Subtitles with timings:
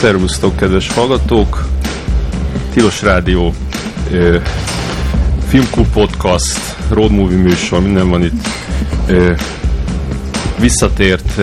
[0.00, 1.64] Szervusztok, kedves hallgatók!
[2.72, 3.54] Tilos Rádió,
[5.48, 8.46] Filmklub Podcast, Road Movie műsor, minden van itt.
[10.58, 11.40] Visszatért,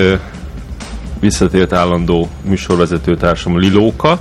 [1.20, 4.20] visszatért állandó műsorvezető társam Lilóka.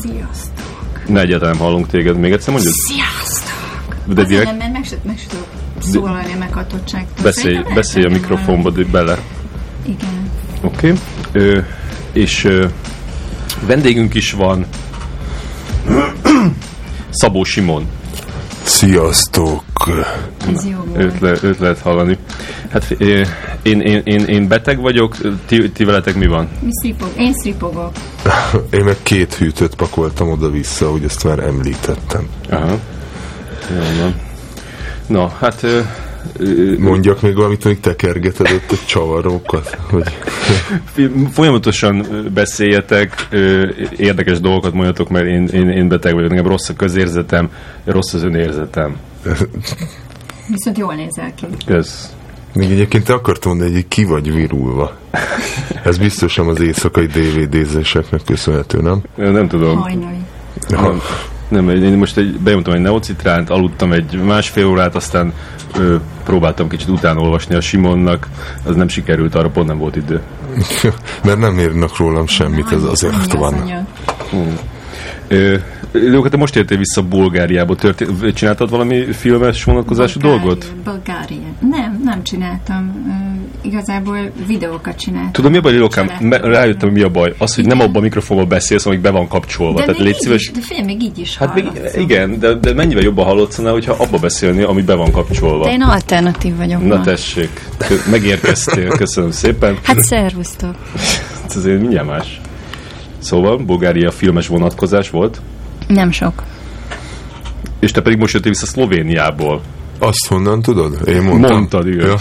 [0.00, 1.08] Sziasztok!
[1.08, 2.74] Ne egyáltalán hallunk téged, még egyszer mondjuk?
[2.74, 3.96] Sziasztok!
[4.04, 5.46] De direkt nem, mert meg se, meg se tudok
[5.78, 7.24] szólalni a meghatottságtól.
[7.24, 9.18] beszélj, Szerintem beszélj a mikrofonba bele.
[9.86, 10.30] Igen.
[10.60, 10.92] Oké.
[11.32, 11.60] Okay.
[12.12, 12.66] És ö,
[13.66, 14.66] vendégünk is van.
[17.10, 17.86] Szabó Simon.
[18.62, 19.62] Sziasztok!
[20.54, 20.96] Ez jó.
[20.96, 22.18] Őt, le, őt lehet hallani.
[22.70, 23.26] Hát én,
[23.80, 25.16] én, én, én beteg vagyok,
[25.46, 26.48] ti, ti veletek mi van?
[26.60, 27.08] Mi szripog?
[27.16, 27.92] Én szripogok.
[28.70, 32.26] Én meg két hűtőt pakoltam oda-vissza, hogy ezt már említettem.
[32.50, 32.78] Aha.
[33.70, 34.14] Jó van.
[35.06, 35.66] Na, hát
[36.78, 39.78] Mondjak még valamit, hogy tekergeted ott a csavarokat?
[39.90, 40.18] Hogy...
[41.32, 43.28] folyamatosan beszéljetek,
[43.96, 47.50] érdekes dolgokat mondjatok, mert én, én, én beteg vagyok, nekem rossz a közérzetem,
[47.84, 48.96] rossz az önérzetem.
[50.48, 51.46] Viszont jól nézel ki.
[51.66, 52.14] Ez.
[52.54, 54.96] Még egyébként te akartam mondani, hogy ki vagy virulva.
[55.84, 59.02] Ez biztos nem az éjszakai DVD-zéseknek köszönhető, nem?
[59.14, 59.78] Nem tudom.
[59.78, 60.16] Hajnali.
[60.68, 61.00] Nem,
[61.52, 65.32] nem, én most egy, benyomtam egy neocitránt, aludtam egy másfél órát, aztán
[65.78, 68.28] ö, próbáltam kicsit utána olvasni a Simonnak,
[68.64, 70.20] az nem sikerült, arra pont nem volt idő.
[71.24, 73.86] Mert nem írnak rólam semmit, ez azért van.
[75.28, 75.56] Ö,
[75.92, 80.72] Lóka, te most értél vissza Bulgáriába, történt, csináltad valami filmes vonatkozású Bulgária- dolgot?
[80.84, 81.46] Bulgária.
[81.70, 83.04] Nem, nem csináltam.
[83.62, 85.32] Ö, igazából videókat csináltam.
[85.32, 86.16] Tudom, mi a baj.
[86.20, 87.34] Me- rájöttem, hogy mi a baj.
[87.38, 89.78] Az, hogy nem abban a mikrofonban beszélsz, amíg be van kapcsolva.
[89.78, 90.40] de Tehát még légy így szíves.
[90.42, 93.92] is, de figyelj, még így is Hát még, igen, de, de mennyivel jobban hallatszana, hogyha
[93.98, 95.64] abba beszélni, ami be van kapcsolva.
[95.64, 96.86] De én alternatív vagyok.
[96.86, 97.02] Na ma.
[97.02, 97.60] tessék,
[98.10, 99.78] megérkeztél, köszönöm szépen.
[99.82, 100.74] Hát szervusztok.
[101.48, 102.40] Ez azért mindjárt más.
[103.18, 105.40] Szóval, Bulgária filmes vonatkozás volt,
[105.86, 106.42] Nem sok.
[107.80, 109.62] és te pedig most jöttél vissza Szlovéniából.
[109.98, 111.08] Azt honnan tudod?
[111.08, 111.56] Én mondtam.
[111.56, 112.06] Mondtad, igen.
[112.06, 112.16] Ja.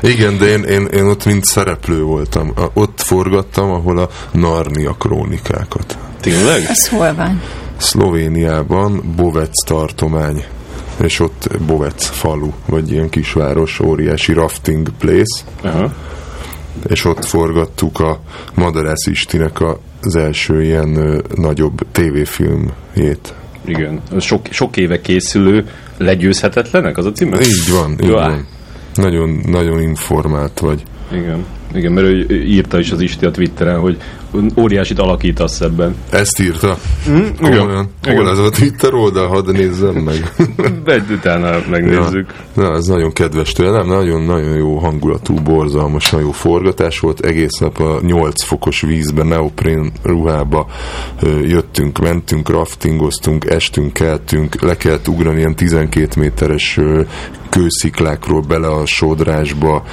[0.12, 2.52] igen, de én, én, én ott mint szereplő voltam.
[2.74, 5.98] Ott forgattam, ahol a Narnia krónikákat.
[6.20, 6.64] Tényleg?
[6.68, 7.42] Ez hol van?
[7.76, 10.44] Szlovéniában Bovec tartomány,
[11.02, 15.92] és ott Bovec falu, vagy ilyen kisváros, óriási rafting place, Aha.
[16.86, 18.20] És ott forgattuk a
[18.54, 19.58] Madarász Istinek
[20.02, 23.34] az első ilyen ö, nagyobb tévéfilmjét.
[23.64, 24.00] Igen.
[24.20, 25.66] Sok, sok éve készülő
[25.96, 27.40] Legyőzhetetlenek, az a címe?
[27.40, 28.46] Így van, így van.
[28.94, 30.82] Nagyon, nagyon informált vagy.
[31.12, 31.44] Igen.
[31.74, 33.96] Igen, mert ő írta is az Isti a Twitteren, hogy
[34.56, 35.94] óriásit alakítasz ebben.
[36.10, 36.76] Ezt írta?
[37.06, 37.36] igen.
[37.36, 37.88] Komolyan?
[38.04, 38.16] Igen.
[38.16, 39.26] Hol ez a Twitter oldal?
[39.26, 40.34] Hadd nézzem meg.
[40.84, 42.34] Egy utána megnézzük.
[42.56, 42.62] Ja.
[42.62, 47.20] Na, ez nagyon kedves tőlem, nagyon-nagyon jó hangulatú, borzalmas, nagyon jó forgatás volt.
[47.20, 50.66] Egész nap a 8 fokos vízbe, neoprén ruhába
[51.42, 56.80] jöttünk, mentünk, raftingoztunk, estünk, keltünk, le kellett ugrani ilyen 12 méteres
[57.52, 59.84] kősziklákról bele a sodrásba,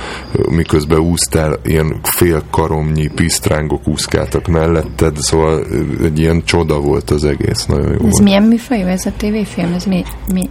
[0.50, 3.88] miközben úsztál, ilyen fél karomnyi pisztrángok
[4.36, 5.66] úszkáltak melletted, szóval
[6.04, 8.22] egy ilyen csoda volt az egész, nagyon jó Ez volt.
[8.24, 9.74] milyen műfajú ez a tévéfilm?
[9.74, 10.04] Ez mi?
[10.34, 10.50] mi?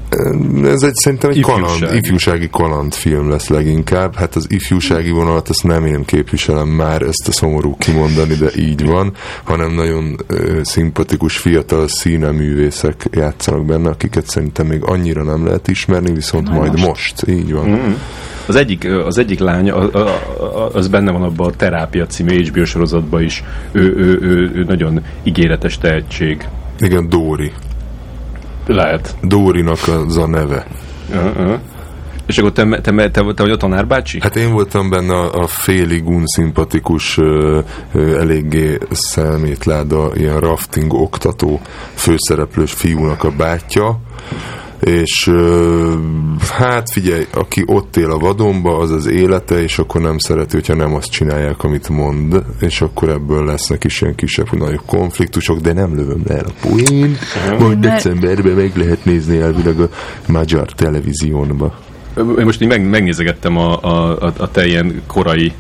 [0.69, 1.78] Ez egy szerintem egy Ifjúsági.
[1.81, 4.15] kaland, ifjúsági kalandfilm lesz leginkább.
[4.15, 8.87] Hát az ifjúsági vonalat azt nem én képviselem már, ezt a szomorú kimondani, de így
[8.87, 9.12] van,
[9.44, 16.12] hanem nagyon ö, szimpatikus fiatal színeművészek játszanak benne, akiket szerintem még annyira nem lehet ismerni,
[16.12, 16.87] viszont Majd majd most.
[16.87, 17.97] most, így van.
[18.48, 19.70] Az egyik, az egyik lány,
[20.72, 23.44] az benne van abban a Terápia című HBO sorozatban is.
[23.72, 26.48] Ő, ő, ő, ő nagyon ígéretes tehetség.
[26.78, 27.53] Igen, Dóri.
[28.66, 29.16] Lehet.
[29.22, 30.66] Dórinak az a neve.
[31.10, 31.58] Uh-huh.
[32.26, 34.20] És akkor te, te, te, te, te vagy a tanárbácsi?
[34.20, 37.60] Hát én voltam benne a, a félig unszimpatikus, ö,
[37.92, 41.60] ö, eléggé szemétláda, ilyen rafting oktató
[41.94, 44.00] főszereplős fiúnak a bátyja,
[44.81, 45.31] és
[46.50, 50.75] hát figyelj, aki ott él a vadonba, az az élete, és akkor nem szereti, hogyha
[50.75, 55.73] nem azt csinálják, amit mond, és akkor ebből lesznek is ilyen kisebb, nagyobb konfliktusok, de
[55.73, 57.19] nem lövöm le el a poén,
[57.58, 59.88] majd decemberben meg lehet nézni elvileg a
[60.26, 61.75] magyar televíziónba.
[62.38, 65.52] Én most így meg, megnézegettem a, a, a, a te ilyen korai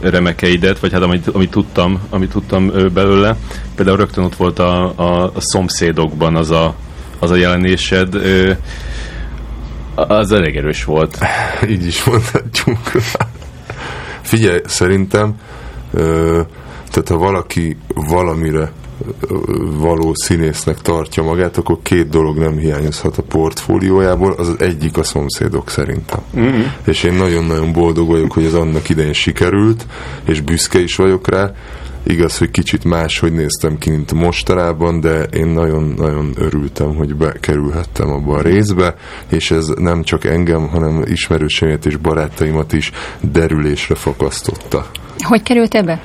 [0.00, 3.36] remekeidet, vagy hát amit, amit tudtam, amit tudtam belőle.
[3.74, 6.74] Például rögtön ott volt a, a, a szomszédokban az a,
[7.22, 8.14] az a jelenésed.
[8.14, 8.52] Ö,
[9.94, 11.18] az elég erős volt.
[11.72, 12.78] Így is mondhatjuk.
[14.20, 15.34] Figyelj, szerintem
[15.92, 16.40] ö,
[16.90, 18.72] tehát ha valaki valamire
[19.78, 25.02] való színésznek tartja magát, akkor két dolog nem hiányozhat a portfóliójából, az az egyik a
[25.02, 26.20] szomszédok szerintem.
[26.36, 26.62] Mm-hmm.
[26.84, 29.86] És én nagyon-nagyon boldog vagyok, hogy ez annak idején sikerült,
[30.24, 31.52] és büszke is vagyok rá,
[32.06, 38.36] Igaz, hogy kicsit máshogy néztem ki, mint mostanában, de én nagyon-nagyon örültem, hogy bekerülhettem abba
[38.36, 38.94] a részbe,
[39.28, 42.90] és ez nem csak engem, hanem ismerőseimet és barátaimat is
[43.20, 44.90] derülésre fakasztotta.
[45.18, 46.02] Hogy került ebbe?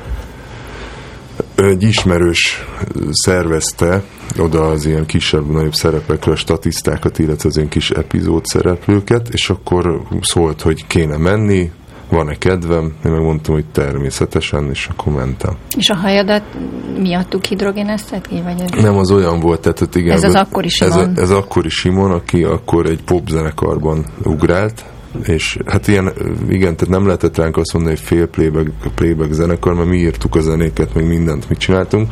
[1.55, 2.65] Egy ismerős
[3.11, 4.03] szervezte
[4.38, 10.01] oda az ilyen kisebb-nagyobb szerepekre a statisztákat, illetve az ilyen kis epizód szereplőket, és akkor
[10.21, 11.71] szólt, hogy kéne menni,
[12.09, 12.94] van-e kedvem?
[13.06, 15.56] Én megmondtam, hogy természetesen, és akkor mentem.
[15.77, 16.44] És a hajadat
[17.00, 18.42] miattuk hidrogénezted ki?
[18.42, 18.83] Vagy ez...
[18.83, 20.15] Nem, az olyan volt, tehát igen.
[20.15, 21.09] Ez az akkori Simon.
[21.09, 24.86] Ez, ez akkori Simon, aki akkor egy popzenekarban ugrált,
[25.24, 26.12] és hát ilyen,
[26.50, 30.36] igen, tehát nem lehetett ránk azt mondani, hogy fél playback, playback zenekar, mert mi írtuk
[30.36, 32.12] a zenéket, meg mindent mit csináltunk,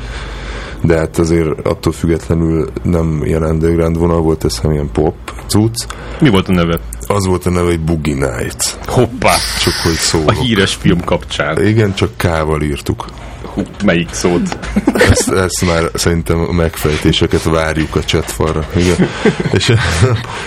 [0.86, 5.16] de hát azért attól függetlenül nem ilyen underground vonal volt, ez hanem ilyen pop
[5.48, 5.86] cucc.
[6.20, 6.80] Mi volt a neve?
[7.08, 8.80] Az volt a neve, hogy Boogie Night.
[8.86, 9.36] Hoppá!
[9.64, 10.30] Csak hogy szólok.
[10.30, 11.66] A híres film kapcsán.
[11.66, 13.06] Igen, csak K-val írtuk.
[13.54, 14.58] Hú, melyik szót?
[14.94, 18.68] Ezt, ezt már szerintem a megfejtéseket várjuk a chatfalra.
[18.76, 19.10] Igen.
[19.52, 19.74] És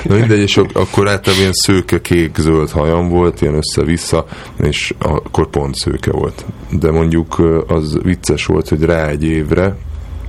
[0.02, 4.26] na mindegy, és akkor általában ilyen szőke, kék, zöld hajam volt, ilyen össze-vissza,
[4.60, 6.44] és akkor pont szőke volt.
[6.70, 9.76] De mondjuk az vicces volt, hogy rá egy évre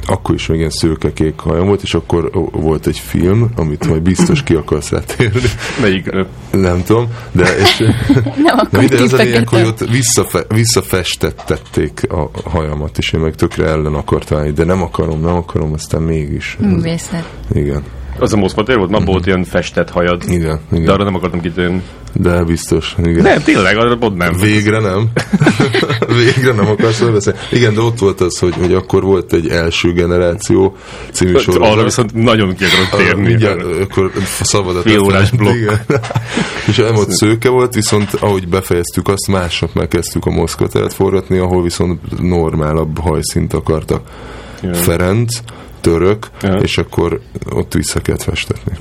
[0.09, 4.43] akkor is még ilyen szőke-kék hajam volt, és akkor volt egy film, amit majd biztos
[4.43, 5.41] ki akarsz rátérni.
[5.81, 6.11] Melyik?
[6.51, 7.77] Nem tudom, de, és,
[8.45, 13.35] Nem, de minden az a lényeg, hogy ott visszafe, visszafestettették a hajamat, és én meg
[13.35, 16.57] tökre ellen akartam állni, de nem akarom, nem akarom, aztán mégis.
[16.59, 17.29] Művészet.
[17.53, 17.83] Igen.
[18.19, 18.89] Az a moszkvatér volt?
[18.89, 20.23] Ma volt ilyen festett hajad.
[20.27, 20.85] Igen, igen.
[20.85, 21.81] De arra nem akartam kitérni.
[22.13, 23.21] De biztos, igen.
[23.21, 24.33] Nem, tényleg, arra pont nem.
[24.39, 25.09] Végre nem.
[26.23, 27.39] Végre nem akarsz beszélni.
[27.51, 30.75] Igen, de ott volt az, hogy, hogy akkor volt egy első generáció
[31.11, 31.73] című sorozat.
[31.73, 33.27] Arra viszont nagyon ki akarok térni.
[33.27, 34.11] Mindjárt, akkor
[34.41, 35.55] szabad Fél órás blokk.
[35.55, 35.81] Igen.
[36.67, 41.63] És nem ott szőke volt, viszont ahogy befejeztük azt, másnap megkezdtük a Moszkvateret forgatni, ahol
[41.63, 44.01] viszont normálabb hajszint akartak.
[44.61, 44.73] Igen.
[44.73, 45.39] Ferenc,
[45.81, 46.53] török, Ja.
[46.53, 48.71] és akkor ott vissza kellett festetni.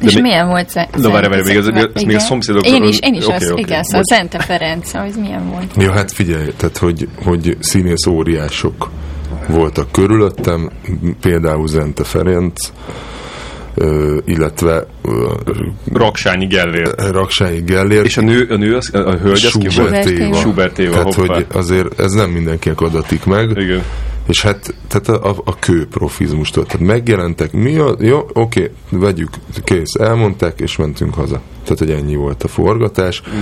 [0.00, 2.18] És mi- milyen volt ze- De várj, várj, még ez még a igen.
[2.18, 3.60] szomszédokról- Én is, én is Oké, az, oké.
[3.60, 4.18] igen, szóval Bocs.
[4.18, 5.66] Zente Ferenc, az milyen volt?
[5.76, 8.90] Ja, hát figyelj, tehát hogy, hogy színész óriások
[9.48, 10.70] voltak körülöttem,
[11.20, 12.70] például Zente Ferenc,
[14.24, 14.86] illetve
[15.92, 16.94] Raksányi Gellér.
[16.96, 19.70] Raksányi Gellér, És a nő, a nő, az, a hölgy, az ki volt?
[19.72, 20.24] Schubert Schubert Éva.
[20.24, 20.34] Éva.
[20.36, 21.34] Schubert Éva, Tehát, hoppá.
[21.34, 23.50] hogy azért ez nem mindenkinek adatik meg.
[23.56, 23.82] Igen.
[24.26, 26.66] És hát tehát a, a, kőprofizmustól.
[26.66, 29.30] Tehát megjelentek, mi a, jó, oké, vegyük,
[29.64, 31.40] kész, elmondták, és mentünk haza.
[31.62, 33.22] Tehát, hogy ennyi volt a forgatás.
[33.28, 33.40] Mm.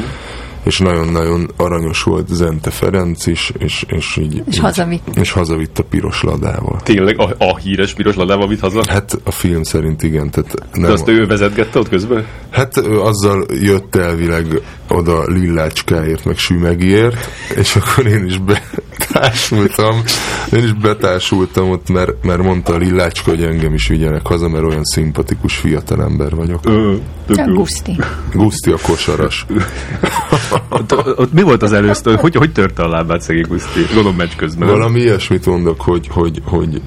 [0.62, 4.42] És nagyon-nagyon aranyos volt Zente Ferenc is, és, és így...
[4.46, 5.08] És így, hazavitt.
[5.14, 6.80] És hazavitt a piros ladával.
[6.82, 8.82] Tényleg a, a híres piros ladával vitt haza?
[8.88, 12.26] Hát a film szerint igen, tehát De nem, azt ő vezetgette ott közben?
[12.50, 14.46] Hát ő azzal jött elvileg
[14.88, 20.02] oda Lillácskáért, meg Sümegiért, és akkor én is betársultam,
[20.52, 24.64] én is betársultam ott, mert, mert mondta a Lillácska, hogy engem is vigyenek haza, mert
[24.64, 26.60] olyan szimpatikus fiatalember vagyok.
[26.64, 26.94] Ö.
[27.46, 27.98] Guszti.
[28.32, 29.46] Guszti a kosaras.
[30.69, 32.14] Ott, ott mi volt az előző?
[32.14, 33.81] Hogy, hogy törte a lábát szegény Guszti?
[33.87, 34.69] Gondolom meccs közben.
[34.69, 36.81] Valami ilyesmit mondok, hogy, hogy, hogy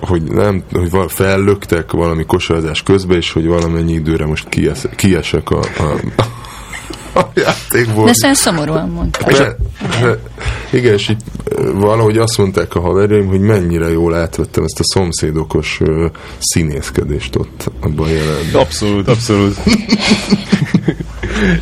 [0.00, 5.50] hogy nem, hogy val- fellöktek valami kosarazás közben, és hogy valamennyi időre most kies, kiesek
[5.50, 5.94] a, a,
[7.18, 8.04] a játékból.
[8.04, 9.26] De ezt olyan szomorúan mondta.
[9.32, 9.56] De,
[10.00, 10.18] de,
[10.72, 11.22] igen, és így
[11.74, 16.06] valahogy azt mondták a haverjaim, hogy mennyire jól átvettem ezt a szomszédokos ö,
[16.38, 18.60] színészkedést ott abban a jelenetben.
[18.60, 19.56] Abszolút, abszolút.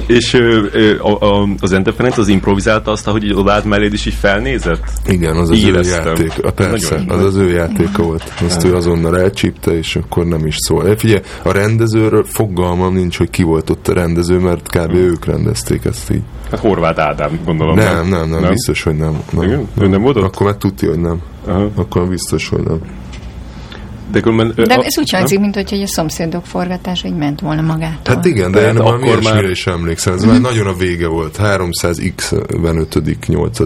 [0.07, 4.07] És ö, ö, a, a, az Ente Ferenc az improvizálta azt, hogy odállt melléd is
[4.07, 4.83] így felnézett?
[5.07, 6.07] Igen, az az Így ő éreztem.
[6.07, 6.45] játék.
[6.45, 8.33] A, persze, Nagyon az az ő játéka volt.
[8.45, 10.88] Azt ő azonnal elcsípte, és akkor nem is szól.
[10.88, 14.95] Eh, Figyelj, a rendezőről fogalmam nincs, hogy ki volt ott a rendező, mert kb.
[14.95, 16.23] ők rendezték ezt így.
[16.50, 17.75] Hát Horváth Ádám, gondolom.
[17.76, 19.23] Nem, nem, nem, biztos, hogy nem.
[19.33, 19.69] nem, Igen?
[19.81, 20.25] Ő nem volt ott?
[20.25, 21.19] Akkor már tudja, hogy nem.
[21.47, 21.71] Aha.
[21.75, 22.78] Akkor biztos, hogy nem.
[24.14, 27.61] De, különben, De a- ez úgy hangzik, mint hogy a szomszédok forgatása így ment volna
[27.62, 28.14] magától.
[28.14, 30.14] Hát igen, de Tehát én valami akkor ilyesmire már- is emlékszem.
[30.14, 31.37] Ez már nagyon a vége volt.
[31.42, 33.59] 300x 8.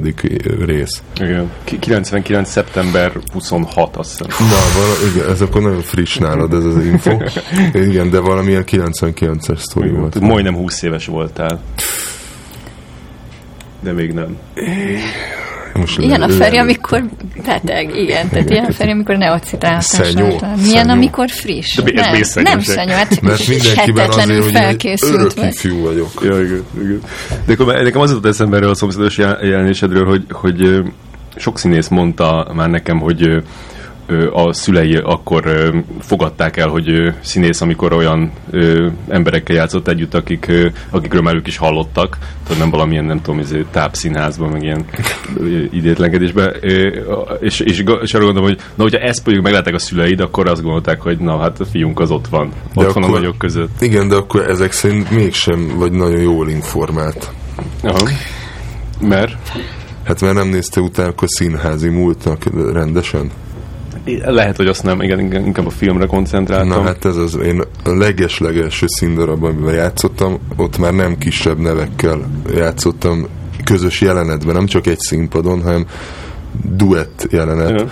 [0.64, 1.02] rész.
[1.20, 1.50] Igen.
[1.64, 2.48] Ki- 99.
[2.50, 4.46] szeptember 26, azt hiszem.
[4.46, 7.16] Na, vala, igen, ez akkor nagyon friss nálad ez az info.
[7.90, 10.20] Igen, de valamilyen 99-es sztori volt.
[10.20, 11.60] Majdnem 20 éves voltál.
[13.80, 14.36] De még nem.
[15.74, 17.04] Most Ilyen a Feri, amikor
[17.46, 18.28] beteg, igen.
[18.28, 19.16] Tehát ilyen a Feri, amikor
[19.58, 19.82] talán.
[20.62, 20.90] Milyen, szenyó.
[20.90, 21.76] amikor friss?
[21.76, 22.42] De nem, vészszenyőség.
[22.42, 25.46] nem szenyó, hát Mert mindenkiben azért, hogy felkészült vagy.
[25.46, 26.10] ifjú vagyok.
[26.22, 27.00] Ja, igen, igen.
[27.46, 30.82] De akkor nekem az jutott eszembe erről a szomszédos jel- jelenésedről, hogy, hogy
[31.36, 33.42] sok színész mondta már nekem, hogy
[34.32, 38.32] a szülei akkor fogadták el, hogy színész, amikor olyan
[39.08, 40.52] emberekkel játszott együtt, akik,
[40.90, 44.84] akikről már ők is hallottak, tehát nem valamilyen, nem tudom, izé, tápszínházban, meg ilyen
[45.70, 46.54] idétlenkedésben,
[47.40, 50.62] és, és, és arra gondolom, hogy na, hogyha ezt mondjuk meglátták a szüleid, akkor azt
[50.62, 53.80] gondolták, hogy na, hát a fiunk az ott van, De ott van a nagyok között.
[53.80, 57.30] Igen, de akkor ezek szerint mégsem vagy nagyon jól informált.
[57.82, 58.08] Aha.
[59.00, 59.36] Mert
[60.08, 63.30] Hát mert nem nézte utána akkor színházi múltnak rendesen?
[64.24, 66.68] Lehet, hogy azt nem, igen, inkább a filmre koncentráltam.
[66.68, 72.18] Na hát ez az, én a leges-legelső színdarab, amiben játszottam, ott már nem kisebb nevekkel
[72.54, 73.26] játszottam
[73.64, 75.86] közös jelenetben, nem csak egy színpadon, hanem
[76.62, 77.90] duett jelenet, Igen.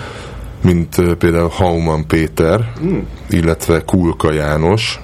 [0.63, 2.73] mint például Hauman Péter,
[3.31, 5.01] illetve Kulka János,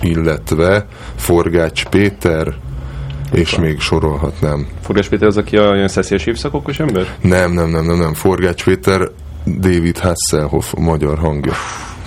[0.00, 2.54] illetve Forgács Péter,
[3.32, 4.66] és még sorolhatnám.
[4.82, 7.16] Forgás Péter az, aki a ilyen szeszélyes évszakokos ember?
[7.20, 8.14] Nem, nem, nem, nem, nem.
[8.14, 9.10] Forgács Péter,
[9.44, 11.52] David Hasselhoff, magyar hangja.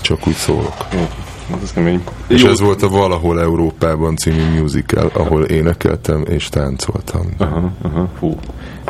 [0.01, 0.75] Csak úgy szólok.
[0.93, 1.07] Jó,
[1.51, 2.03] hát ez kemény.
[2.27, 2.49] És Jó.
[2.49, 7.33] ez volt a Valahol Európában című musical, ahol énekeltem és táncoltam.
[7.37, 8.09] Aha, aha.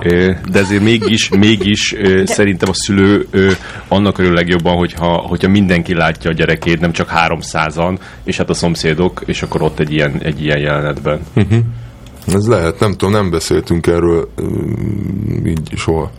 [0.01, 3.27] Ö, De ezért mégis, mégis ö, szerintem a szülő
[3.87, 8.53] annak örül legjobban, hogyha, hogyha mindenki látja a gyerekét, nem csak 300-an, és hát a
[8.53, 11.19] szomszédok, és akkor ott egy ilyen, egy ilyen jelenetben.
[12.27, 14.29] Ez lehet, nem tudom, nem beszéltünk erről
[15.45, 16.11] így soha.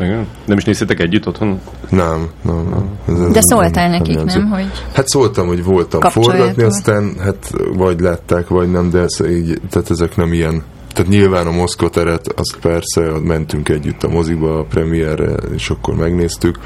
[0.00, 0.26] Igen?
[0.44, 1.60] Nem is néztétek együtt otthon?
[1.88, 2.88] Nem, nem, nem.
[3.16, 4.38] Ez, ez De szóltál nem- nekik, jelző.
[4.38, 9.30] nem, hogy Hát szóltam, hogy voltam forgatni, aztán hát vagy látták, vagy nem, de ez
[9.30, 10.62] így, tehát ezek nem ilyen.
[10.92, 15.94] Tehát nyilván a Moszkva teret, azt persze, mentünk együtt a moziba, a premierre, és akkor
[15.94, 16.58] megnéztük,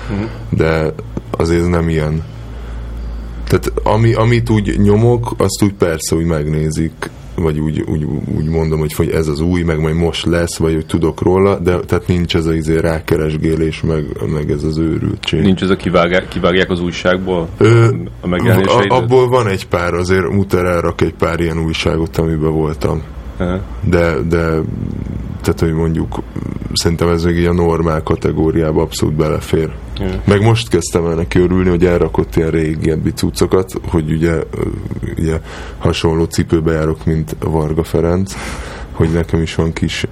[0.50, 0.92] de
[1.30, 2.22] azért ez nem ilyen.
[3.48, 8.78] Tehát ami, amit úgy nyomok, azt úgy persze úgy megnézik, vagy úgy, úgy, úgy mondom,
[8.78, 12.06] hogy, hogy ez az új, meg majd most lesz, vagy hogy tudok róla, de tehát
[12.06, 15.40] nincs ez az izé rákeresgélés, meg, meg ez az őrültség.
[15.40, 17.88] Nincs ez a kivágják, kivágják az újságból Ö,
[18.20, 18.90] a megjelenéseidet?
[18.90, 23.02] abból van egy pár, azért Mutter elrak egy pár ilyen újságot, amiben voltam.
[23.80, 24.60] De, de
[25.44, 26.22] tehát, hogy mondjuk
[26.72, 29.70] szerintem ez még így a normál kategóriába abszolút belefér.
[29.98, 30.06] Ja.
[30.24, 34.38] Meg most kezdtem el neki örülni, hogy elrakott ilyen régebbi cuccokat, hogy ugye,
[35.18, 35.40] ugye
[35.78, 38.34] hasonló cipőbe járok, mint Varga Ferenc,
[38.92, 40.06] hogy nekem is van kis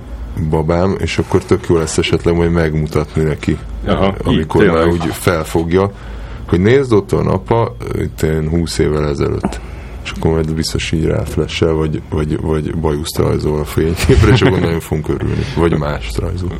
[0.50, 5.04] babám, és akkor tök jó lesz esetleg majd megmutatni neki, Aha, amikor így, már úgy
[5.10, 5.90] felfogja,
[6.48, 9.60] hogy nézd ott van apa, itt én 20 évvel ezelőtt.
[10.04, 14.60] És akkor majd biztos így ráflessel, vagy, vagy, vagy bajuszt rajzol a fényképre, és akkor
[14.60, 15.44] nagyon fogunk örülni.
[15.56, 16.56] Vagy mást rajzol.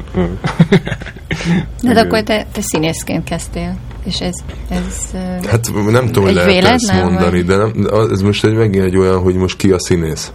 [1.83, 4.35] de hát akkor te, te színészként kezdtél, és ez,
[4.69, 5.11] ez
[5.47, 7.45] Hát nem tudom, hogy lehet ezt mondani, vagy?
[7.45, 7.73] de nem,
[8.11, 10.33] ez most egy, megint egy olyan, hogy most ki a színész.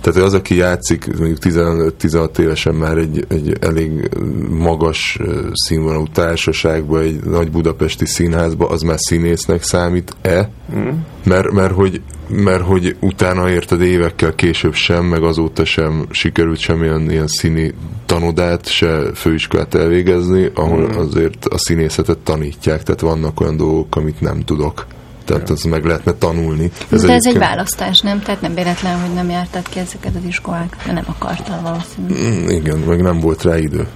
[0.00, 4.08] Tehát az, aki játszik mondjuk 15-16 évesen már egy, egy elég
[4.50, 5.18] magas
[5.52, 10.50] színvonalú társaságban, egy nagy budapesti színházba, az már színésznek számít-e?
[10.76, 10.88] Mm.
[11.24, 17.10] Mert, mert, hogy, mert hogy utána érted évekkel később sem, meg azóta sem sikerült semmilyen
[17.10, 17.74] ilyen színi
[18.06, 20.98] tanodát, se főiskolát elvégezni, ahol Mm.
[20.98, 24.86] azért a színészetet tanítják, tehát vannak olyan dolgok, amit nem tudok.
[25.28, 26.70] Tehát az meg lehetne tanulni.
[26.88, 28.22] de ez egy választás, nem?
[28.22, 32.42] Tehát nem véletlen, hogy nem jártad ki ezeket az iskolákat, mert nem akartál valószínűleg.
[32.42, 33.86] Mm, Igen, meg nem volt rá idő.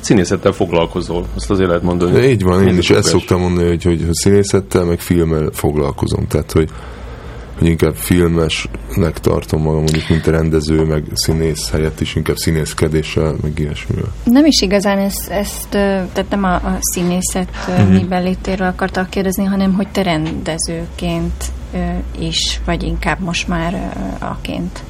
[0.00, 2.12] Színészettel foglalkozol, azt azért lehet mondani.
[2.12, 6.26] De így van, én Ez is ezt szoktam mondani, hogy, hogy színészettel, meg filmmel foglalkozom.
[6.26, 6.70] Tehát, hogy,
[7.58, 13.34] hogy inkább filmesnek tartom magam, mondjuk, mint a rendező, meg színész helyett is, inkább színészkedéssel,
[13.42, 14.12] meg ilyesmivel.
[14.24, 17.92] Nem is igazán ezt, ezt tehát nem a, a színészet uh-huh.
[17.92, 21.44] miben létéről akartak kérdezni, hanem hogy te rendezőként
[22.18, 24.82] is, vagy inkább most már aként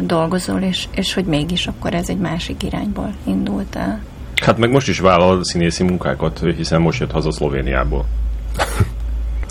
[0.00, 4.00] dolgozol, és, és hogy mégis akkor ez egy másik irányból indult el.
[4.42, 8.06] Hát meg most is vállal színészi munkákat, hiszen most jött haza Szlovéniából.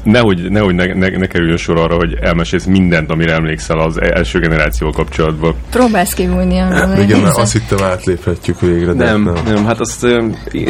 [0.04, 4.40] Nehogy, nehogy ne, ne, ne kerüljön sor arra, hogy elmesélsz mindent, amire emlékszel az első
[4.40, 5.56] generációval kapcsolatban.
[5.70, 9.34] Próbálsz kivúlni a Igen, mert azt hittem átléphetjük végre, de Nem, nem.
[9.46, 10.08] nem, hát azt...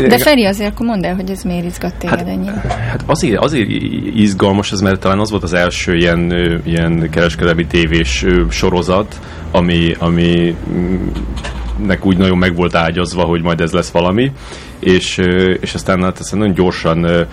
[0.08, 2.64] De Feri, azért akkor mondd el, hogy ez miért izgat téged Hát- ennyire.
[2.90, 3.70] Hát azért, azért
[4.16, 6.32] izgalmas ez, mert talán az volt az első ilyen,
[6.66, 9.20] ilyen kereskedelmi tévés sorozat,
[9.52, 11.08] ami, ami mm,
[11.86, 14.32] nek úgy nagyon meg volt ágyazva, hogy majd ez lesz valami,
[14.80, 15.18] és,
[15.60, 17.28] és aztán hát aztán nagyon gyorsan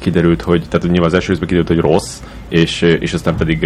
[0.00, 3.64] kiderült, hogy, tehát nyilván az első részben kiderült, hogy rossz, és, és aztán pedig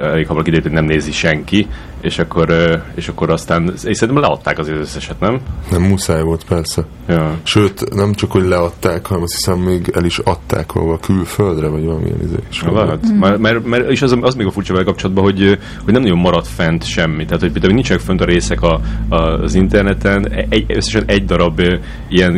[0.00, 1.66] elég hamar kiderült, hogy nem nézi senki,
[2.00, 2.54] és akkor,
[2.94, 5.40] és akkor aztán, és szerintem leadták az összeset, nem?
[5.70, 6.84] Nem muszáj volt, persze.
[7.08, 7.38] Ja.
[7.42, 11.84] Sőt, nem csak, hogy leadták, hanem azt hiszem még el is adták valahol külföldre, vagy
[11.84, 13.12] valamilyen izé lehet.
[13.12, 13.18] Mm.
[13.18, 16.18] Mert, mert, mert, és az, az még a furcsa vele kapcsolatban, hogy, hogy nem nagyon
[16.18, 17.24] maradt fent semmi.
[17.24, 21.60] Tehát, hogy például nincsenek fönt a részek a, a, az interneten, egy, összesen egy darab
[22.08, 22.32] ilyen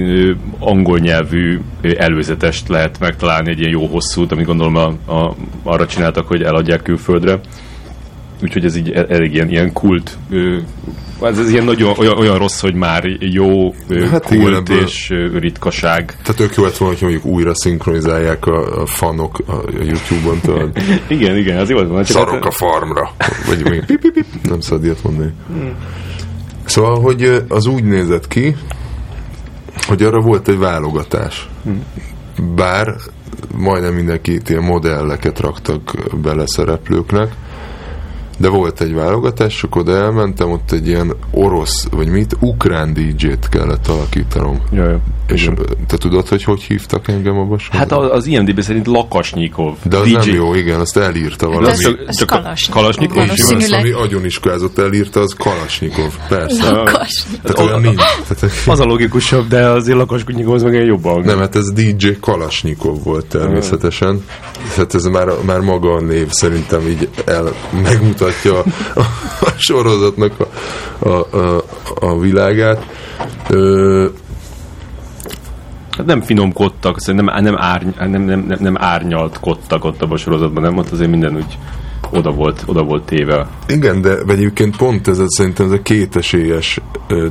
[0.58, 1.60] angol nyelvű
[1.96, 6.82] előzetest lehet megtalálni, egy ilyen jó hosszút, amit gondolom a, a, arra csináltak, hogy eladják
[6.82, 7.40] külföldre.
[8.42, 10.18] Úgyhogy ez így e- elég ilyen, ilyen kult
[11.26, 13.74] ez, ez ilyen nagyon olyan, olyan rossz, hogy már jó
[14.10, 16.16] Hát kult igen, ebből- és ritkaság.
[16.22, 20.40] Tehát tök jó lett volna, hogy mondjuk újra szinkronizálják a, a fanok a, a YouTube-on,
[20.40, 20.70] tudod.
[21.08, 22.04] Igen, igen, az jó volt volna.
[22.04, 23.10] Szarok a farmra.
[23.46, 24.26] Vagy még pip, pip, pip.
[24.42, 25.32] nem szabad ilyet mondani.
[26.64, 28.56] Szóval, hogy az úgy nézett ki,
[29.86, 31.48] hogy arra volt egy válogatás.
[32.54, 32.96] Bár
[33.56, 37.34] majdnem mindenki ilyen modelleket raktak bele szereplőknek,
[38.38, 43.48] de volt egy válogatás, csak oda elmentem, ott egy ilyen orosz, vagy mit, ukrán DJ-t
[43.48, 44.62] kellett alakítanom.
[44.72, 44.98] Jaj.
[45.32, 45.50] És
[45.86, 47.78] te tudod, hogy hogy hívtak engem abba sorban?
[47.80, 49.74] Hát a- az IMDb szerint Lakasnyikov.
[49.82, 51.66] De az nem jó, igen, azt elírta valami.
[51.66, 52.80] az- csak- az csak a- Kalasnyikov.
[52.82, 53.16] Kalasnyikov?
[53.22, 53.80] És az, Valószínűleg.
[53.80, 56.12] ami agyoniskázott elírta, az Kalasnyikov.
[56.28, 56.70] Persze.
[56.70, 57.24] Lakas.
[57.42, 57.96] Tehát olyan nincs.
[58.28, 61.20] Tehát, Az a logikusabb, de azért Lakasnyikov az meg egy jobban.
[61.20, 64.24] nem, hát ez DJ Kalasnyikov volt természetesen.
[64.76, 68.64] Hát ez már, már maga a név szerintem így el, megmutatja a,
[69.40, 70.32] a sorozatnak
[70.98, 71.64] a, a, a,
[72.00, 72.86] a világát.
[73.48, 74.06] Ö,
[76.06, 80.76] nem finomkodtak, szerintem nem, árny, nem, nem, nem, nem árnyaltkodtak ott abban a sorozatban, nem?
[80.76, 81.58] Ott azért minden úgy
[82.12, 83.46] oda volt, oda volt téve.
[83.68, 86.80] Igen, de egyébként pont ez a- szerintem ez a kétesélyes,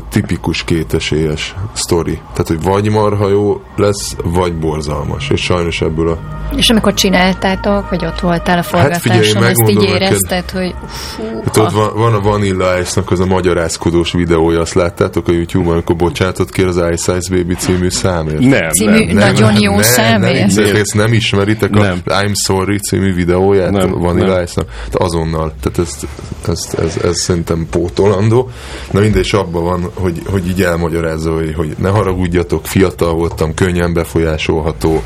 [0.09, 2.13] tipikus kétesélyes sztori.
[2.13, 5.29] Tehát, hogy vagy marha jó lesz, vagy borzalmas.
[5.29, 6.17] És sajnos ebből a...
[6.55, 10.01] És amikor csináltátok, vagy ott voltál a figyelj, forgatáson, ezt így megmondom neked.
[10.01, 14.73] érezted, hogy fú, Hát ott van, van a Vanilla Ice-nak az a magyarázkodós videója, azt
[14.73, 18.39] láttátok a YouTube-on, amikor bocsánatot kér az Ice Ice Baby című számért?
[18.39, 19.17] Nem, Című- nem.
[19.33, 20.55] Nagyon jó nem, számért.
[20.55, 22.01] Nem, nem, ezt nem ismeritek a Nem.
[22.05, 24.43] I'm Sorry című videóját Nem, a Vanilla nem.
[24.43, 24.69] Ice-nak?
[24.91, 25.53] Azonnal.
[25.61, 26.09] Tehát ez,
[26.47, 28.49] ez, ez, ez, szerintem pótolandó.
[28.91, 33.53] Na mindegy, és abban van, hogy, hogy így elmagyarázza, hogy, hogy ne haragudjatok, fiatal voltam,
[33.53, 35.03] könnyen befolyásolható,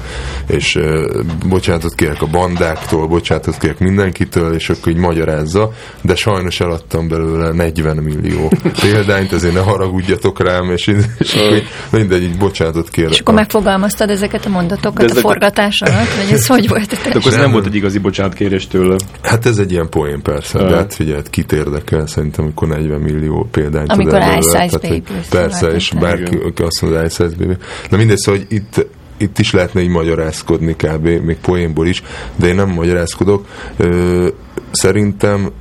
[0.48, 1.06] és uh,
[1.48, 7.52] bocsánatot kérek a bandáktól, bocsánatot kérek mindenkitől, és akkor így magyarázza, de sajnos eladtam belőle
[7.52, 10.88] 40 millió példányt, ezért ne haragudjatok rám, és,
[11.18, 13.12] és akkor így mindegy, így bocsánatot kérek.
[13.12, 16.90] és akkor megfogalmaztad ezeket a mondatokat De a forgatás alatt, vagy ez hogy volt?
[16.90, 17.52] De akkor ez nem Nem.
[17.52, 18.96] volt egy igazi bocsánatkérés tőle.
[19.22, 23.02] Hát ez egy ilyen poén persze, de hát figyelj, hát kit érdekel szerintem, amikor 40
[23.02, 26.10] millió példányt Amikor Ice Ice Baby Persze, szóval és tettem.
[26.10, 27.58] bárki aki azt mondja, Ice Ice Baby.
[27.90, 28.86] Na mindegy, szóval hogy itt
[29.18, 31.08] itt is lehetne így magyarázkodni kb.
[31.08, 32.04] még poénból is,
[32.36, 33.46] de én nem magyarázkodok.
[33.78, 34.28] Ö,
[34.72, 35.52] szerintem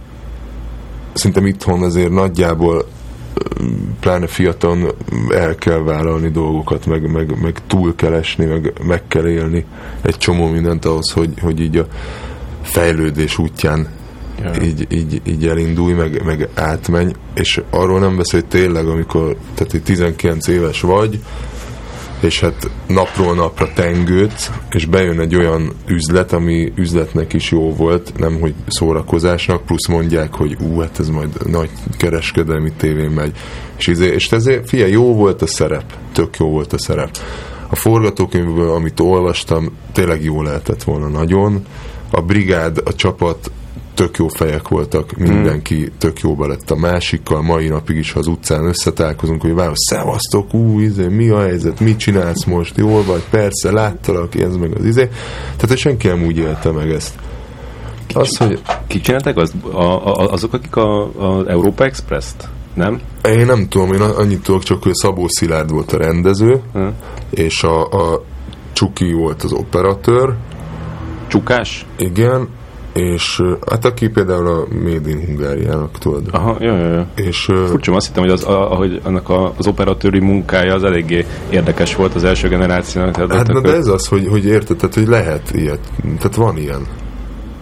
[1.13, 2.87] szerintem itthon azért nagyjából
[4.01, 4.91] pláne fiatalon
[5.29, 9.65] el kell vállalni dolgokat, meg, meg, meg túl kell esni, meg, meg kell élni
[10.03, 11.87] egy csomó mindent ahhoz, hogy, hogy így a
[12.65, 13.89] fejlődés útján
[14.43, 14.63] Ja.
[14.63, 19.73] így, így, így elindulj, meg, meg átmenj, és arról nem beszél, hogy tényleg, amikor tehát
[19.73, 21.21] hogy 19 éves vagy,
[22.21, 28.13] és hát napról napra tengődsz, és bejön egy olyan üzlet, ami üzletnek is jó volt,
[28.17, 33.33] nem hogy szórakozásnak, plusz mondják, hogy ú, hát ez majd nagy kereskedelmi tévén megy.
[33.77, 37.19] És, izé, és ezért, figyelj, jó volt a szerep, tök jó volt a szerep.
[37.69, 41.65] A forgatókönyvből, amit olvastam, tényleg jó lehetett volna nagyon.
[42.17, 43.51] A brigád, a csapat
[43.95, 48.27] tök jó fejek voltak, mindenki tök jóba lett a másikkal, mai napig is, ha az
[48.27, 53.23] utcán összetálkozunk, hogy válasz, szevasztok, ú, izé, mi a helyzet, mit csinálsz most, jól vagy,
[53.31, 55.09] persze, láttalak, ez meg az izé.
[55.57, 57.15] Tehát, senki nem úgy élte meg ezt.
[58.15, 62.49] Az, hogy Kik csinálták az, a, a, azok, akik a, a Europa Express-t?
[62.75, 63.01] Nem?
[63.29, 66.87] én nem tudom, én annyit tudok csak, hogy Szabó Szilárd volt a rendező, Hm.
[67.31, 68.23] és a, a
[68.73, 70.35] Csuki volt az operatőr,
[71.35, 71.87] Csukás?
[71.97, 72.49] igen,
[72.93, 76.23] és hát aki például a Made in Hungáriának tudod.
[76.31, 77.03] Aha, jó, jó, jó.
[77.15, 81.27] És Furcsa, azt hittem, hogy az, a, ahogy annak a, az operatőri munkája az eléggé
[81.51, 83.15] érdekes volt az első generációnak.
[83.15, 85.81] Tehát Hát na, de ez az, hogy, hogy érted, tehát, hogy lehet ilyet.
[86.03, 86.87] Tehát van ilyen.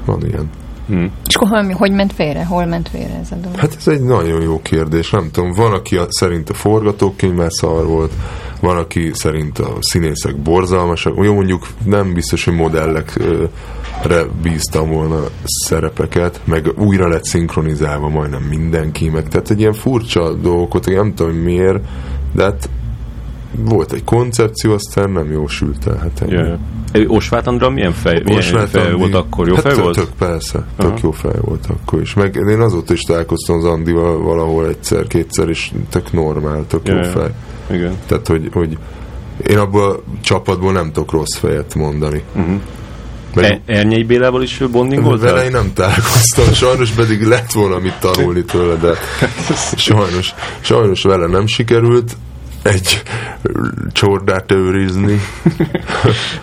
[0.05, 0.51] Van ilyen.
[0.87, 1.05] Hm.
[1.27, 2.45] És akkor hol, hogy ment félre?
[2.45, 3.59] Hol ment félre ez a dolog?
[3.59, 5.11] Hát ez egy nagyon jó kérdés.
[5.11, 8.12] Nem tudom, van, aki a, szerint a forgatókönyv már szar volt,
[8.61, 11.25] van, aki szerint a színészek borzalmasak.
[11.25, 19.09] Jó, mondjuk nem biztos, hogy modellekre bíztam volna szerepeket, meg újra lett szinkronizálva majdnem mindenki,
[19.09, 21.79] meg tehát egy ilyen furcsa dolgokat, nem tudom, hogy miért,
[22.33, 22.68] de hát
[23.57, 25.97] volt egy koncepció, aztán nem jósült el.
[25.97, 26.33] Hát ennyi.
[26.33, 26.59] Ja.
[26.92, 29.48] Ő Osváth Andra milyen fej, milyen Most fej láttam, volt akkor?
[29.48, 29.96] Jó hát fej volt?
[29.96, 30.98] Tök, persze, tök Aha.
[31.02, 32.14] jó fej volt akkor is.
[32.14, 36.94] Meg én azóta is találkoztam az Andival valahol egyszer, kétszer, és tök normál, tök Ja,
[36.94, 37.31] jó fej.
[37.70, 37.96] Igen.
[38.07, 38.78] Tehát, hogy, hogy
[39.46, 42.22] én abból a csapatból nem tudok rossz fejet mondani.
[42.35, 42.61] Uh-huh.
[43.35, 45.20] Meg E- Ernyei Bélával is bonding volt?
[45.20, 48.94] vele én nem találkoztam, sajnos pedig lett volna mit tanulni tőle, de
[49.76, 52.16] sajnos, sajnos vele nem sikerült.
[52.62, 53.03] Egy
[53.92, 55.20] csordát őrizni.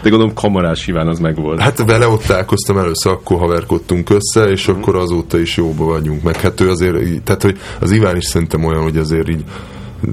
[0.02, 1.60] De gondolom kamarás Iván az megvolt.
[1.60, 6.24] Hát vele ott találkoztam először, akkor haverkodtunk össze, és akkor azóta is jóba vagyunk.
[6.24, 9.44] Meg hát ő azért, tehát hogy az Iván is szerintem olyan, hogy azért így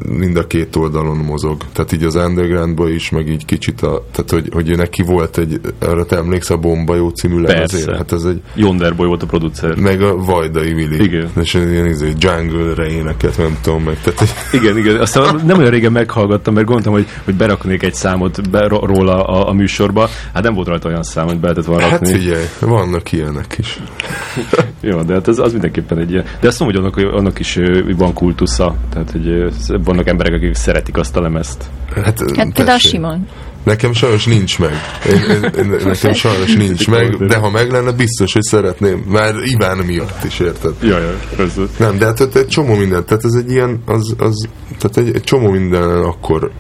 [0.09, 1.62] mind a két oldalon mozog.
[1.72, 5.61] Tehát így az undergroundban is, meg így kicsit a, tehát hogy, hogy neki volt egy,
[5.79, 7.70] arra te emlékszel, a Bomba jó című lemez?
[7.70, 7.96] Persze.
[7.96, 9.77] Hát ez egy, Yonderboy volt a producer.
[9.77, 11.03] meg a Vajdai Vili.
[11.03, 11.29] Igen.
[11.40, 14.01] És ilyen izé, jungle-re éneket, nem tudom meg.
[14.01, 15.01] Tehát, hogy- Igen, igen.
[15.01, 19.49] Aztán nem olyan régen meghallgattam, mert gondoltam, hogy, hogy beraknék egy számot be, róla a,
[19.49, 20.09] a, műsorba.
[20.33, 22.12] Hát nem volt rajta olyan szám, hogy be lehetett volna hát rakni.
[22.18, 23.81] figyelj, vannak ilyenek is.
[24.81, 26.25] Jó, de hát az, az mindenképpen egy ilyen.
[26.40, 27.59] De azt mondom, hogy annak, annak is
[27.96, 28.77] van kultusza.
[28.92, 29.53] Tehát, hogy
[29.85, 31.65] vannak emberek, akik szeretik azt a lemezt.
[31.95, 32.79] Hát, Hát például.
[32.79, 33.29] Simon.
[33.67, 34.73] Nekem sajnos nincs meg.
[35.07, 39.05] Én, én, én, nekem sajnos nincs meg, de ha meg lenne, biztos, hogy szeretném.
[39.09, 40.75] Már Iván miatt is, érted?
[40.83, 41.62] Jaj, jaj, persze.
[41.79, 45.15] Nem, de hát ott egy csomó minden, tehát ez egy ilyen, az, az tehát egy,
[45.15, 46.51] egy csomó minden akkor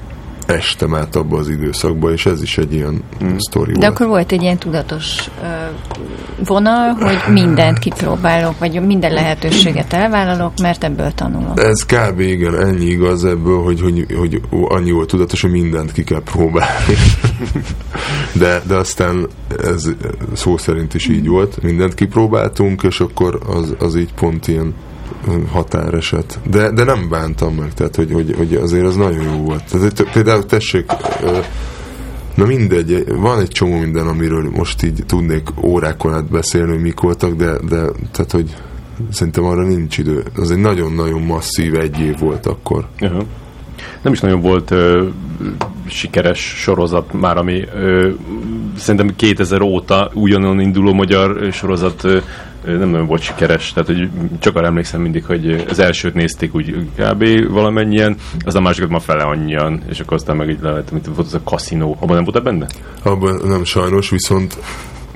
[0.46, 3.36] estem át abba az időszakba, és ez is egy ilyen mm.
[3.36, 3.92] sztori De volt.
[3.92, 5.46] akkor volt egy ilyen tudatos ö,
[6.44, 11.60] vonal, hogy mindent kipróbálok, vagy minden lehetőséget elvállalok, mert ebből tanulok.
[11.60, 12.20] Ez kb.
[12.20, 16.94] igen, ennyi igaz ebből, hogy, hogy, hogy annyi volt tudatos, hogy mindent ki kell próbálni.
[18.32, 19.26] De, de aztán
[19.64, 19.88] ez
[20.32, 24.74] szó szerint is így volt, mindent kipróbáltunk, és akkor az, az így pont ilyen
[25.50, 26.38] határeset.
[26.50, 29.64] De, de nem bántam meg, tehát hogy, hogy, hogy azért az nagyon jó volt.
[29.70, 30.84] Tehát, például tessék,
[32.34, 37.00] na mindegy, van egy csomó minden, amiről most így tudnék órákon át beszélni, hogy mik
[37.00, 38.54] voltak, de, de tehát, hogy
[39.10, 40.24] szerintem arra nincs idő.
[40.36, 42.86] Az egy nagyon-nagyon masszív egy év volt akkor.
[42.98, 43.24] Aha.
[44.02, 45.06] Nem is nagyon volt ö,
[45.86, 48.10] sikeres sorozat már, ami ö,
[48.76, 52.18] szerintem 2000 óta újonnan induló magyar sorozat ö,
[52.66, 56.88] nem nagyon volt sikeres, tehát hogy csak arra emlékszem mindig, hogy az elsőt nézték úgy
[56.96, 57.24] kb.
[57.50, 61.26] valamennyien, az a másikat ma fele annyian, és akkor aztán meg így lehet, mint volt
[61.26, 62.66] az a kaszinó, abban nem volt benne?
[63.02, 64.56] Abban nem sajnos, viszont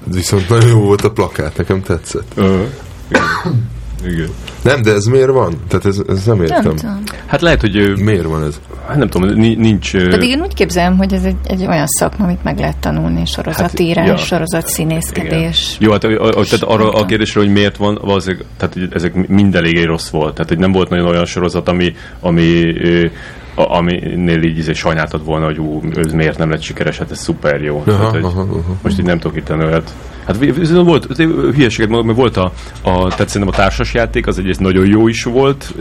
[0.05, 2.33] viszont nagyon jó volt a plakát, nekem tetszett.
[2.35, 2.63] Ö,
[4.01, 4.13] igen.
[4.13, 4.29] igen.
[4.63, 5.55] Nem, de ez miért van?
[5.69, 6.63] Tehát ez, ez nem értem.
[6.63, 7.03] Nem tudom.
[7.27, 8.61] Hát lehet, hogy Miért van ez?
[8.91, 9.97] hát nem tudom, ni- nincs...
[9.97, 14.07] Pedig én úgy képzelem, hogy ez egy, egy olyan szakma, amit meg lehet tanulni, sorozatírás,
[14.07, 14.17] ja.
[14.17, 15.77] hát, sorozatszínészkedés.
[15.79, 19.29] Jó, hát a, a, tehát arra a kérdésre, hogy miért van, valószínűleg, tehát hogy ezek
[19.29, 20.35] mind eléggé rossz volt.
[20.35, 23.07] Tehát, hogy nem volt nagyon olyan sorozat, ami, ami ö,
[23.55, 27.19] a, aminél így izé sajnáltad volna, hogy ú, ez miért nem lett sikeres, hát ez
[27.19, 27.77] szuper jó.
[27.77, 28.77] Aha, Tehát, hogy aha, aha.
[28.83, 29.95] Most így nem tudok itt olyat.
[30.27, 30.37] Hát
[30.75, 31.07] volt,
[31.55, 35.75] hülyeséget, mert volt a, a, tehát szerintem a társasjáték, az egyrészt nagyon jó is volt,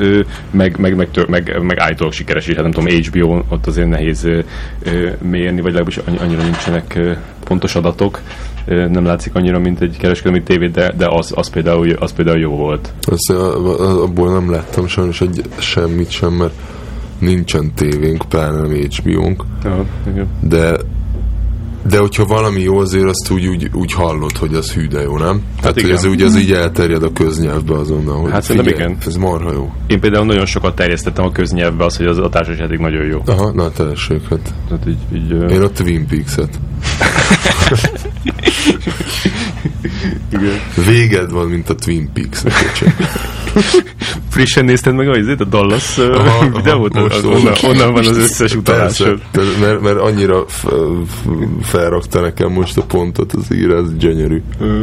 [0.51, 3.88] meg, meg, meg, tör, meg, meg állítólag sikeres is, hát nem tudom, HBO ott azért
[3.88, 4.27] nehéz
[5.21, 6.99] mérni, vagy legalábbis annyi- annyira nincsenek
[7.43, 8.21] pontos adatok,
[8.65, 12.55] nem látszik annyira, mint egy kereskedelmi tévé, de, de az, az, például, az például jó
[12.55, 12.93] volt.
[13.01, 13.29] Azt,
[14.01, 16.53] abból nem láttam sajnos egy, semmit sem, mert
[17.19, 19.86] nincsen tévénk, pláne nem HBO-nk, Ja,
[20.41, 20.77] de
[21.89, 25.17] de hogyha valami jó, azért azt úgy, úgy, úgy hallod, hogy az hű, de jó,
[25.17, 25.41] nem?
[25.60, 25.95] Tehát hogy igen.
[25.95, 28.97] ez úgy az így elterjed a köznyelvbe azonnal, hogy Hát figyelj, igen.
[29.08, 29.73] ez marha jó.
[29.88, 33.21] Én például nagyon sokat terjesztettem a köznyelvbe az, hogy az, a társasjáték nagyon jó.
[33.25, 36.60] Aha, na tessék, hát Tehát így, így, ö, én a Twin Peaks-et.
[40.88, 42.43] Véged van, mint a Twin Peaks.
[44.29, 46.95] Frissen nézted meg azért a Dallas Aha, videót?
[46.95, 49.21] aha, most- onnan, onnan van az összes utalásod.
[49.59, 50.45] mert, mert annyira
[51.62, 54.41] felrakta nekem most a pontot az írás, gyönyörű.
[54.59, 54.81] Ö,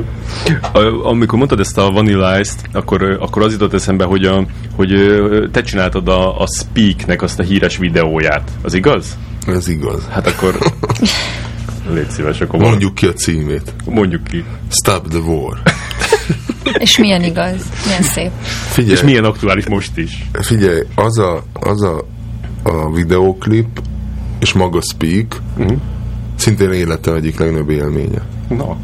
[0.72, 4.92] a- Amikor mondtad ezt a Vanilla Ice-t, akkor, akkor az jutott eszembe, hogy, a, hogy
[5.52, 8.50] te csináltad a, a Speak-nek azt a híres videóját.
[8.62, 9.16] Az igaz?
[9.46, 10.06] Ez igaz.
[10.10, 10.58] Hát akkor
[11.94, 13.72] légy szíves, akkor Mondjuk ki a címét.
[13.84, 14.44] mondjuk ki.
[14.70, 15.56] Stop the War.
[16.78, 18.30] És milyen igaz, milyen szép.
[18.68, 20.28] Figyelj, És milyen aktuális most is.
[20.32, 22.06] figyelj az, a, az a,
[22.62, 23.80] a videóklip
[24.38, 25.76] és maga Speak Uh-huh.
[26.36, 28.22] szintén életem egyik legnagyobb élménye.
[28.48, 28.76] Na,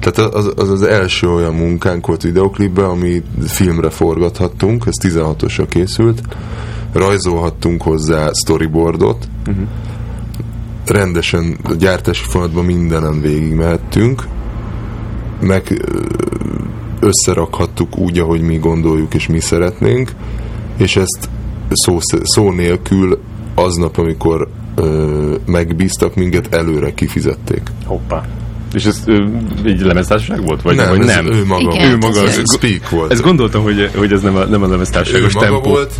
[0.00, 6.22] Tehát az, az az első olyan munkánk volt videoklipben, ami filmre forgathattunk, ez 16-osra készült,
[6.92, 9.64] rajzolhattunk hozzá storyboardot, uh-huh.
[10.86, 14.24] rendesen a gyártási folyamatban mindenen végigmehettünk,
[15.40, 15.86] meg
[17.00, 20.10] összerakhattuk úgy, ahogy mi gondoljuk és mi szeretnénk,
[20.76, 21.28] és ezt
[21.70, 23.20] szó, szó nélkül
[23.54, 27.62] aznap, amikor ö, megbíztak minket, előre kifizették.
[27.84, 28.28] hoppá.
[28.74, 29.24] És ez ö,
[29.64, 30.62] egy lemeztársaság volt?
[30.62, 31.26] Vagy nem, vagy ez nem?
[31.26, 33.12] ő maga Igen, ő maga, ez Speak volt.
[33.12, 35.68] Ezt gondoltam, hogy, hogy ez nem a, nem a ő lemeztársaságos maga tempó.
[35.68, 35.94] volt,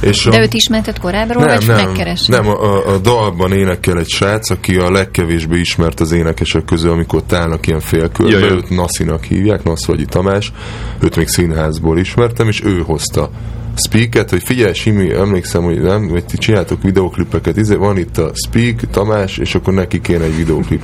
[0.00, 2.34] és a, De őt ismerted korábbról, nem, vagy nem, megkeresni?
[2.34, 6.90] nem a, a, a dalban énekel egy srác, aki a legkevésbé ismert az énekesek közül,
[6.90, 8.52] amikor ott állnak ilyen félkörbe, Ja, ja.
[8.52, 10.52] őt Naszinak hívják, Nasz vagy Tamás,
[11.00, 13.30] őt még színházból ismertem, és ő hozta
[13.76, 18.30] Speaket, hogy figyelj, Simi, emlékszem, hogy nem, hogy ti csináltok videoklipeket, izé, van itt a
[18.46, 20.82] Speak, Tamás, és akkor neki kéne egy videoklip.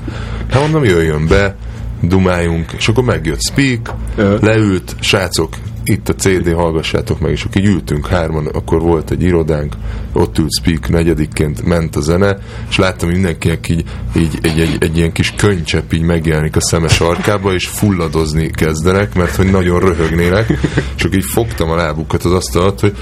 [0.50, 1.56] Hát mondom, jöjjön be,
[2.02, 3.94] dumáljunk, és akkor megjött Speak,
[4.40, 9.22] leült, srácok, itt a CD, hallgassátok meg, és akkor így ültünk hárman, akkor volt egy
[9.22, 9.74] irodánk,
[10.12, 12.38] ott ült Speak negyedikként, ment a zene,
[12.68, 13.84] és láttam mindenkinek így,
[14.16, 19.14] így egy, egy, egy, ilyen kis könycsepp így megjelenik a szeme sarkába, és fulladozni kezdenek,
[19.14, 20.48] mert hogy nagyon röhögnének,
[20.96, 22.96] és akkor így fogtam a lábukat az asztalat, hogy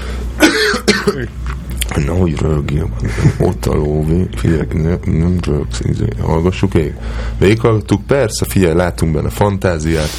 [1.95, 2.93] Na, hogy rögjön.
[3.39, 4.27] Ott a lóvé.
[4.35, 5.79] Figyelj, ne, nem rögsz.
[5.83, 6.93] izé, Hallgassuk ég.
[7.39, 10.09] Végighallgattuk, persze, figyelj, látunk benne fantáziát,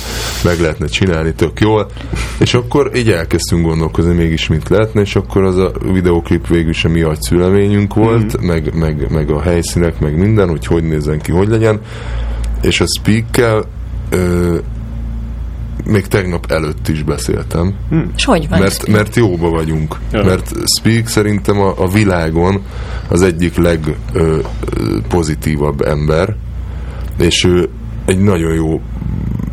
[0.44, 1.90] meg lehetne csinálni tök jól.
[2.38, 6.85] És akkor így elkezdtünk gondolkozni mégis, mint lehetne, és akkor az a videoklip végül is
[6.85, 8.46] a mi agyszüleményünk volt, mm.
[8.46, 11.80] meg, meg, meg, a helyszínek, meg minden, hogy hogy nézzen ki, hogy legyen.
[12.62, 13.64] És a speak
[15.84, 17.74] még tegnap előtt is beszéltem,
[18.16, 18.94] És hogy van mert, ez?
[18.94, 19.96] mert jóba vagyunk.
[20.12, 20.24] Ja.
[20.24, 22.62] Mert Speak szerintem a, a világon
[23.08, 26.36] az egyik legpozitívabb ember,
[27.18, 27.68] és ő
[28.06, 28.80] egy nagyon jó,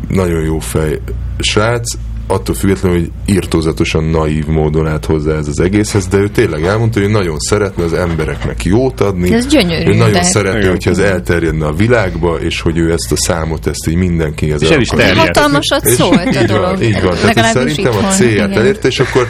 [0.08, 1.00] nagyon jó fej
[1.38, 1.94] srác,
[2.30, 7.00] attól függetlenül, hogy írtózatosan naív módon állt hozzá ez az egészhez, de ő tényleg elmondta,
[7.00, 9.32] hogy ő nagyon szeretne az embereknek jót adni.
[9.32, 10.70] Ez gyönyörű, Ő nagyon de- szeretné, Igen.
[10.70, 14.68] hogyha ez elterjedne a világba, és hogy ő ezt a számot, ezt így mindenkihez És
[14.68, 15.18] el is terjedt.
[15.18, 16.62] Hatalmasat és szólt a így dolog.
[16.62, 17.14] Van, így van.
[17.22, 19.26] Tehát szerintem a célját elérte, és akkor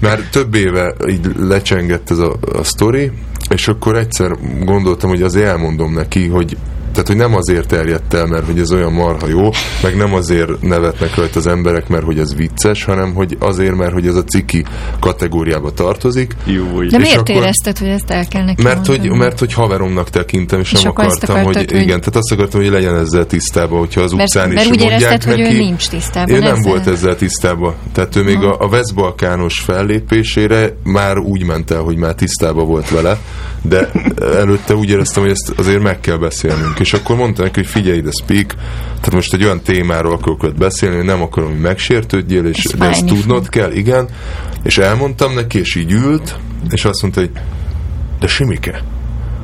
[0.00, 3.10] már több éve így lecsengett ez a, a sztori,
[3.54, 4.30] és akkor egyszer
[4.64, 6.56] gondoltam, hogy azért elmondom neki, hogy
[6.92, 9.50] tehát, hogy nem azért terjedt el, mert hogy ez olyan marha jó,
[9.82, 13.92] meg nem azért nevetnek rajta az emberek, mert hogy ez vicces, hanem hogy azért, mert
[13.92, 14.64] hogy ez a ciki
[15.00, 16.34] kategóriába tartozik.
[16.44, 20.10] Jó, De miért akkor- érezted, hogy ezt el kell neki Mert hogy, mert hogy haveromnak
[20.10, 23.26] tekintem, és, És nem akartam, hogy, akartad, hogy- igen, tehát azt akartam, hogy legyen ezzel
[23.26, 25.56] tisztában, hogyha az Mert- utcán mert is úgy mondják érezted, hogy ő neki.
[25.56, 26.70] nincs tisztában Ő nem ezzel?
[26.70, 27.74] volt ezzel tisztában.
[27.92, 32.90] Tehát ő még a, a Veszbalkános fellépésére már úgy ment el, hogy már tisztában volt
[32.90, 33.18] vele,
[33.62, 36.78] de előtte úgy éreztem, hogy ezt azért meg kell beszélnünk.
[36.78, 40.96] És akkor mondta neki, hogy figyelj ide, speak, tehát most egy olyan témáról akarok beszélni,
[40.96, 44.08] hogy nem akarom, hogy megsértődjél, és Ez de ezt tudnod kell, igen.
[44.62, 46.36] És elmondtam neki, és így ült,
[46.70, 47.30] és azt mondta, hogy
[48.20, 48.82] de Simike,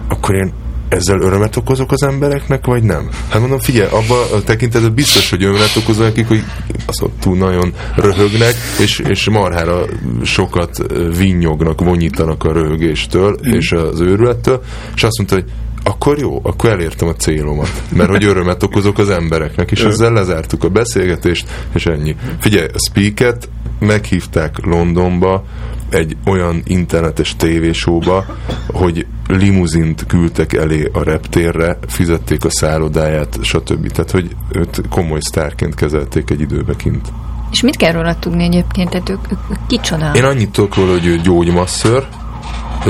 [0.09, 0.53] akkor én
[0.89, 3.09] ezzel örömet okozok az embereknek, vagy nem?
[3.29, 6.45] Hát mondom, figyelj, abban a tekintetben biztos, hogy örömet okozok nekik, hogy
[6.87, 9.85] az ott túl nagyon röhögnek, és, és marhára
[10.23, 10.83] sokat
[11.17, 13.53] vinnyognak, vonyítanak a röhögéstől, mm.
[13.53, 14.63] és az őrülettől,
[14.95, 15.45] és azt mondta, hogy
[15.83, 17.83] akkor jó, akkor elértem a célomat.
[17.97, 22.17] Mert hogy örömet okozok az embereknek, és ezzel lezártuk a beszélgetést, és ennyi.
[22.41, 25.45] Figyelj, a Speaket meghívták Londonba,
[25.89, 28.25] egy olyan internetes tévésóba,
[28.67, 33.93] hogy limuzint küldtek elé a reptérre, fizették a szállodáját, stb.
[33.93, 37.13] Tehát, hogy őt komoly sztárként kezelték egy időbe kint.
[37.51, 38.91] És mit kell róla tudni egyébként?
[38.91, 40.13] Tehát ők, ők, ők kicsoda?
[40.15, 42.07] Én annyit tudok róla, hogy ő gyógymasször,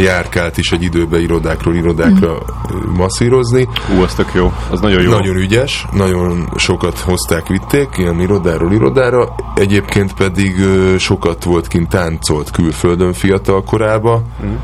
[0.01, 2.95] járkált is egy időbe irodákról irodákra mm.
[2.97, 3.69] masszírozni.
[3.97, 4.53] Ú, az tök jó.
[4.71, 5.11] Az nagyon jó.
[5.11, 11.89] Nagyon ügyes, nagyon sokat hozták, vitték, ilyen irodáról irodára, egyébként pedig ö, sokat volt kint
[11.89, 14.55] táncolt külföldön fiatal korába, mm.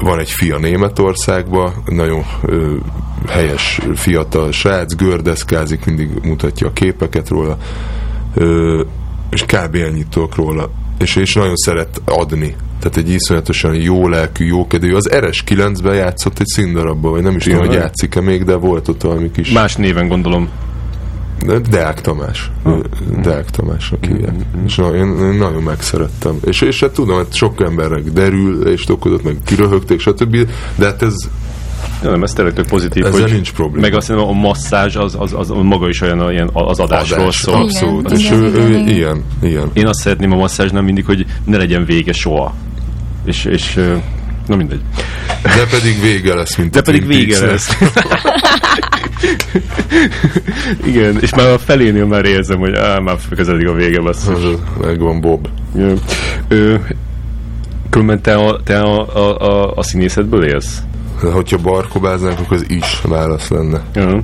[0.00, 2.74] van egy fia Németországba, nagyon ö,
[3.28, 7.56] helyes fiatal srác, gördeszkázik, mindig mutatja a képeket róla,
[8.34, 8.82] ö,
[9.30, 9.74] és kb.
[9.74, 10.70] ennyit róla.
[10.98, 12.56] És, és nagyon szeret adni.
[12.80, 14.94] Tehát egy iszonyatosan jó lelkű, jókedvű.
[14.94, 19.02] Az RS9-ben játszott egy színdarabban, vagy nem is tudom, hogy játszik-e még, de volt ott
[19.02, 19.50] valami kis...
[19.50, 20.48] Más néven gondolom.
[21.46, 22.50] De Deák Tamás.
[22.66, 22.84] Ő-
[23.22, 24.34] Deák Tamásnak hívják.
[24.66, 26.38] És na, én, én nagyon megszerettem.
[26.44, 30.36] És, és hát tudom, hogy sok embernek derül, és okozott, meg kiröhögték, stb.
[30.76, 31.14] De hát ez
[32.02, 33.80] Ja, nem, ez tényleg tök pozitív, Ezzel hogy nincs probléma.
[33.80, 37.36] Meg azt hiszem, a masszázs az, az, az maga is olyan, ilyen az adásról adás.
[37.36, 37.54] szól.
[37.54, 38.10] Abszolút.
[38.10, 38.88] Igen, és igen, ő, igen, ő igen.
[38.88, 39.70] ilyen, ilyen.
[39.72, 42.54] Én azt szeretném a masszázsnál mindig, hogy ne legyen vége soha.
[43.24, 43.74] És, és
[44.46, 44.80] na mindegy.
[45.42, 47.80] De pedig vége lesz, mint De a pedig vége Peaksnek.
[47.80, 47.94] lesz.
[50.86, 54.42] Igen, és már a felénél már érzem, hogy á, már közeledik a vége, basszus.
[54.80, 55.48] Megvan Bob.
[55.76, 55.92] Ö,
[56.48, 56.74] ö,
[57.90, 60.78] Különben te, a, te a, a, a, a színészetből élsz?
[61.32, 63.80] Hogyha barkobáznánk, akkor az is válasz lenne.
[63.94, 64.22] Ja.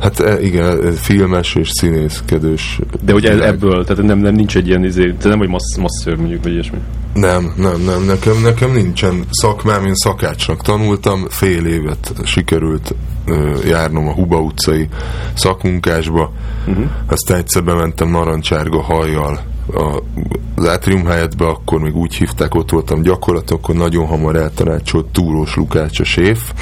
[0.00, 2.78] Hát e, igen, ez filmes és színészkedős.
[3.02, 5.76] De hogy e- ebből, tehát nem, nem nincs egy ilyen, izé, te nem vagy massz,
[5.76, 6.78] masször mondjuk, vagy ilyesmi.
[7.16, 12.94] Nem, nem, nem, nekem, nekem nincsen szakmám, én szakácsnak tanultam, fél évet sikerült
[13.26, 14.88] ö, járnom a Huba utcai
[15.34, 16.32] szakmunkásba,
[16.66, 16.84] uh-huh.
[17.06, 19.40] aztán egyszer bementem narancsárga hajjal
[19.72, 20.02] a,
[20.56, 25.56] az átrium helyetbe, akkor még úgy hívták, ott voltam gyakorlat, akkor nagyon hamar eltanácsolt Túrós
[25.56, 26.52] Lukács a séf,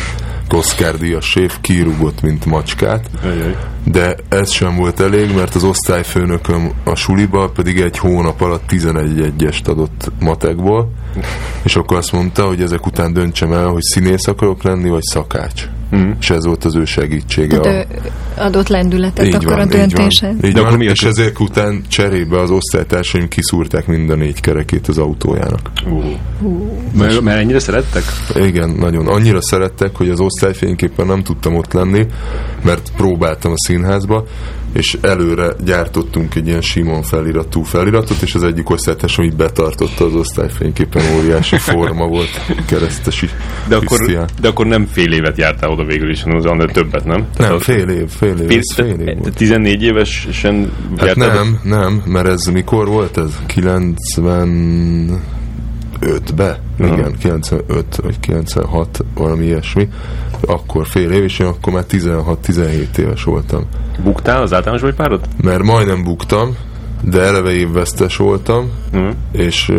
[0.53, 3.11] Oscar díjas séf kirúgott, mint macskát.
[3.23, 3.57] Ajaj.
[3.85, 9.21] De ez sem volt elég, mert az osztályfőnököm a suliba pedig egy hónap alatt 11
[9.21, 10.91] egyest adott matekból,
[11.65, 15.69] és akkor azt mondta, hogy ezek után döntsem el, hogy színész akarok lenni, vagy szakács.
[15.97, 16.11] Mm.
[16.21, 17.59] És ez volt az ő segítsége.
[17.59, 19.79] Tehát ő adott lendületet Így akkor van, a így van.
[19.79, 20.35] döntéshez.
[20.45, 24.99] Így De van, és ezek után cserébe az osztálytársaim kiszúrták mind a négy kerekét az
[24.99, 25.71] autójának.
[26.97, 28.03] Mert, mert ennyire szerettek?
[28.35, 29.07] Igen, nagyon.
[29.07, 32.07] Annyira szerettek, hogy az osztályfényképpen nem tudtam ott lenni,
[32.63, 34.25] mert próbáltam a színházba,
[34.75, 40.15] és előre gyártottunk egy ilyen Simon feliratú feliratot, és az egyik osztálytársam így betartotta az
[40.15, 43.29] osztályfényképpen óriási forma volt, keresztesi
[43.69, 44.29] De akkor, Krisztián.
[44.41, 47.27] de akkor nem fél évet jártál oda végül is, hanem az annál többet, nem?
[47.39, 49.35] Nem, fél év, fél év, ez fél év volt.
[49.37, 53.39] 14 évesen Hát jártál nem, nem, mert ez mikor volt ez?
[56.05, 56.59] 95-be?
[56.81, 56.95] Aha.
[56.95, 59.89] Igen, 95 vagy 96, valami ilyesmi.
[60.47, 63.65] Akkor fél év, és én akkor már 16-17 éves voltam.
[64.03, 65.21] Buktál az általános vagy párod?
[65.43, 66.57] Mert majdnem buktam,
[67.03, 69.15] de eleve évvesztes voltam, Uh-huh.
[69.33, 69.73] és,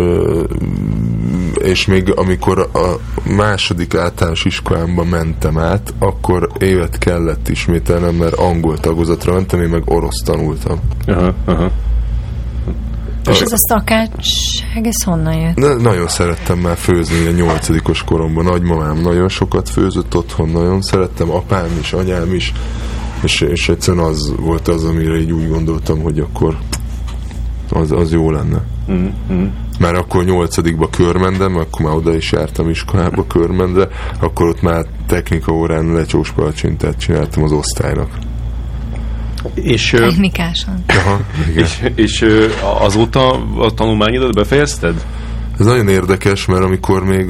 [1.53, 2.95] és még amikor a
[3.35, 9.81] második általános iskolámba mentem át, akkor évet kellett ismételnem, mert angol tagozatra mentem, én meg
[9.85, 10.79] orosz tanultam.
[11.07, 11.71] Aha, aha.
[13.29, 15.55] És ez a szakácsság, ez honnan jött?
[15.55, 18.43] De nagyon szerettem már főzni a nyolcadikos koromban.
[18.43, 22.53] Nagymamám nagyon sokat főzött otthon, nagyon szerettem, apám is, anyám is,
[23.23, 26.57] és, és egyszerűen az volt az, amire így úgy gondoltam, hogy akkor
[27.69, 28.61] az, az jó lenne.
[28.91, 29.45] Mm-hmm.
[29.79, 33.87] Már akkor nyolcadikba körmendem, akkor már oda is jártam iskolába körmendre,
[34.19, 38.09] akkor ott már technika órán lecsós palacsintát csináltam az osztálynak.
[39.53, 40.83] És, Technikásan.
[40.87, 41.19] Aha,
[41.55, 42.25] és, és
[42.79, 45.05] azóta a tanulmányodat befejezted?
[45.59, 47.27] Ez nagyon érdekes, mert amikor még,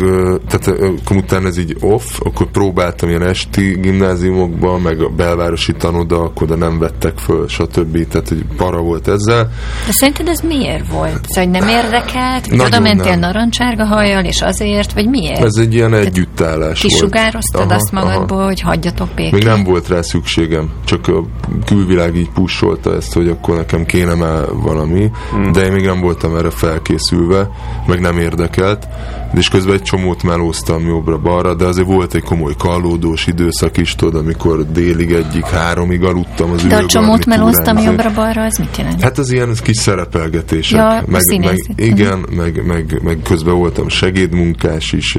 [0.48, 6.20] tehát akkor utána ez így off, akkor próbáltam ilyen esti gimnáziumokba, meg a belvárosi tanoda,
[6.22, 8.08] akkor de nem vettek föl, stb.
[8.08, 9.44] Tehát, hogy para volt ezzel.
[9.86, 11.26] De szerinted ez miért volt?
[11.28, 12.48] Szóval, hogy nem érdekelt?
[12.48, 13.20] Vagy Nagyon oda mentél nem.
[13.20, 14.94] narancsárga hajjal, és azért?
[14.94, 15.44] Vagy miért?
[15.44, 16.94] Ez egy ilyen együttállás volt.
[16.94, 19.34] Kisugároztad azt magadból, hogy hagyjatok békén?
[19.34, 21.24] Még nem volt rá szükségem, csak a
[21.66, 25.52] külvilág így pusolta ezt, hogy akkor nekem kéne már valami, Hmm.
[25.52, 27.50] de én még nem voltam erre felkészülve,
[27.88, 28.88] meg nem érdekelt,
[29.34, 34.22] és közben egy csomót melóztam jobbra-balra, de azért volt egy komoly kallódós időszak is, tudod,
[34.22, 39.02] amikor délig egyik, háromig aludtam az De a csomót melóztam jobbra-balra, az mit jelent?
[39.02, 40.80] Hát az ilyen kis szerepelgetések.
[40.80, 45.18] Ja, meg, meg, igen, meg, meg, meg közben voltam segédmunkás is,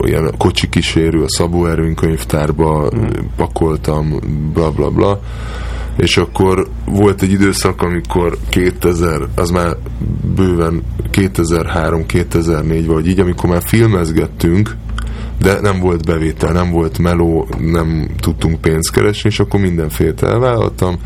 [0.00, 2.90] olyan kocsi kísérő a Szabó Erőnkönyvtárba
[3.36, 4.20] pakoltam,
[4.52, 5.20] bla bla bla.
[5.96, 9.76] És akkor volt egy időszak, amikor 2000, az már
[10.34, 10.82] bőven
[11.12, 14.76] 2003-2004 vagy így, amikor már filmezgettünk,
[15.40, 20.96] de nem volt bevétel, nem volt meló, nem tudtunk pénzt keresni, és akkor mindenfélt elvállaltam.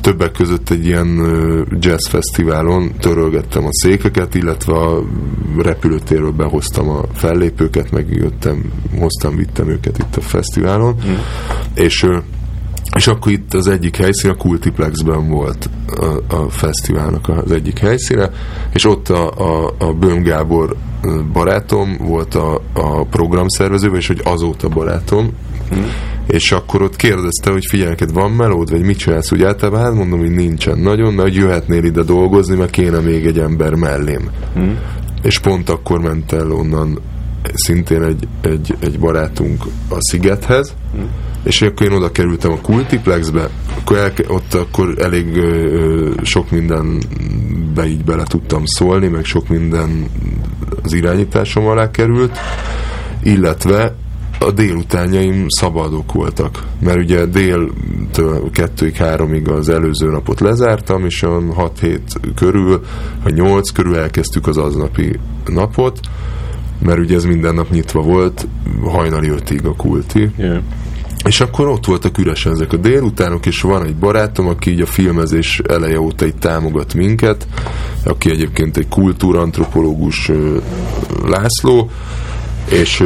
[0.00, 5.02] Többek között egy ilyen ö, jazz fesztiválon törölgettem a székeket, illetve a
[5.58, 11.14] repülőtérről behoztam a fellépőket, meg jöttem, hoztam, vittem őket itt a fesztiválon, mm.
[11.74, 12.06] és
[12.94, 18.30] és akkor itt az egyik helyszín, a Kultiplexben volt a, a fesztiválnak az egyik helyszíne,
[18.72, 20.76] és ott a, a, a Böhm Gábor
[21.32, 25.32] barátom volt a, a programszervező, és hogy azóta barátom,
[25.74, 25.82] mm.
[26.26, 29.94] és akkor ott kérdezte, hogy figyelj, neked van melód, vagy mit csinálsz, úgy általában hát
[29.94, 34.30] mondom, hogy nincsen nagyon, de hogy jöhetnél ide dolgozni, mert kéne még egy ember mellém.
[34.58, 34.72] Mm.
[35.22, 36.98] És pont akkor ment el onnan
[37.54, 41.04] szintén egy, egy, egy barátunk a Szigethez, mm
[41.46, 47.86] és akkor én oda kerültem a Kultiplexbe, akkor el, ott akkor elég ö, sok mindenbe
[47.86, 50.06] így bele tudtam szólni, meg sok minden
[50.82, 52.38] az irányításom alá került,
[53.22, 53.94] illetve
[54.40, 61.52] a délutánjaim szabadok voltak, mert ugye déltől kettőig, háromig az előző napot lezártam, és olyan
[61.52, 62.84] 6 hét körül,
[63.22, 66.00] vagy 8 körül elkezdtük az aznapi napot,
[66.78, 68.46] mert ugye ez minden nap nyitva volt,
[68.82, 70.30] hajnali ötig a kulti.
[70.36, 70.62] Yeah.
[71.26, 74.86] És akkor ott voltak üresen ezek a délutánok, és van egy barátom, aki így a
[74.86, 77.46] filmezés eleje óta így támogat minket,
[78.04, 80.30] aki egyébként egy kultúrantropológus
[81.24, 81.90] László,
[82.70, 83.04] és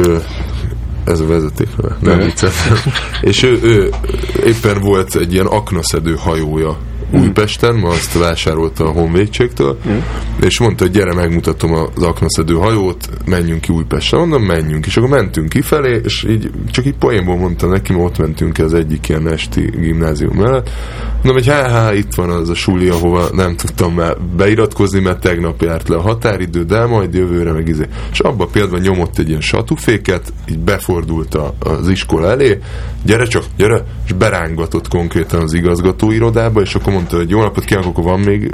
[1.03, 1.67] ez a vezeték,
[1.99, 2.23] nem Ne.
[2.23, 2.77] vicceltem.
[3.21, 3.89] és ő, ő
[4.45, 6.77] éppen volt egy ilyen aknaszedő hajója
[7.11, 9.97] Újpesten, ma azt vásárolta a honvédségtől, mm.
[10.41, 14.17] és mondta, hogy gyere, megmutatom az aknaszedő hajót, menjünk ki Újpestre.
[14.17, 14.85] Mondom, menjünk.
[14.85, 18.73] És akkor mentünk kifelé, és így csak így poénból mondta neki, mert ott mentünk az
[18.73, 20.69] egyik ilyen esti gimnázium mellett.
[21.23, 25.19] Mondom, hogy há, há, itt van az a suli, ahova nem tudtam már beiratkozni, mert
[25.19, 27.87] tegnap járt le a határidő, de majd jövőre meg izé.
[28.11, 32.59] És abban például nyomott egy ilyen satuféket, így befordult a, az iskola elé,
[33.05, 37.89] gyere csak, gyere, és berángatott konkrétan az igazgatóirodába, és akkor mondta, hogy jó napot kívánok,
[37.89, 38.51] akkor van még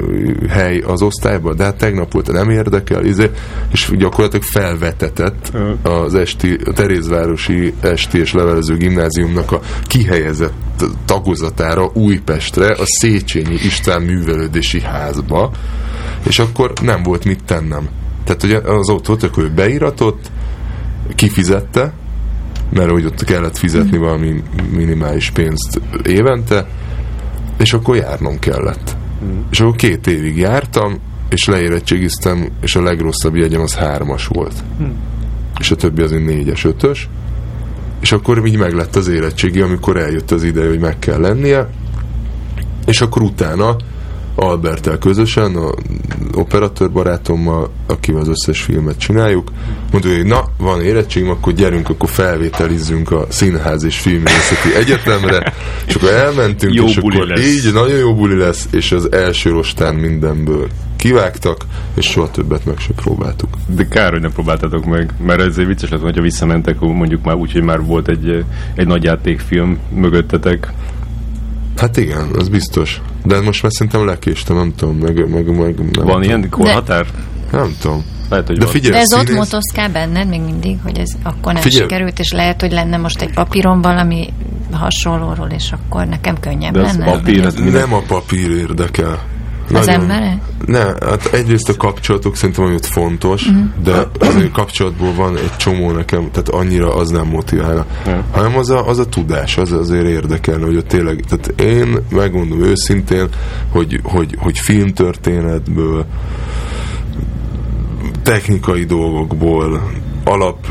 [0.48, 3.30] hely az osztályban, de hát tegnap volt, nem érdekel, izé,
[3.72, 12.70] és gyakorlatilag felvetetett az esti, a Terézvárosi esti és levelező gimnáziumnak a kihelyezett tagozatára Újpestre,
[12.72, 15.50] a Széchenyi István művelődési házba,
[16.26, 17.88] és akkor nem volt mit tennem.
[18.24, 20.30] Tehát ugye az ott volt, akkor ő beiratott,
[21.14, 21.92] kifizette,
[22.70, 26.66] mert úgy ott kellett fizetni valami minimális pénzt évente,
[27.58, 28.96] és akkor járnom kellett.
[29.24, 29.40] Mm.
[29.50, 30.98] És akkor két évig jártam,
[31.28, 34.54] és leérettségiztem, és a legrosszabb jegyem az hármas volt.
[34.82, 34.90] Mm.
[35.60, 37.08] És a többi az egy négyes, ötös.
[38.00, 41.68] És akkor így meglett az érettségi, amikor eljött az ideje, hogy meg kell lennie.
[42.86, 43.76] És akkor utána
[44.40, 45.74] Albertel közösen, a
[46.34, 49.52] operatőr barátommal, akivel az összes filmet csináljuk,
[49.90, 55.52] mondta, hogy na, van érettségem, akkor gyerünk, akkor felvételizzünk a Színház és Filmvészeti Egyetemre,
[55.86, 57.46] és akkor elmentünk, jó és akkor lesz.
[57.46, 61.64] így nagyon jó buli lesz, és az első rostán mindenből kivágtak,
[61.94, 63.48] és soha többet meg sem próbáltuk.
[63.66, 67.34] De kár, hogy nem próbáltatok meg, mert ez egy vicces lett, hogyha visszamentek, mondjuk már
[67.34, 70.72] úgy, hogy már volt egy, egy nagy játékfilm mögöttetek,
[71.78, 73.00] Hát igen, az biztos.
[73.24, 77.06] De most már szerintem lekéstem, nem tudom, meg, meg, meg nem Van ilyen korhatár?
[77.52, 78.04] Nem tudom.
[78.30, 81.52] Lehet, hogy De figyelj, De ez ott színész- motoszkál benned még mindig, hogy ez akkor
[81.52, 81.82] nem Figyelj.
[81.82, 84.32] sikerült, és lehet, hogy lenne most egy papíron valami
[84.72, 87.12] hasonlóról, és akkor nekem könnyebb De az lenne.
[87.12, 89.22] papír, ez minden- Nem a papír érdekel.
[89.72, 90.40] Az embere?
[90.66, 93.64] Ne, hát egyrészt a kapcsolatok szerintem olyan fontos, uh-huh.
[93.82, 97.86] de azért kapcsolatból van egy csomó nekem, tehát annyira az nem motiválna.
[98.06, 98.24] Ja.
[98.32, 102.62] Hanem az a, az a tudás, az azért érdekelne, hogy ott tényleg, tehát én megmondom
[102.62, 103.28] őszintén,
[103.70, 106.04] hogy, hogy, hogy filmtörténetből,
[108.22, 109.90] technikai dolgokból,
[110.24, 110.66] alap,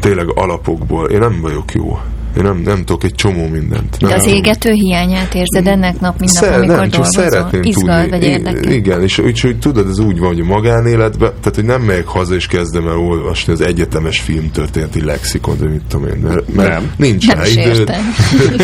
[0.00, 1.98] tényleg alapokból, én nem vagyok jó.
[2.36, 3.96] Én nem, nem tudok egy csomó mindent.
[4.00, 7.62] De nem, az égető hiányát érzed ennek nap, mint nap, Szer- amikor nem, csak szeretném
[7.62, 8.18] Izgal, tudni.
[8.18, 8.72] vagy érdekel?
[8.72, 12.06] Igen, és úgy, hogy tudod, ez úgy van, hogy a magánéletben, tehát hogy nem megyek
[12.06, 16.68] haza és kezdem el olvasni az egyetemes filmtörténeti lexikon, de mit tudom én, mert, mert
[16.68, 16.92] Nem.
[16.96, 17.90] nincs Nem rá időd.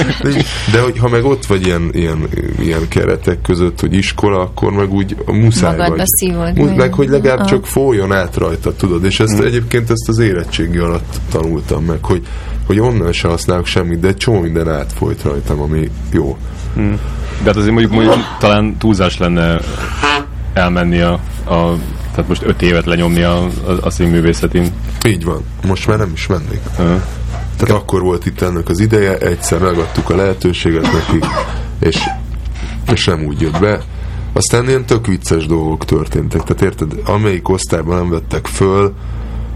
[0.72, 2.28] de hogy ha meg ott vagy ilyen, ilyen,
[2.60, 6.06] ilyen keretek között, hogy iskola, akkor meg úgy muszáj Magadba vagy.
[6.06, 6.94] szívod Úgy, meg.
[6.94, 7.46] hogy legalább Ah.
[7.48, 12.22] csak folyjon át rajta, tudod, és ezt egyébként ezt az érettségi alatt tanultam meg, hogy,
[12.70, 16.38] hogy onnan se használok semmit, de egy csomó minden átfolyt rajtam, ami jó.
[16.74, 19.60] De hát azért mondjuk, mondjuk talán túlzás lenne
[20.52, 21.12] elmenni a,
[21.44, 21.74] a
[22.10, 23.50] tehát most öt évet lenyomni a, a,
[23.80, 24.72] a színművészetén.
[25.06, 25.44] Így van.
[25.66, 26.60] Most már nem is mennék.
[26.70, 26.76] Uh,
[27.56, 31.26] Tehát akkor volt itt ennek az ideje, egyszer megadtuk a lehetőséget neki,
[31.80, 31.98] és,
[32.92, 33.80] és nem úgy jött be.
[34.32, 36.42] Aztán ilyen tök vicces dolgok történtek.
[36.42, 38.94] Tehát érted, amelyik osztályban nem vettek föl,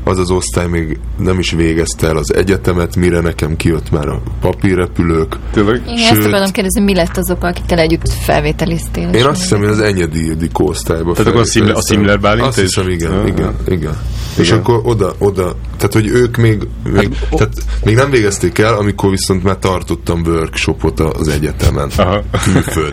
[0.05, 4.23] az az osztály még nem is végezte el az egyetemet, mire nekem kijött már a
[4.41, 5.37] papírrepülők.
[5.53, 5.83] tényleg?
[5.87, 9.09] Ezt Sőt- akarom kérdezni, mi lett azokkal, akikkel együtt felvételiztél?
[9.15, 11.81] Én azt hiszem, én az Enyedi Ildikó osztályba Tehát akkor a.
[11.81, 13.97] Szimler Bálint Azt hiszem, igen, Ja, igen, igen.
[14.39, 15.55] És akkor oda, oda,
[15.89, 17.55] tehát hogy ők még, még, o- tehát
[17.85, 21.91] még nem végezték el, amikor viszont már tartottam workshopot az egyetemen.
[21.97, 22.23] Aha.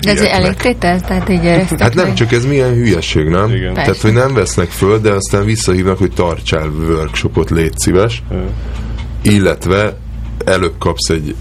[0.02, 1.02] De ez elég tétel?
[1.02, 1.39] Tehát így
[1.80, 2.14] Hát nem, meg?
[2.14, 3.50] csak ez milyen hülyeség, nem?
[3.50, 3.74] Igen.
[3.74, 8.24] Tehát, hogy nem vesznek föl, de aztán visszahívnak, hogy tartsál workshopot, légy szíves,
[9.22, 9.98] illetve
[10.46, 11.36] előbb kapsz egy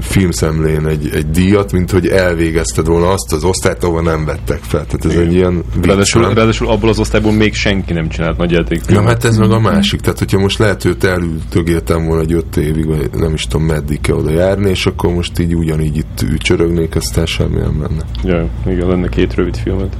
[0.00, 4.86] filmszemlén egy, egy díjat, mint hogy elvégezted volna azt az osztályt, ahol nem vettek fel.
[4.86, 6.34] Tehát ez egy ilyen vicc, Ráadásul, nem?
[6.34, 9.06] ráadásul abból az osztályból még senki nem csinált nagy Na játékfilmet.
[9.06, 12.86] hát ez meg a másik, tehát hogyha most lehet őt elültögéltem volna egy öt évig,
[12.86, 16.94] vagy nem is tudom meddig kell oda járni, és akkor most így ugyanígy itt ücsörögnék,
[16.96, 18.04] aztán semmi nem lenne.
[18.24, 19.96] Ja, igen, lenne két rövid filmet.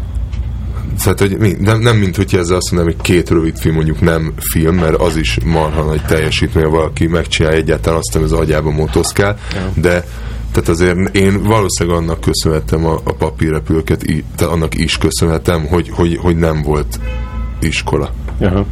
[1.02, 4.00] Tehát, hogy mi, nem, nem mint hogyha ezzel azt mondanám, hogy két rövid film mondjuk
[4.00, 8.32] nem film, mert az is marha nagy teljesítmény, ha valaki megcsinál egyáltalán azt, ami az
[8.32, 9.38] agyába motoszkál,
[9.74, 10.04] de
[10.52, 14.04] tehát azért én valószínűleg annak köszönhetem a, a papírrepülőket,
[14.38, 17.00] annak is köszönhetem, hogy, hogy, hogy nem volt
[17.60, 18.10] iskola.
[18.40, 18.66] Aha.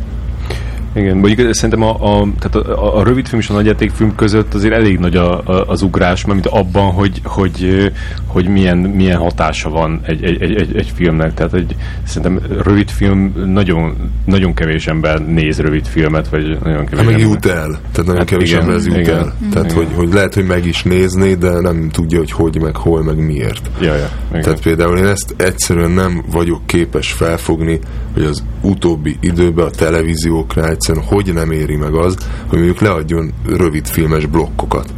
[0.96, 4.98] Igen, mondjuk szerintem a, a, tehát a, a rövidfilm és a nagyjátékfilm között azért elég
[4.98, 7.92] nagy a, a, az ugrás, mert abban, hogy, hogy,
[8.26, 11.34] hogy milyen, milyen hatása van egy, egy, egy, egy, filmnek.
[11.34, 17.14] Tehát egy, szerintem rövidfilm nagyon, nagyon kevés ember néz rövidfilmet, vagy nagyon kevés Hát meg
[17.14, 17.28] ember.
[17.28, 17.68] jut el.
[17.92, 19.34] Tehát nagyon Hát kevés igen, ember jut igen, el.
[19.52, 19.84] Tehát, igen.
[19.84, 23.16] hogy, hogy lehet, hogy meg is nézné, de nem tudja, hogy hogy, meg hol, meg
[23.16, 23.70] miért.
[23.80, 24.42] Ja, ja, igen.
[24.42, 27.80] Tehát például én ezt egyszerűen nem vagyok képes felfogni,
[28.14, 32.16] hogy az utóbbi időben a televízióknál egyszerűen hogy nem éri meg az,
[32.48, 34.88] hogy mondjuk leadjon rövid filmes blokkokat.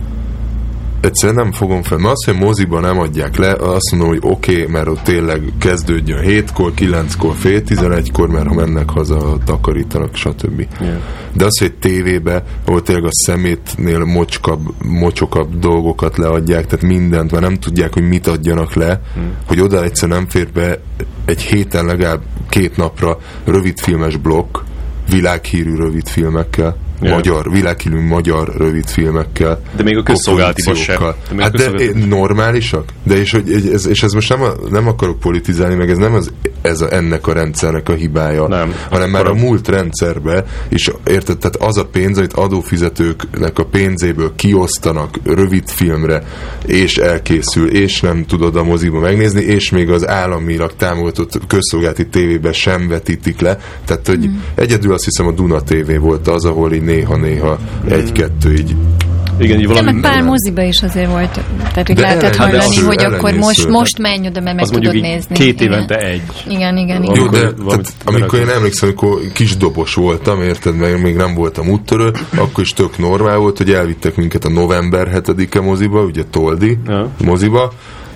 [1.01, 1.99] Egyszerűen nem fogom fel.
[1.99, 5.53] Mert azt, hogy moziban nem adják le, azt mondom, hogy oké, okay, mert ott tényleg
[5.59, 10.67] kezdődjön 7-kor, 9-kor, fél 11-kor, mert ha mennek haza, takarítanak, stb.
[10.81, 10.97] Yeah.
[11.33, 17.43] De az, hogy tévébe, ahol tényleg a szemétnél mocskabb, mocsokabb dolgokat leadják, tehát mindent, mert
[17.43, 19.33] nem tudják, hogy mit adjanak le, hmm.
[19.47, 20.81] hogy oda egyszer nem fér be
[21.25, 24.59] egy héten legalább két napra rövidfilmes blokk,
[25.09, 27.15] világhírű rövidfilmekkel, Ja.
[27.15, 29.61] magyar, világhírű magyar rövidfilmekkel.
[29.77, 30.99] De még a közszolgálatiban sem.
[30.99, 32.85] De még a Hát de közszolgálatiban- normálisak?
[33.03, 36.15] De és, hogy ez, és ez most nem, a, nem akarok politizálni, meg ez nem
[36.15, 36.33] az,
[36.63, 38.75] ez a, ennek a rendszernek a hibája, Nem.
[38.91, 44.33] hanem már a múlt rendszerbe, és érted, tehát az a pénz, amit adófizetőknek a pénzéből
[44.37, 46.23] kiosztanak rövid filmre,
[46.67, 52.53] és elkészül, és nem tudod a moziba megnézni, és még az államilag támogatott közszolgálati tévében
[52.53, 53.59] sem vetítik le.
[53.85, 57.59] Tehát, hogy egyedül azt hiszem a Duna TV volt az, ahol így néha-néha
[57.89, 58.75] egy-kettő így
[59.39, 59.93] Igen, így valami...
[59.93, 63.99] meg pár moziba is azért volt, tehát hogy De lehetett hallani, hogy akkor most, most
[63.99, 65.35] menj oda, mert meg az tudod nézni.
[65.35, 65.73] két Igen.
[65.73, 66.23] évente egy.
[66.49, 67.17] Igen, igen, igen.
[67.17, 71.69] Jó, de tehát, amikor én emlékszem, amikor kis dobos voltam, érted, mert még nem voltam
[71.69, 76.79] úttörő, akkor is tök normál volt, hogy elvittek minket a november 7-e moziba, ugye Toldi
[76.87, 77.09] Ja.
[77.25, 77.73] moziba,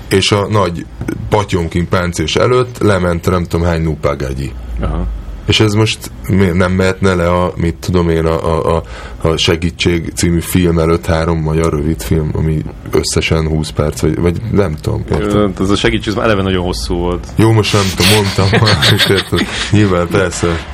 [0.08, 0.86] és a nagy
[1.28, 4.52] patyonkin páncés előtt lement nem tudom hány nupágágyi.
[4.80, 5.06] Aha.
[5.46, 6.10] És ez most
[6.52, 8.82] nem mehetne le a, mit tudom én, a, a,
[9.22, 14.76] a, Segítség című film előtt három magyar rövidfilm, ami összesen 20 perc, vagy, vagy nem
[14.80, 15.04] tudom.
[15.10, 15.60] Érted?
[15.60, 17.26] Ez a segítség az már eleve nagyon hosszú volt.
[17.36, 19.46] Jó, most nem tudom, mondtam valamit, érted?
[19.70, 20.66] Nyilván, persze.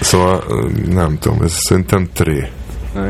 [0.00, 0.44] Szóval
[0.90, 2.50] nem tudom, ez szerintem tré.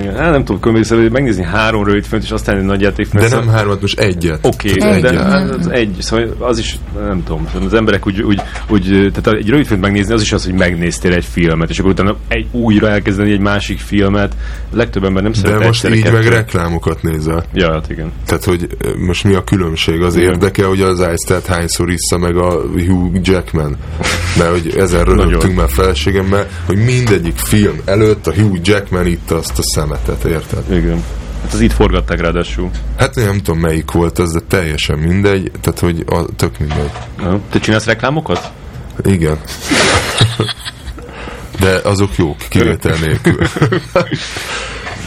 [0.01, 0.16] Igen.
[0.16, 3.30] Hát nem tudom, különböző, hogy megnézni három rövidfilmet, és aztán egy nagy játékfilmet.
[3.30, 4.39] De nem hármat, most egyet.
[4.43, 5.22] Oké, okay, de egyet.
[5.22, 9.49] hát az egy, szóval az is, nem tudom, az emberek úgy, úgy, úgy tehát egy
[9.49, 12.89] rövid filmet megnézni, az is az, hogy megnéztél egy filmet, és akkor utána egy, újra
[12.89, 14.37] elkezdeni egy másik filmet.
[14.72, 17.45] Legtöbb ember nem szeret De most így meg reklámokat nézel.
[17.53, 18.12] Ja, hát igen.
[18.26, 18.66] Tehát, hogy
[19.07, 20.03] most mi a különbség?
[20.03, 20.30] Az Igen.
[20.30, 23.76] érdeke, hogy az ice hányszor issza meg a Hugh Jackman.
[24.39, 25.53] Mert hogy ezen Nagyon.
[25.53, 30.72] már feleségemmel, hogy mindegyik film előtt a Hugh Jackman itta azt a szemetet, érted?
[30.72, 31.05] Igen.
[31.43, 32.70] Hát az itt forgatták ráadásul.
[32.99, 36.91] Hát nem tudom melyik volt az, de teljesen mindegy, tehát hogy a, tök mindegy.
[37.18, 37.41] Ja.
[37.51, 38.53] Te csinálsz reklámokat?
[39.03, 39.39] Igen.
[41.61, 43.37] De azok jók, kivétel nélkül.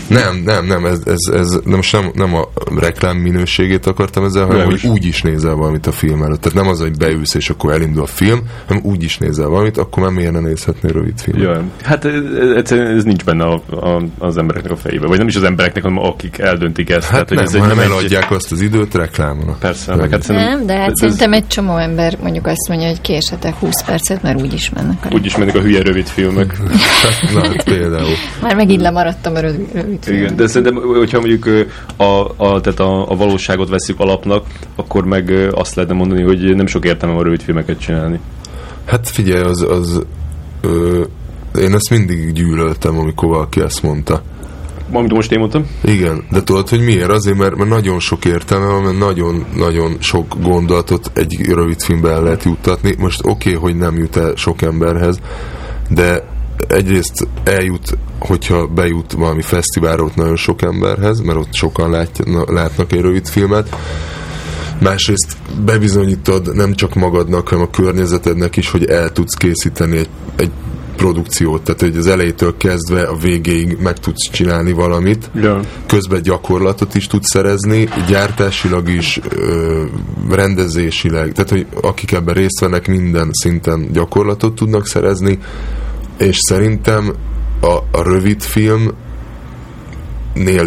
[0.09, 2.47] Nem, nem, nem, ez, ez, ez nem, most nem, nem a
[2.79, 4.83] reklám minőségét akartam ezzel, hanem Nem hogy is.
[4.83, 6.41] úgy is nézel valamit a film előtt.
[6.41, 9.77] Tehát nem az, hogy beülsz és akkor elindul a film, hanem úgy is nézel valamit,
[9.77, 11.43] akkor már miért ne nézhetnél rövid filmet?
[11.43, 11.61] Ja.
[11.83, 15.07] Hát ez, ez, egyszerűen ez nincs benne a, a, az embereknek a fejében.
[15.09, 17.07] Vagy nem is az embereknek, hanem akik eldöntik ezt.
[17.09, 19.57] Hát hogy nem, ez egy, hanem egy- eladják azt az időt reklámra.
[19.59, 19.99] Persze, Nem.
[19.99, 23.01] meg hát szerintem, Nem, de hát ez- szerintem egy csomó ember mondjuk azt mondja, hogy
[23.01, 26.57] késetek 20 percet, mert úgy is mennek a úgy is mennek a hülye rövid filmek.
[27.33, 28.09] Na, hát például.
[28.41, 29.65] Már megint lemaradtam a rövid,
[30.05, 31.45] rövid Igen, de szerintem, hogyha mondjuk
[31.97, 32.03] a,
[32.35, 34.45] a, tehát a, a valóságot veszük alapnak,
[34.75, 38.19] akkor meg azt lehetne mondani, hogy nem sok értelme a rövid filmeket csinálni.
[38.85, 40.05] Hát figyelj, az, az
[40.61, 41.03] ö,
[41.59, 44.21] én ezt mindig gyűlöltem, amikor valaki ezt mondta.
[44.91, 45.67] Amit most én mondtam?
[45.83, 47.09] Igen, de tudod, hogy miért?
[47.09, 52.23] Azért, mert, mert nagyon sok értelme van, mert nagyon-nagyon sok gondolatot egy rövid filmbe el
[52.23, 52.95] lehet juttatni.
[52.97, 55.19] Most oké, okay, hogy nem jut el sok emberhez,
[55.89, 56.23] de
[56.67, 62.53] egyrészt eljut, hogyha bejut valami fesztiválra ott nagyon sok emberhez, mert ott sokan látja, na,
[62.53, 63.75] látnak egy rövid filmet,
[64.81, 70.51] másrészt bebizonyítod nem csak magadnak, hanem a környezetednek is, hogy el tudsz készíteni egy, egy
[70.95, 75.59] produkciót, tehát hogy az elejétől kezdve a végéig meg tudsz csinálni valamit, Ja.
[75.85, 79.83] közben gyakorlatot is tudsz szerezni, gyártásilag is, ö,
[80.29, 85.39] rendezésileg, tehát hogy akik ebben részt vennek, minden szinten gyakorlatot tudnak szerezni,
[86.17, 87.13] és szerintem
[87.61, 88.95] a, a rövid filmnél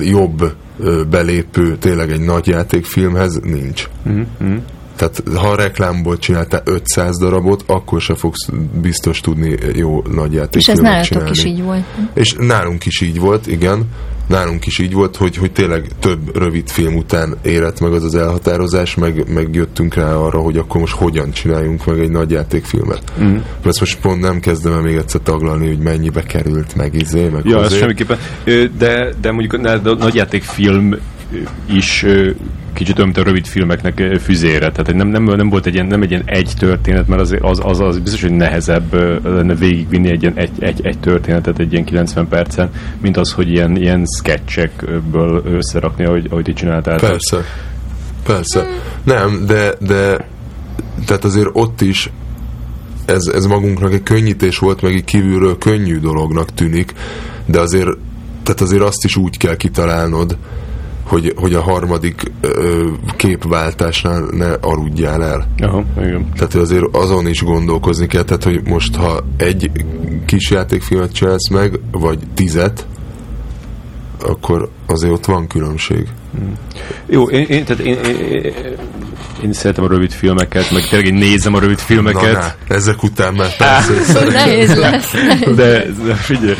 [0.03, 3.89] jobb ö, belépő tényleg egy nagy játékfilmhez nincs.
[4.09, 4.57] Mm-hmm.
[4.97, 8.49] Tehát ha a reklámból csináltál 500 darabot, akkor se fogsz
[8.81, 11.31] biztos tudni jó nagy És ez játékfilmet nálatok csinálni.
[11.31, 11.85] is így volt.
[12.15, 13.89] És nálunk is így volt, igen.
[14.31, 18.15] Nálunk is így volt, hogy, hogy tényleg több rövid film után érett meg az az
[18.15, 23.13] elhatározás, meg, meg jöttünk rá arra, hogy akkor most hogyan csináljunk meg egy nagy játékfilmet.
[23.23, 23.37] Mm.
[23.65, 27.45] Ezt most pont nem kezdem el még egyszer taglalni, hogy mennyibe került, meg izé, meg
[27.45, 28.19] Ja, ez semmiképpen.
[28.79, 30.97] De, de mondjuk a nagyjátékfilm
[31.67, 32.07] is
[32.73, 34.71] kicsit olyan, mint a rövid filmeknek füzére.
[34.71, 37.61] Tehát nem, nem, nem volt egy ilyen, nem egy ilyen egy történet, mert az, az,
[37.63, 38.95] az, az biztos, hogy nehezebb
[39.25, 43.49] lenne végigvinni egy, ilyen, egy, egy, egy történetet egy ilyen 90 percen, mint az, hogy
[43.49, 46.99] ilyen, ilyen sketchekből összerakni, ahogy, ahogy ti csináltál.
[46.99, 47.45] Persze.
[48.25, 48.67] Persze.
[49.03, 50.29] Nem, de, de
[51.07, 52.11] tehát azért ott is
[53.05, 56.93] ez, ez magunknak egy könnyítés volt, meg egy kívülről könnyű dolognak tűnik,
[57.47, 57.89] de azért,
[58.43, 60.37] tehát azért azt is úgy kell kitalálnod,
[61.11, 65.47] hogy, hogy a harmadik ö, képváltásnál ne aludjál el.
[65.59, 66.29] Aha, igen.
[66.35, 69.71] Tehát azért azon is gondolkozni kell, tehát hogy most ha egy
[70.27, 72.87] kis játékfilmet csinálsz meg, vagy tizet,
[74.23, 76.07] akkor azért ott van különbség.
[77.07, 78.53] Jó, én, én, tehát én, én,
[79.43, 82.33] én, szeretem a rövid filmeket, meg tényleg én nézem a rövid filmeket.
[82.33, 84.25] Na, na, ezek után már persze.
[84.25, 85.13] Nehéz lesz.
[85.55, 86.55] De, de figyelj,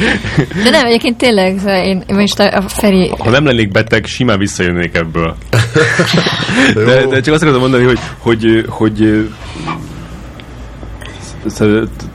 [0.65, 3.13] De nem, egyébként tényleg, szóval én, én most a, a Feri...
[3.19, 5.37] ha nem lennék beteg, simán visszajönnék ebből.
[6.75, 9.29] De, de csak azt akarom mondani, hogy, hogy, hogy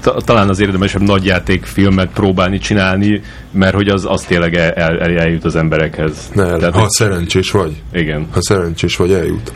[0.02, 5.44] ta- talán az érdemesebb nagyjátékfilmet próbálni csinálni, mert hogy az, az tényleg el, el, eljut
[5.44, 6.30] az emberekhez.
[6.34, 8.28] Ne, Tehát, ha szerencsés vagy, igen.
[8.32, 9.52] ha szerencsés vagy, eljut.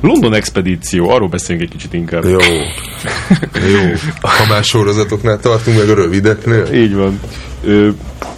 [0.00, 2.24] London Expedíció, arról beszéljünk egy kicsit inkább.
[2.24, 2.38] Jó.
[3.74, 3.92] Jó.
[4.20, 6.66] Ha más sorozatoknál tartunk, meg a rövideknél.
[6.74, 7.20] Így van.
[7.64, 7.88] Ö,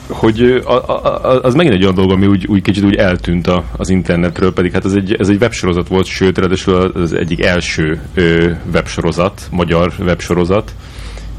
[0.08, 3.64] hogy a, a, az megint egy olyan dolog, ami úgy, úgy kicsit úgy eltűnt a,
[3.76, 8.00] az internetről, pedig hát ez egy, ez egy websorozat volt, sőt, ráadásul az egyik első
[8.14, 10.74] ö, websorozat, magyar websorozat,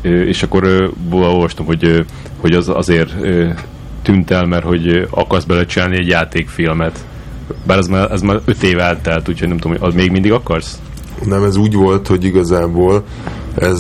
[0.01, 2.01] ö, és akkor ö, olvastam, hogy, ö,
[2.38, 3.49] hogy az azért ö,
[4.01, 7.05] tűnt el, mert hogy akarsz bele csinálni egy játékfilmet.
[7.66, 10.80] Bár az már, az már öt év eltelt, úgyhogy nem tudom, az még mindig akarsz?
[11.26, 13.04] Nem, ez úgy volt, hogy igazából
[13.56, 13.80] ez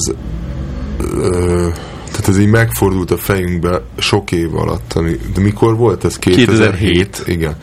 [0.99, 1.67] ö,
[2.11, 4.93] tehát ez így megfordult a fejünkbe sok év alatt.
[4.93, 6.19] Ami, de mikor volt ez?
[6.19, 6.85] 2007?
[6.85, 7.23] 2007.
[7.25, 7.55] Igen.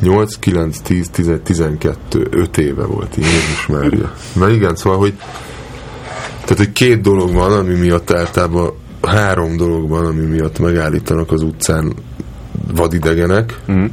[0.00, 4.12] 8, 9, 10, 11, 12, 5 éve volt, Jézus Mária.
[4.32, 5.14] Na igen, szóval, hogy
[6.40, 8.72] tehát, hogy két dolog van, ami miatt általában
[9.02, 11.92] három dolog van, ami miatt megállítanak az utcán
[12.74, 13.60] vadidegenek.
[13.72, 13.84] Mm.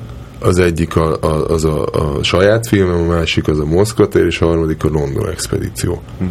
[0.43, 4.25] Az egyik a, a, az a, a saját filmem, a másik az a Moszkva tér,
[4.25, 6.01] és a harmadik a London expedíció.
[6.19, 6.25] Hm.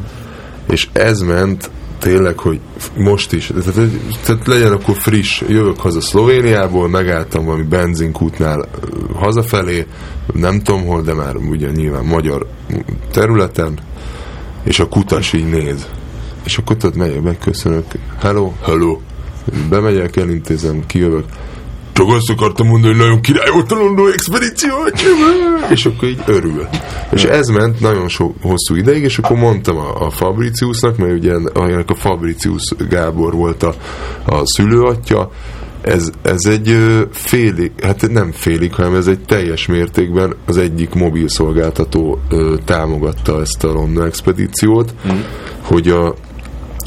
[0.69, 1.71] És ez ment
[2.03, 2.61] tényleg, hogy
[2.97, 3.91] most is, tehát,
[4.25, 8.69] tehát legyen akkor friss, jövök haza Szlovéniából, megálltam valami benzinkútnál
[9.15, 9.87] hazafelé,
[10.33, 12.47] nem tudom hol, de már ugye nyilván magyar
[13.11, 13.79] területen,
[14.63, 15.89] és a kutas így néz.
[16.45, 17.85] És akkor tudod, megyek, megköszönök,
[18.21, 19.01] hello, hello,
[19.69, 21.25] bemegyek, elintézem, kijövök,
[21.93, 24.70] csak azt akartam mondani, hogy nagyon király volt a London expedíció,
[25.70, 26.68] és akkor így örül.
[27.11, 31.32] És ez ment nagyon sok, hosszú ideig, és akkor mondtam a, a Fabriciusnak, mert ugye
[31.55, 33.74] ennek a Fabricius Gábor volt a,
[34.24, 35.30] a szülőatja,
[35.82, 36.76] ez, ez egy
[37.11, 43.40] félig, hát nem félig, hanem ez egy teljes mértékben az egyik mobil szolgáltató ö, támogatta
[43.40, 45.18] ezt a London expedíciót, mm.
[45.61, 46.14] hogy a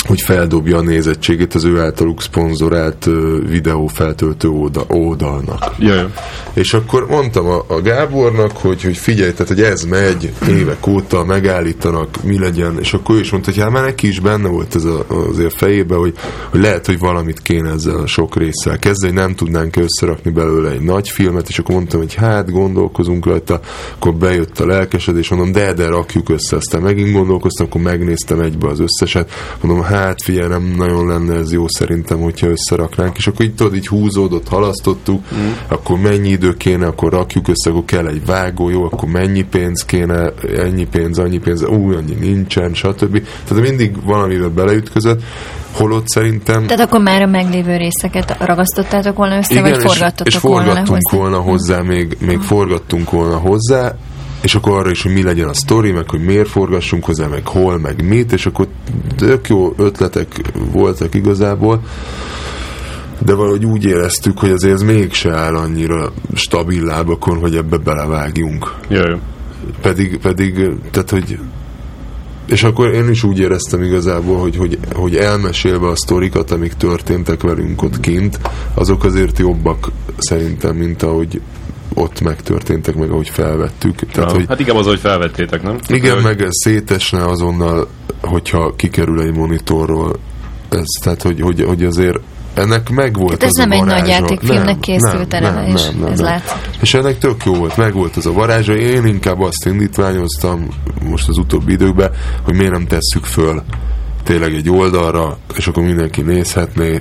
[0.08, 5.76] hogy feldobja a nézettségét az ő általuk szponzorált ö, videó feltöltő oda, oldalnak.
[5.80, 6.06] Jaj,
[6.54, 11.26] És akkor mondtam a, a Gábornak, hogy, hogy figyelj, tehát, hogy ez megy évek óta,
[11.26, 14.76] megállítanak, mi legyen, és akkor ő is mondta, hogy hát már neki is benne volt
[14.76, 16.14] ez a, azért fejében, hogy,
[16.50, 20.82] hogy lehet, hogy valamit kéne ezzel a sok résszel kezdeni, nem tudnánk összerakni belőle egy
[20.82, 23.60] nagy filmet, és akkor mondtam, hogy hát gondolkozunk rajta,
[23.96, 28.68] akkor bejött a lelkesedés, mondom, de, de rakjuk össze, aztán megint gondolkoztam, akkor megnéztem egybe
[28.68, 29.32] az összeset,
[29.62, 33.76] mondom, hát figyelj, nem nagyon lenne ez jó szerintem, hogyha összeraknánk, és akkor így tudod,
[33.76, 35.52] így húzódott, halasztottuk, mm.
[35.68, 39.86] akkor mennyi idő kéne, akkor rakjuk össze, akkor kell egy vágó, jó, akkor mennyi pénz
[39.86, 43.22] kéne, ennyi pénz, annyi pénz, új, annyi nincsen, stb.
[43.48, 45.22] Tehát mindig valamivel beleütközött,
[45.72, 50.40] holott szerintem Tehát akkor már a meglévő részeket ragasztottátok volna össze, vagy és, forgattatok és
[50.40, 51.18] volna le forgattunk hozzá?
[51.18, 53.96] volna hozzá, még, még forgattunk volna hozzá,
[54.46, 57.48] és akkor arra is, hogy mi legyen a sztori, meg hogy miért forgassunk hozzá, meg
[57.48, 58.68] hol, meg mit, és akkor
[59.16, 60.28] tök jó ötletek
[60.72, 61.82] voltak igazából,
[63.20, 68.74] de valahogy úgy éreztük, hogy azért ez mégse áll annyira stabil lábakon, hogy ebbe belevágjunk.
[68.90, 69.18] jaj.
[69.82, 71.40] Pedig, pedig, tehát, hogy
[72.46, 77.42] és akkor én is úgy éreztem igazából, hogy, hogy, hogy elmesélve a sztorikat, amik történtek
[77.42, 78.40] velünk ott kint,
[78.74, 81.42] azok azért jobbak szerintem, mint ahogy
[81.96, 83.96] ott megtörténtek, meg ahogy felvettük.
[84.12, 85.78] Tehát, Ja, hogy Hát igen, az, hogy felvettétek, nem?
[85.88, 87.88] igen, hogy, meg ez szétesne azonnal,
[88.22, 90.20] hogyha kikerül egy monitorról.
[90.70, 92.20] Ez, tehát, hogy, hogy, hogy azért
[92.54, 96.58] ennek megvolt Tehát ez az nem a egy nagy játékfilmnek készült eleve, és ez látszik.
[96.82, 98.76] És ennek tök jó volt, megvolt az a varázsa.
[98.76, 100.68] Én inkább azt indítványoztam
[101.10, 102.12] most az utóbbi időkben,
[102.44, 103.64] hogy miért nem tesszük föl
[104.24, 107.00] tényleg egy oldalra, és akkor mindenki nézhetné.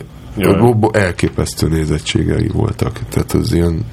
[0.91, 3.01] Elképesztő nézettségei voltak.
[3.09, 3.85] Tehát az ilyen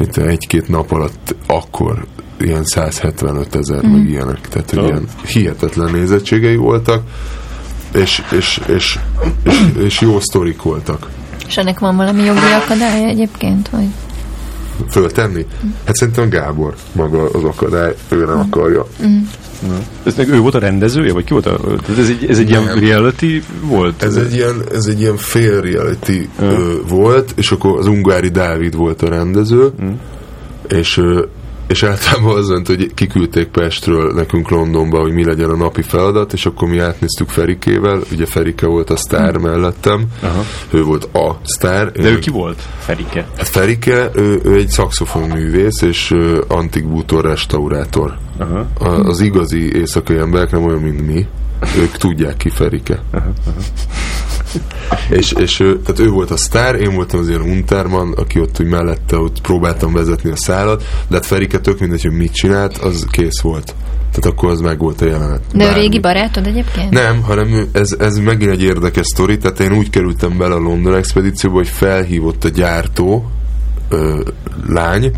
[0.00, 2.06] itt egy-két nap alatt akkor
[2.40, 3.90] ilyen 175 ezer, mm.
[3.90, 4.48] meg ilyenek.
[4.48, 7.02] Tehát, hogy ilyen hihetetlen nézettségei voltak,
[7.94, 8.98] és, és, és,
[9.44, 11.10] és, és jó sztorik voltak.
[11.46, 13.68] És ennek van valami jogi akadálya egyébként?
[13.68, 13.88] Vagy?
[14.90, 15.46] Föltenni?
[15.84, 18.86] Hát szerintem Gábor maga az akadály, ő nem akarja.
[20.04, 21.56] Ez meg ő volt a rendezője, vagy ki volt a...
[21.56, 24.02] tehát Ez egy, ez egy ilyen reality volt?
[24.02, 28.76] Ez egy ilyen, ez egy ilyen fél reality ö, volt, és akkor az Ungári Dávid
[28.76, 29.70] volt a rendező,
[30.68, 31.24] és ö,
[31.66, 36.32] és általában az ment, hogy kiküldték Pestről nekünk Londonba, hogy mi legyen a napi feladat,
[36.32, 40.44] és akkor mi átnéztük Ferikével, ugye Ferike volt a sztár mellettem, Aha.
[40.70, 41.92] ő volt a sztár.
[41.92, 42.62] De ő ki volt?
[42.78, 43.26] Ferike.
[43.36, 48.18] Hát Ferike, ő, ő egy szaxofonművész, és ö, antik bútor restaurátor.
[48.38, 48.66] Aha.
[48.78, 51.26] A, az igazi éjszakai emberek nem olyan, mint mi.
[51.78, 53.02] Ők tudják ki Ferike.
[55.10, 58.60] És, és ő, tehát ő volt a sztár, én voltam az ilyen Unterman, aki ott
[58.60, 62.76] úgy mellette ott próbáltam vezetni a szálat, de hát Ferike tök mindegy, hogy mit csinált,
[62.76, 63.74] az kész volt.
[64.12, 65.40] Tehát akkor az meg volt a jelenet.
[65.52, 65.80] De Bármi.
[65.80, 66.90] régi barátod egyébként?
[66.90, 70.94] Nem, hanem ez, ez megint egy érdekes sztori, tehát én úgy kerültem bele a London
[70.94, 73.30] expedícióba, hogy felhívott a gyártó
[73.88, 74.20] ö,
[74.66, 75.12] lány,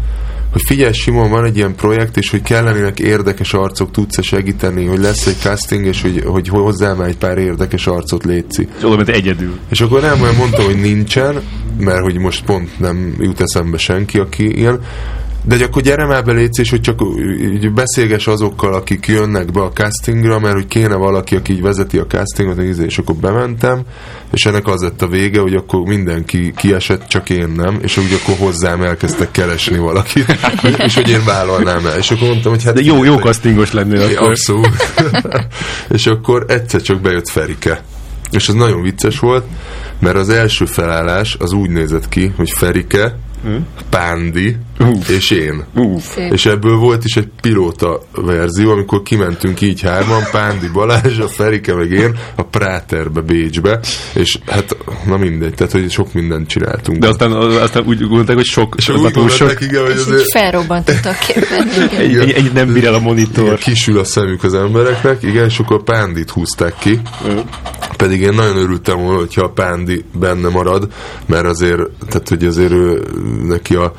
[0.57, 4.99] hogy figyelj Simon, van egy ilyen projekt, és hogy kellenének érdekes arcok, tudsz-e segíteni, hogy
[4.99, 8.69] lesz egy casting, és hogy, hogy hozzám egy pár érdekes arcot létszi.
[8.79, 9.59] És oda egyedül.
[9.69, 11.43] És akkor nem mondta, hogy nincsen,
[11.79, 14.81] mert hogy most pont nem jut eszembe senki, aki ilyen,
[15.47, 17.01] de akkor gyere már be és hogy csak
[17.40, 21.99] így beszélges azokkal, akik jönnek be a castingra, mert hogy kéne valaki, aki így vezeti
[21.99, 23.82] a castingot, és akkor bementem,
[24.32, 28.20] és ennek az lett a vége, hogy akkor mindenki kiesett, csak én nem, és úgy
[28.22, 30.38] akkor hozzám elkezdtek keresni valakit,
[30.78, 31.99] és hogy én vállalnám el.
[31.99, 32.74] És akkor mondtam, hogy hát...
[32.74, 34.28] De jó, jó castingos lennél akkor.
[34.28, 34.94] Abszolút.
[35.97, 37.82] és akkor egyszer csak bejött Ferike.
[38.30, 39.44] És ez nagyon vicces volt,
[39.99, 43.16] mert az első felállás az úgy nézett ki, hogy Ferike,
[43.90, 45.09] Pándi Uff.
[45.09, 45.64] és én.
[46.01, 46.32] Szép.
[46.32, 51.74] És ebből volt is egy pilóta verzió, amikor kimentünk így hárman, Pándi Balázs, a Ferike
[51.74, 53.80] meg én, a Práterbe, Bécsbe,
[54.14, 54.76] és hát,
[55.07, 56.99] na mindegy, tehát, hogy sok mindent csináltunk.
[56.99, 59.61] De aztán, aztán úgy gondolták, hogy sok, és az úgy túl sok.
[59.61, 61.16] igen, hogy És így azért felrobbantottak.
[61.99, 63.44] Egy, egy, egy nem bír el a monitor.
[63.44, 67.01] igen, kisül a szemük az embereknek, igen, és akkor a Pándit húzták ki,
[67.97, 70.88] pedig én nagyon örültem volna, hogyha a Pándi benne marad,
[71.26, 73.03] mert azért, tehát hogy azért ő,
[73.43, 73.93] neki a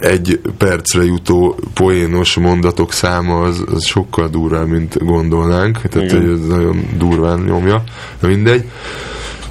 [0.00, 6.22] egy percre jutó poénos mondatok száma az, az sokkal durvább, mint gondolnánk, tehát Igen.
[6.22, 7.84] hogy ez nagyon durván nyomja,
[8.20, 8.64] de mindegy.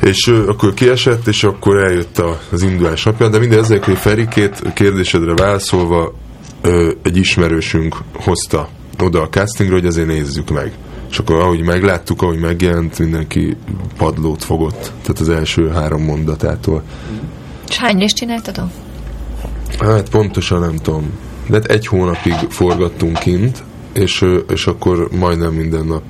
[0.01, 4.73] És akkor kiesett, és akkor eljött a, az indulás napja, de mindegy, ezek, hogy Ferikét
[4.73, 6.13] kérdésedre válaszolva
[6.61, 8.69] ö, egy ismerősünk hozta
[8.99, 10.71] oda a castingra, hogy azért nézzük meg.
[11.11, 13.57] És akkor ahogy megláttuk, ahogy megjelent, mindenki
[13.97, 14.91] padlót fogott.
[15.01, 16.83] Tehát az első három mondatától.
[17.69, 18.69] És hány részt csináltatok?
[19.81, 21.11] Hát pontosan nem tudom.
[21.47, 23.63] De hát egy hónapig forgattunk kint,
[23.93, 26.03] és, és akkor majdnem minden nap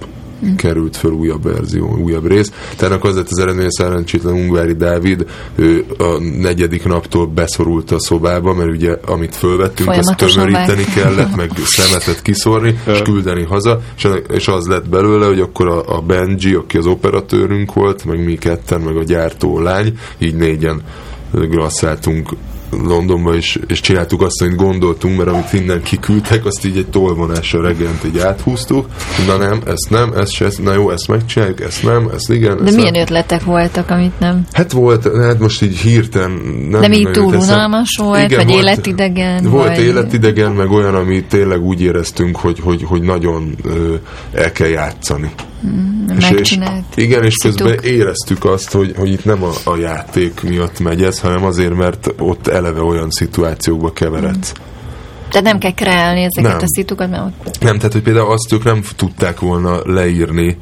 [0.55, 2.51] került föl újabb verzió, újabb rész.
[2.75, 8.53] Tehát az lett az eredmény, szerencsétlen Ungvári Dávid, ő a negyedik naptól beszorult a szobába,
[8.53, 10.93] mert ugye amit fölvettünk, azt tömöríteni vág.
[10.93, 13.81] kellett, meg szemetet kiszórni, és küldeni haza,
[14.27, 18.35] és az lett belőle, hogy akkor a, a Benji, aki az operatőrünk volt, meg mi
[18.35, 20.81] ketten, meg a gyártó lány, így négyen
[21.31, 22.29] grasszáltunk
[22.71, 27.61] Londonba, és, és csináltuk azt, amit gondoltunk, mert amit innen kiküldtek, azt így egy tolvonással
[27.61, 28.85] reggelent így áthúztuk.
[29.27, 32.57] Na nem, ezt nem, ezt se, ezt, na jó, ezt megcsináljuk, ezt nem, ezt igen.
[32.57, 33.01] De ezt milyen nem.
[33.01, 34.45] ötletek voltak, amit nem?
[34.51, 36.31] Hát volt, hát most így hirtelen
[36.69, 41.61] nem De nagyon túl unalmas volt, vagy életidegen, Volt vagy- életidegen, meg olyan, ami tényleg
[41.61, 43.93] úgy éreztünk, hogy, hogy, hogy nagyon ö,
[44.33, 45.31] el kell játszani.
[46.17, 46.83] És- Megcsinált.
[46.95, 47.67] És, igen, és szituk.
[47.67, 51.75] közben éreztük azt, hogy, hogy itt nem a, a játék miatt megy ez, hanem azért,
[51.75, 54.53] mert ott eleve olyan szituációkba keveredsz.
[55.29, 56.61] Tehát nem kell kreálni ezeket Nem.
[56.61, 60.57] a szitukat, mert ott Nem, tehát hogy például azt ők nem tudták volna leírni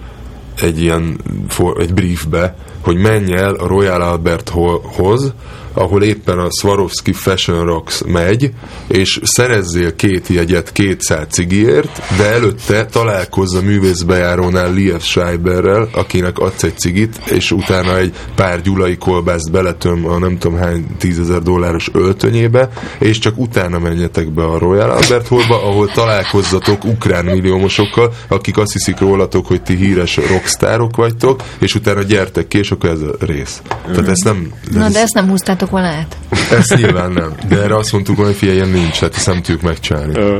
[0.61, 5.33] egy ilyen for, egy briefbe, hogy menj el a Royal Alberthoz,
[5.73, 8.51] ahol éppen a Swarovski Fashion Rocks megy,
[8.87, 16.63] és szerezzél két jegyet 200 cigiért, de előtte találkozz a művészbejárónál Liev Schreiberrel, akinek adsz
[16.63, 21.89] egy cigit, és utána egy pár gyulai kolbászt beletöm a nem tudom hány tízezer dolláros
[21.93, 28.57] öltönyébe, és csak utána menjetek be a Royal Albert Hallba, ahol találkozzatok ukrán milliómosokkal, akik
[28.57, 33.01] azt hiszik rólatok, hogy ti híres rockstárok vagytok, és utána gyertek ki, és akkor ez
[33.01, 33.61] a rész.
[33.85, 34.51] Tehát ezt nem...
[34.71, 35.25] Na, de ezt nem
[35.59, 36.17] húztátok volna át?
[36.51, 37.33] Ezt nyilván nem.
[37.47, 40.19] De erre azt mondtuk, hogy figyelj, ilyen nincs, hát ezt nem tudjuk megcsinálni.
[40.19, 40.37] Ö,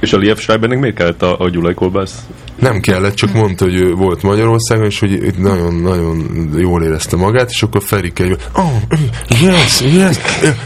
[0.00, 2.18] és a Liev Schreibernek miért kellett a, a gyulai kolbász?
[2.60, 7.50] Nem kellett, csak mondta, hogy ő volt Magyarországon, és hogy itt nagyon-nagyon jól érezte magát,
[7.50, 8.72] és akkor Ferike jön, oh,
[9.42, 10.16] yes, yes,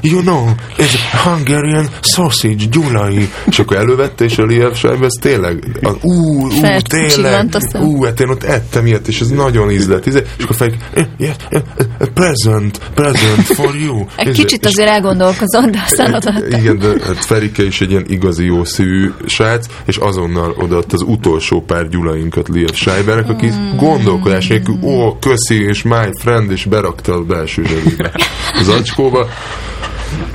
[0.02, 0.44] you know,
[0.78, 3.28] it's Hungarian sausage, gyulai.
[3.48, 6.50] És akkor elővette, és a Liev Schreiber, ez tényleg, az, ú, ú,
[6.88, 10.06] tényleg, a ú, hát én ott ettem ilyet, és ez nagyon ízlet.
[10.06, 14.04] íze- És akkor Ferike, eh, yes, eh, eh, present, present for you.
[14.16, 18.64] Egy kicsit azért elgondolkozott, de aztán igen, de hát Ferike is egy ilyen igazi jó
[18.64, 23.76] szívű srác, és azonnal odaadta az utolsó pár gyulainkat Liev Schreibernek, aki Mm.
[23.76, 28.12] gondolkodás nélkül, ó, köszi, és my friend, és berakta a belső zsebébe
[28.60, 29.28] az acskóba.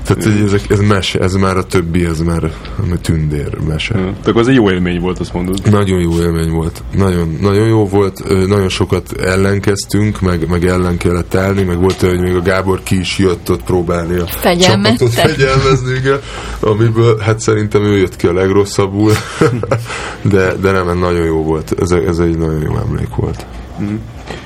[0.03, 2.51] Tehát hogy ezek, ez mese, ez már a többi, ez már
[3.01, 3.95] tündér mese.
[3.95, 5.69] Ö, Tehát akkor az egy jó élmény volt, azt mondod.
[5.69, 6.83] Nagyon jó élmény volt.
[6.95, 8.47] Nagyon, nagyon jó volt.
[8.47, 12.83] Nagyon sokat ellenkeztünk, meg, meg ellen kellett állni, meg volt olyan, hogy még a Gábor
[12.83, 14.25] ki is jött ott próbálni a
[14.59, 16.19] csapatot fegyelmezni, igen,
[16.59, 19.11] amiből hát szerintem ő jött ki a legrosszabbul,
[20.21, 21.73] de, de nem, nagyon jó volt.
[21.79, 23.45] Ez, ez egy nagyon jó emlék volt.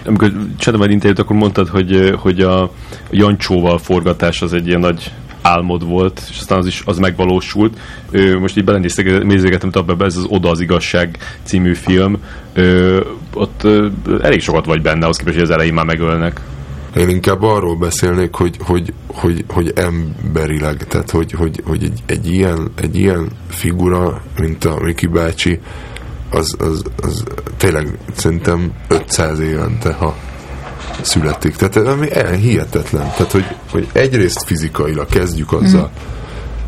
[0.06, 2.72] Amikor csináltam egy interjút, akkor mondtad, hogy, hogy a
[3.12, 5.12] Jancsóval forgatás az egy ilyen nagy
[5.44, 7.78] álmod volt, és aztán az is az megvalósult.
[8.40, 12.18] Most így belenézgetem abba, ez az Oda az igazság című film.
[12.54, 13.02] Ö,
[13.34, 13.68] ott
[14.22, 16.40] elég sokat vagy benne, az képest, hogy az elején már megölnek.
[16.96, 22.32] Én inkább arról beszélnék, hogy, hogy, hogy, hogy emberileg, tehát hogy, hogy, hogy egy, egy,
[22.32, 25.60] ilyen, egy ilyen figura, mint a Miki bácsi,
[26.34, 27.24] az, az, az
[27.58, 30.16] tényleg szerintem 500 évente, ha
[31.02, 31.56] születik.
[31.56, 32.08] Tehát ez ami
[32.38, 33.12] hihetetlen.
[33.16, 35.92] Tehát, hogy, hogy egyrészt fizikailag kezdjük azzal,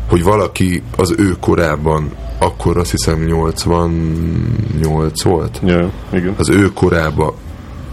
[0.08, 6.34] hogy valaki az ő korában, akkor azt hiszem 88 volt, Ja, igen.
[6.36, 7.34] az ő korába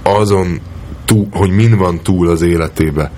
[0.04, 0.60] azon,
[1.06, 3.12] túl, hogy min van túl az életébe.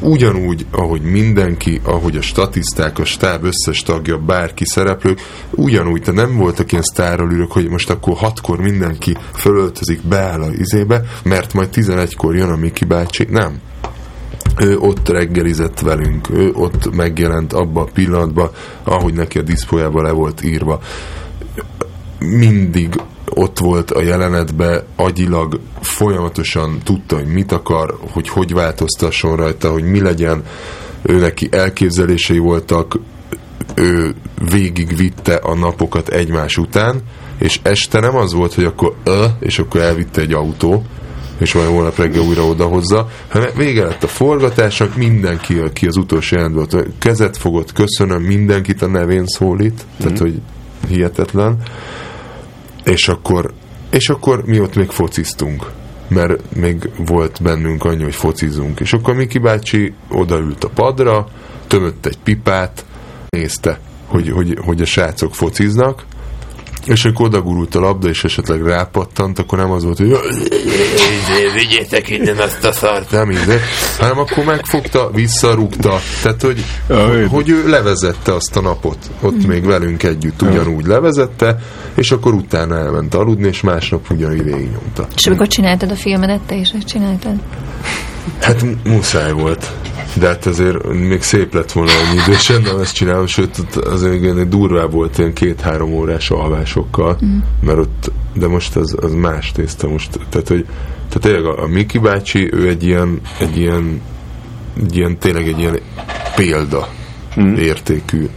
[0.00, 5.20] Ugyanúgy, ahogy mindenki, ahogy a statiszták, a stáb összes tagja, bárki szereplők,
[5.50, 11.04] ugyanúgy, te nem voltak ilyen sztárolűrök, hogy most akkor hatkor mindenki fölöltözik, beáll a izébe,
[11.24, 13.26] mert majd 11-kor jön a Miki bácsi.
[13.30, 13.60] Nem.
[14.58, 18.50] Ő ott reggelizett velünk, ő ott megjelent abba a pillanatban,
[18.82, 20.80] ahogy neki a diszpójában le volt írva
[22.18, 23.00] mindig
[23.34, 29.84] ott volt a jelenetbe, agyilag folyamatosan tudta, hogy mit akar, hogy hogy változtasson rajta, hogy
[29.84, 30.42] mi legyen,
[31.02, 32.98] ő neki elképzelései voltak,
[33.74, 34.14] ő
[34.50, 37.02] végigvitte a napokat egymás után,
[37.38, 40.84] és este nem az volt, hogy akkor ö, és akkor elvitte egy autó,
[41.38, 46.36] és majd holnap reggel újra odahozza, hanem vége lett a forgatásnak, mindenki, aki az utolsó
[46.36, 50.40] jelentben volt, kezet fogott, köszönöm, mindenkit a nevén szólít, tehát, hogy
[50.88, 51.56] hihetetlen,
[52.90, 53.52] és akkor,
[53.90, 55.70] és akkor mi ott még fociztunk
[56.08, 58.80] mert még volt bennünk annyi, hogy focizunk.
[58.80, 61.26] És akkor Miki bácsi odaült a padra,
[61.66, 62.84] tömött egy pipát,
[63.28, 66.04] nézte, hogy, hogy, hogy a srácok fociznak,
[66.84, 70.16] és akkor odagurult a labda, és esetleg rápattant, akkor nem az volt, hogy
[71.54, 73.60] vigyétek innen azt a szart, nem így,
[73.98, 76.64] hanem akkor megfogta, visszarúgta, tehát hogy,
[77.28, 81.58] hogy ő levezette azt a napot, ott még velünk együtt ugyanúgy levezette,
[81.94, 85.06] és akkor utána elment aludni, és másnap ugyanúgy végignyomta.
[85.16, 87.34] És amikor csináltad a filmedet, te is ezt csináltad?
[88.40, 89.72] Hát muszáj volt.
[90.14, 94.14] De hát azért még szép lett volna ennyi idősen, nem ezt csinálom, sőt ott azért
[94.14, 97.38] igen, durvább volt ilyen két-három órás alvásokkal, mm.
[97.60, 100.66] mert ott, de most az, az más tészta most, tehát hogy
[101.08, 104.00] tehát tényleg a, a Miki bácsi, ő egy ilyen, egy ilyen,
[104.80, 105.78] egy ilyen tényleg egy ilyen
[106.36, 106.88] példa
[107.40, 107.54] mm.
[107.54, 108.28] értékű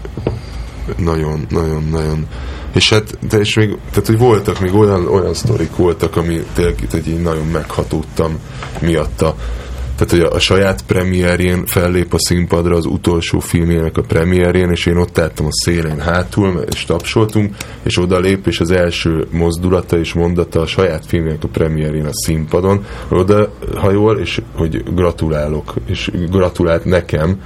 [0.98, 2.28] nagyon, nagyon, nagyon
[2.74, 6.76] és hát, de és még, tehát hogy voltak még olyan, olyan sztorik voltak, ami tényleg
[6.90, 8.40] tehát így nagyon meghatódtam
[8.80, 9.36] miatta.
[10.06, 14.86] Tehát, hogy a, a saját premierjén fellép a színpadra az utolsó filmjének a premierjén, és
[14.86, 20.00] én ott álltam a szélén hátul, és tapsoltunk, és oda lép, és az első mozdulata
[20.00, 26.12] és mondata a saját filmjének a premierjén a színpadon, oda hajol, és hogy gratulálok, és
[26.30, 27.42] gratulált nekem,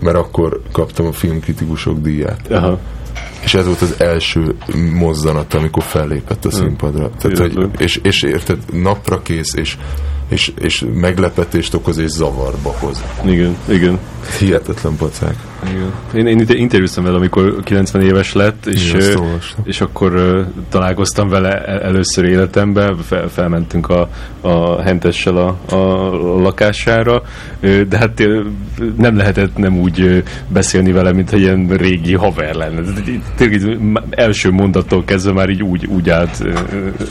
[0.00, 2.50] mert akkor kaptam a filmkritikusok díját.
[2.50, 2.78] Aha.
[3.44, 4.54] És ez volt az első
[4.92, 7.10] mozzanat, amikor fellépett a színpadra.
[7.18, 9.76] Tehát, hogy, és, és érted, napra kész, és,
[10.32, 13.02] és, és meglepetést okoz, és zavarba hoz.
[13.24, 13.98] Igen, igen.
[14.38, 15.34] Hihetetlen pacák.
[15.70, 15.92] Igen.
[16.14, 19.64] Én, én inter- interjúztam vele, amikor 90 éves lett, és, olvastam.
[19.64, 24.08] és akkor találkoztam vele el- először életemben, fel, felmentünk a,
[24.40, 26.10] a hentessel a, a
[26.40, 27.22] lakására,
[27.88, 28.22] de hát
[28.96, 32.80] nem lehetett nem úgy beszélni vele, mint egy ilyen régi haver lenne.
[33.36, 33.78] Tényleg
[34.10, 36.44] első mondattól kezdve már így úgy, úgy, állt,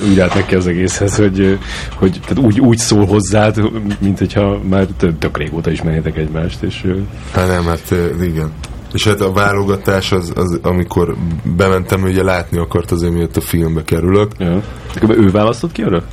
[0.10, 1.58] úgy állt neki az egészhez, hogy,
[1.96, 3.62] hogy tehát úgy, úgy szól hozzád,
[4.00, 6.88] mint hogyha már tök, tök régóta ismernétek egymást, és
[7.34, 8.52] Hát nem, hát igen.
[8.94, 13.84] És hát a válogatás az, az amikor bementem, ugye látni akart azért, miatt a filmbe
[13.84, 14.32] kerülök.
[14.38, 14.62] Ja.
[15.02, 16.04] Akkor ő választott ki arra?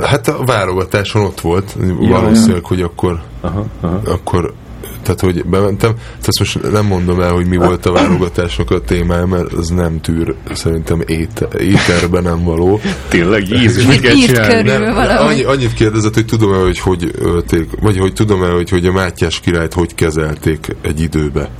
[0.00, 4.00] Hát a válogatáson ott volt, valószínűleg, hogy akkor, Aha, aha.
[4.04, 4.54] akkor
[5.02, 8.80] tehát, hogy bementem, tehát ezt most nem mondom el, hogy mi volt a válogatásnak a
[8.80, 12.80] témája, mert az nem tűr, szerintem éte, éterben nem való.
[13.08, 14.70] Tényleg, Jézus, mit kell csinálni?
[15.08, 19.40] annyi, annyit kérdezett, hogy tudom-e, hogy hogy ölték, vagy hogy tudom-e, hogy, hogy a Mátyás
[19.40, 21.50] királyt hogy kezelték egy időbe.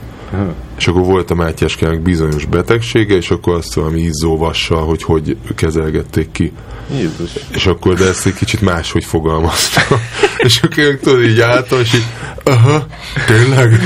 [0.79, 5.37] És akkor volt a Mátyás királynak bizonyos betegsége, és akkor azt valami izzóvassal, hogy hogy
[5.57, 6.53] kezelgették ki.
[6.97, 7.31] Jézus.
[7.55, 9.99] És akkor, de ezt egy kicsit máshogy fogalmaztam.
[10.47, 12.05] és akkor én tudod, így álltam, és így,
[12.45, 12.87] aha,
[13.27, 13.81] tényleg?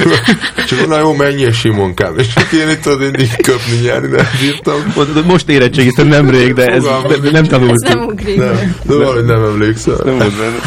[0.65, 2.19] és akkor, na jó, menjél Simonkám.
[2.19, 4.93] És akkor én itt tudod, így köpni nyerni, nem bírtam.
[5.27, 8.01] Most- érettségiztem nemrég, de ez de nem Ez nem tanultam.
[8.01, 8.37] ugrik.
[8.37, 10.01] Nem, de valahogy nem emlékszel.
[10.05, 10.59] Nem volt benne.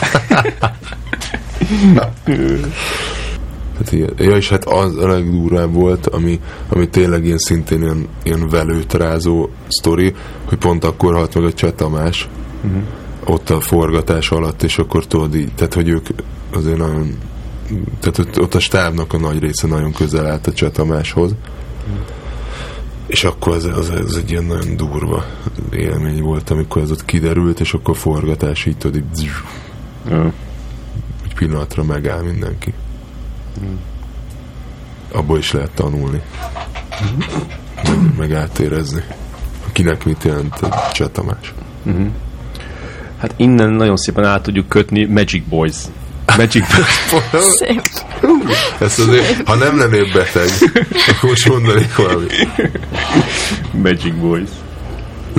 [3.80, 4.14] Hát ilyen.
[4.18, 8.94] Ja, és hát az a legdurvább volt, ami, ami tényleg ilyen szintén ilyen, ilyen velőt
[8.94, 10.14] rázó sztori,
[10.46, 12.30] hogy pont akkor halt meg a Cseh Tamás,
[12.64, 12.82] uh-huh.
[13.26, 16.08] ott a forgatás alatt, és akkor tudod így, tehát hogy ők
[16.54, 17.18] azért nagyon
[18.00, 21.36] tehát ott, ott a stábnak a nagy része nagyon közel állt a Cseh Tamáshoz.
[23.08, 25.26] És akkor az, az, az egy ilyen nagyon durva
[25.72, 29.30] élmény volt, amikor ez ott kiderült, és akkor a forgatás így tudod, így,
[30.10, 30.34] Ja.
[31.24, 32.74] egy pillanatra megáll mindenki.
[35.12, 36.22] Abból is lehet tanulni.
[37.84, 39.04] Meg, meg átérezni.
[39.72, 41.54] Kinek mit jelent egy Cseh Tamás.
[43.18, 45.76] Hát innen nagyon szépen át tudjuk kötni Magic Boys.
[46.38, 47.44] Magic Boys.
[47.58, 47.82] Szép.
[48.80, 50.50] Ezt azért, ha nem lennél beteg,
[51.08, 52.48] akkor most mondanék valamit.
[53.72, 54.50] Magic Boys.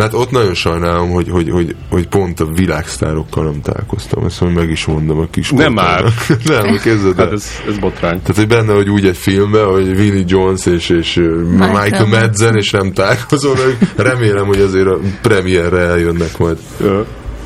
[0.00, 4.24] Hát ott nagyon sajnálom, hogy, hogy, hogy, hogy pont a világsztárokkal nem találkoztam.
[4.24, 6.04] Ezt majd meg is mondom a kis Nem már.
[6.44, 7.16] nem, kezded.
[7.16, 8.20] Hát ez, ez botrány.
[8.20, 11.14] Tehát, hogy benne, hogy úgy egy filmben, hogy Vinnie Jones és, és
[11.50, 13.90] Michael, Michael Madsen, és nem találkozol meg.
[14.06, 16.58] Remélem, hogy azért a premierre eljönnek majd.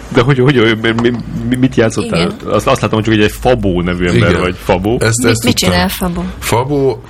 [0.09, 1.11] De hogy, hogy, hogy mi,
[1.49, 2.37] mi, mit játszottál?
[2.47, 4.41] Azt, azt látom, hogy csak egy, Fabó nevű ember Igen.
[4.41, 4.57] vagy.
[4.63, 4.99] Fabó.
[5.01, 5.71] Ezt, Mit, ezt mit tudtam.
[5.71, 6.25] csinál Fabó?
[6.39, 7.03] Fabó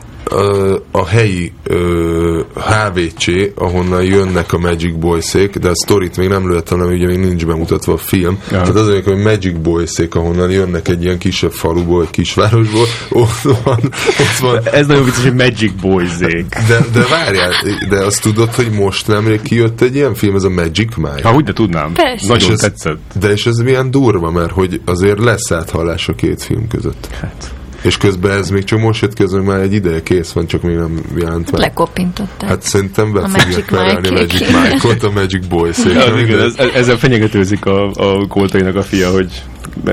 [0.90, 6.78] a helyi ö, HVC, ahonnan jönnek a Magic Boys-ék, de a sztorit még nem lőttem,
[6.78, 8.38] nem, ugye még nincs bemutatva a film.
[8.50, 8.60] Ja.
[8.60, 13.78] Tehát az hogy Magic Boys-ék, ahonnan jönnek egy ilyen kisebb faluból, egy kisvárosból, ott van,
[14.06, 16.46] ott van Ez nagyon vicces, hogy Magic Boys-ék.
[16.68, 17.52] de, de várjál,
[17.88, 21.20] de azt tudod, hogy most nemrég kijött egy ilyen film, ez a Magic Mike.
[21.28, 21.92] Ha úgy, de tudnám.
[21.92, 22.26] Persze.
[22.26, 23.00] Nagyon És ez- tetszett.
[23.20, 27.08] De és ez milyen durva, mert hogy azért lesz áthallás a két film között.
[27.20, 27.52] Hát.
[27.85, 30.76] És közben ez még csak most jött közben, már egy ideje kész van, csak még
[30.76, 31.61] nem jelent meg.
[31.61, 32.49] Lekopintották.
[32.49, 34.11] Hát szerintem be A fogják perelni.
[34.11, 39.11] Magic Mike-ot, a Magic boys Ja, igen, ez, ezzel fenyegetőzik a, a koltainak a fia,
[39.11, 39.43] hogy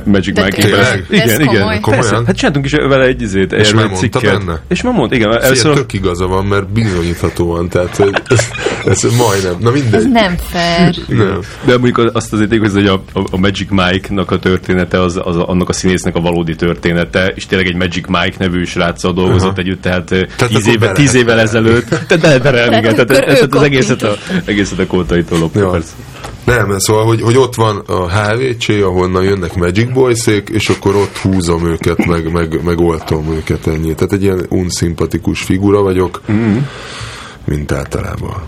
[0.04, 0.58] Magic Mike?
[1.10, 1.46] Igen, Ez igen.
[1.46, 1.80] komoly?
[1.80, 1.80] Komolyan?
[1.82, 2.22] Persze.
[2.26, 4.38] Hát csináltunk is vele egy izét, És erről már egy mondta cikket.
[4.46, 4.60] benne?
[4.68, 5.32] És már mondta, igen.
[5.32, 8.22] Szia, Először tök igaza van, mert bizonyíthatóan, tehát hogy
[8.86, 10.10] ez, ez majdnem, na Ez mindegy.
[10.10, 10.96] nem fair.
[11.08, 11.40] Nem.
[11.66, 15.36] De mondjuk azt azért tényleg, hogy a, a, a Magic Mike-nak a története, az, az
[15.38, 19.60] annak a színésznek a valódi története, és tényleg egy Magic Mike nevű sráccal dolgozott Aha.
[19.60, 23.62] együtt, tehát, tehát tíz, akkor éve, tíz évvel ezelőtt, tehát bele, bele, igen, tehát, az
[23.62, 24.16] egészet a,
[24.46, 25.80] egészet a koltaitól lopta.
[26.46, 31.18] Nem, szóval, hogy, hogy ott van a HVC, ahonnan jönnek Magic boys és akkor ott
[31.18, 33.94] húzom őket, meg, meg, meg oltom őket ennyi.
[33.94, 36.58] Tehát egy ilyen unszimpatikus figura vagyok, mm.
[37.46, 38.44] mint általában.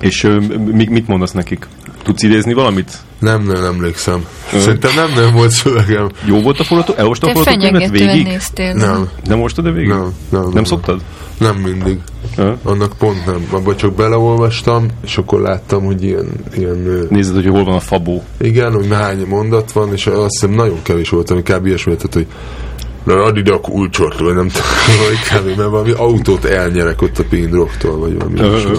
[0.00, 1.66] És ö, mi, mit mondasz nekik?
[2.02, 2.98] Tudsz idézni valamit?
[3.24, 4.24] Nem, nem emlékszem.
[4.52, 6.08] Szerintem nem, nem volt szövegem.
[6.24, 6.92] Jó volt a forgató?
[6.96, 8.24] Elolvastad a Te forgatókönyvet végig?
[8.24, 8.72] néztél.
[8.74, 9.88] Nem, Nem olvastad-e végig?
[9.88, 10.42] nem, nem.
[10.42, 11.00] Nem, Nem szoktad?
[11.38, 11.98] Nem mindig.
[12.36, 12.58] Ja.
[12.62, 13.46] Annak pont nem.
[13.50, 18.22] Abba csak beleolvastam, és akkor láttam, hogy ilyen, ilyen Nézed, hogy hol van a fabó.
[18.40, 21.66] igen, hogy hány mondat van, és azt hiszem nagyon kevés volt, ami kb.
[21.66, 22.26] ilyesmi, tehát, hogy
[23.04, 24.66] Na, add ide a kulcsot, vagy nem tudom,
[25.08, 25.56] hogy kb.
[25.58, 28.76] mert valami autót elnyerek ott a Pindroktól, vagy valami ö.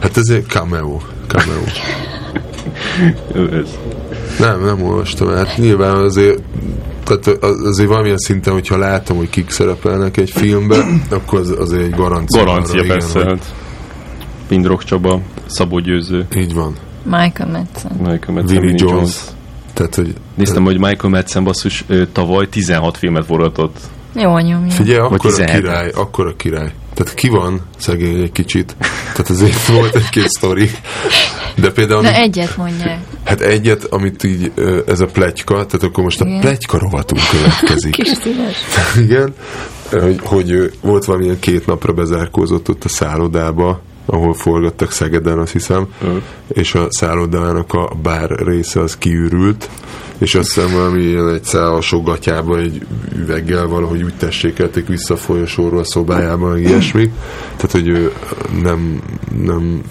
[0.00, 0.98] Hát ez egy cameo.
[1.26, 1.62] cameo.
[3.34, 3.78] Ez.
[4.38, 6.40] Nem, nem olvastam, hát nyilván azért
[7.04, 11.82] tehát az- azért valamilyen szinten, hogyha látom, hogy kik szerepelnek egy filmben, akkor az, azért
[11.82, 12.44] egy garancia.
[12.44, 13.18] Garancia, arra, persze.
[13.20, 13.54] Igen, hát.
[14.48, 16.74] Pindrok Csaba, Szabó Győző, így van.
[17.02, 17.92] Michael Madsen.
[17.98, 18.96] Michael Madsen, Vinnie Vinnie Jones.
[18.98, 19.16] Jones.
[19.72, 23.76] Tehát, hogy Néztem, hogy Michael Madsen basszus tavaly 16 filmet forgatott.
[24.14, 24.70] Jó nyomja.
[24.70, 25.60] Figyelj, akkor a 17.
[25.60, 26.72] király, akkor a király.
[26.98, 28.76] Tehát ki van szegény egy kicsit.
[29.02, 30.70] Tehát azért volt egy-két sztori.
[31.54, 32.98] De például, Na amit- egyet mondják.
[33.24, 34.52] hát egyet, amit így,
[34.86, 36.40] ez a pletyka, tehát akkor most a Igen.
[36.40, 37.92] pletyka rovatunk következik.
[38.02, 38.56] Kis szíves.
[39.04, 39.34] Igen,
[39.90, 43.80] hogy, hogy volt valamilyen két napra bezárkózott ott a szállodába,
[44.10, 46.16] ahol forgattak Szegeden, azt hiszem, Ö.
[46.48, 49.68] és a szállodának a bár része az kiürült,
[50.18, 52.86] és azt hiszem valami ilyen egy szállasó gatyába egy
[53.18, 57.10] üveggel valahogy úgy tessékelték vissza a folyosóról a szobájában, meg ilyesmi.
[57.56, 58.12] Tehát, hogy ő
[58.62, 59.00] nem,
[59.42, 59.82] nem,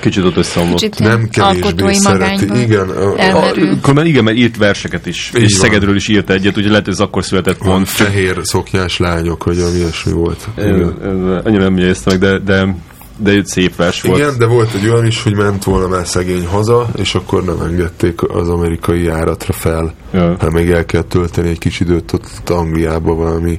[0.00, 0.80] Kicsit ott összeomlott.
[0.80, 2.60] Kicsit nem kevésbé szereti.
[2.60, 3.80] Igen, a, a, elmerül.
[3.80, 5.66] Különben igen, mert írt verseket is, Így és van.
[5.66, 7.84] Szegedről is írt egyet, ugye lehet, hogy ez akkor született van volna.
[7.84, 10.48] fehér szoknyás lányok, vagy ami ilyesmi volt.
[10.58, 10.96] Igen.
[11.02, 12.74] ö, Annyira nem jegyeztem meg, de, de,
[13.16, 14.18] de egy szép vers volt.
[14.18, 17.60] Igen, de volt egy olyan is, hogy ment volna már szegény haza, és akkor nem
[17.60, 19.94] engedték az amerikai járatra fel.
[20.12, 20.36] Ja.
[20.40, 23.58] Hát még el kell tölteni egy kis időt ott, ott Angliába valami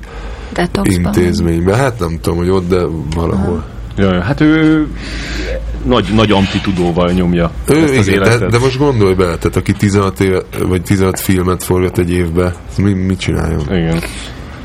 [0.54, 1.04] Detoxban.
[1.04, 1.76] intézménybe.
[1.76, 2.86] Hát nem tudom, hogy ott, de
[3.16, 3.64] valahol.
[3.97, 4.88] Ja, ja, hát ő
[5.86, 8.51] nagy, nagy amplitudóval nyomja Ő, ezt az igen, de, életet.
[8.51, 12.93] de, most gondolj bele, tehát aki 16, éve, vagy 16 filmet forgat egy évbe, mi,
[12.93, 13.62] mit csináljon?
[13.62, 14.01] Igen.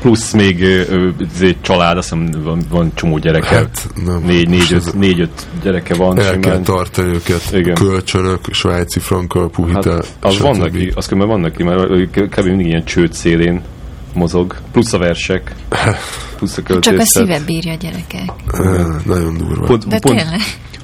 [0.01, 0.63] Plusz még
[1.41, 3.47] egy család, azt hiszem van, van csomó gyereke.
[3.55, 4.21] Hát, nem.
[4.25, 6.17] négy, négy, öt, ez- négy, öt gyereke van.
[6.19, 6.63] El kell simán.
[6.63, 7.73] tartani őket, Igen.
[7.75, 10.41] kölcsönök, svájci frankkal, Hát, puhita, az stb.
[10.41, 12.45] van neki, az különben van neki, mert kb.
[12.45, 13.61] mindig ilyen csőd szélén
[14.13, 14.55] mozog.
[14.71, 15.55] Plusz a versek,
[16.37, 16.99] plusz a Csak költészet.
[16.99, 18.29] a szíve bírja gyerekek.
[18.53, 19.65] Á, Nagyon durva.
[19.65, 20.39] Pont, De pont, tényleg.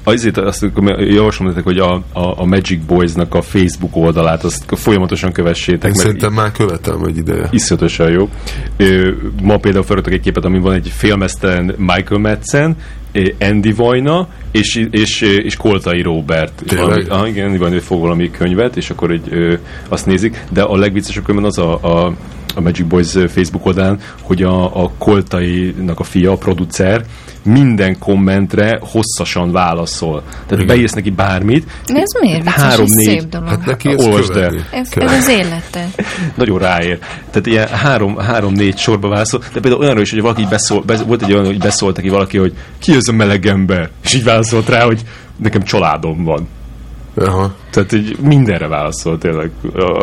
[0.08, 0.66] Azért azt
[0.98, 5.90] javaslom nektek, hogy a, a, a Magic Boys-nak a Facebook oldalát azt folyamatosan kövessétek, Én
[5.90, 7.48] mert szerintem már követem egy ideje.
[7.50, 8.28] iszonyatosan jó.
[8.76, 9.10] Ö,
[9.42, 12.76] Ma például felraktak egy képet, amin van egy filmesztelen Michael Madsen,
[13.40, 16.74] Andy Vajna és, és, és Koltai Robert.
[16.74, 19.54] Valami, ah, igen, Andy Vajna fog valami könyvet, és akkor egy, ö,
[19.88, 22.14] azt nézik, de a legviccesebb különben az a, a
[22.56, 27.04] a Magic Boys Facebook oldalán, hogy a, a Koltainak a fia, a producer,
[27.46, 30.22] minden kommentre hosszasan válaszol.
[30.22, 30.66] Tehát Igen.
[30.66, 32.62] beírsz neki bármit, De ez miért vicces?
[32.62, 33.04] Három, ez négy.
[33.06, 33.48] szép dolog.
[33.48, 34.48] Hát neki ezt Olvasd el.
[34.48, 34.78] követni.
[34.78, 35.88] ez, ez az élete.
[36.36, 36.98] nagyon ráér.
[37.30, 41.22] Tehát ilyen három, három-négy sorba válaszol, de például olyanról is, hogy valaki beszól, be, volt
[41.22, 43.90] egy olyan, hogy beszólt neki valaki, hogy ki ez a meleg ember?
[44.04, 45.00] És így válaszolt rá, hogy
[45.36, 46.48] nekem családom van.
[47.16, 47.54] Aha.
[47.70, 49.50] Tehát így mindenre válaszolt tényleg.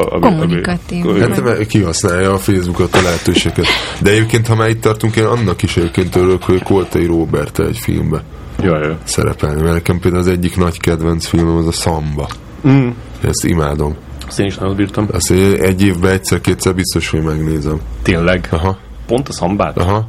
[0.09, 1.07] Ami- Kommunikatív.
[1.07, 3.65] ami- Hát mert kihasználja a Facebookot a lehetőséget.
[4.01, 7.77] De egyébként, ha már itt tartunk, én annak is egyébként örülök, hogy Koltai Robert egy
[7.77, 8.23] filmbe
[8.61, 8.97] Jaj, jaj.
[9.03, 9.61] szerepelni.
[9.61, 12.27] Mert nekem például az egyik nagy kedvenc filmem az a Samba.
[12.67, 12.87] Mm.
[13.21, 13.95] Ezt imádom.
[14.27, 15.07] Azt én is nagyon bírtam.
[15.11, 17.79] Azt egy, egy évben egyszer-kétszer biztos, hogy megnézem.
[18.01, 18.47] Tényleg.
[18.51, 19.77] Aha, Pont a szambát?
[19.77, 20.07] aha.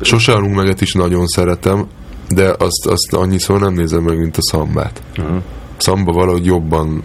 [0.00, 1.86] Sose alunk meget is nagyon szeretem,
[2.28, 5.02] de azt, azt annyiszor nem nézem meg, mint a Szambát.
[5.18, 5.36] Uh-huh.
[5.76, 7.02] Szamba valahogy jobban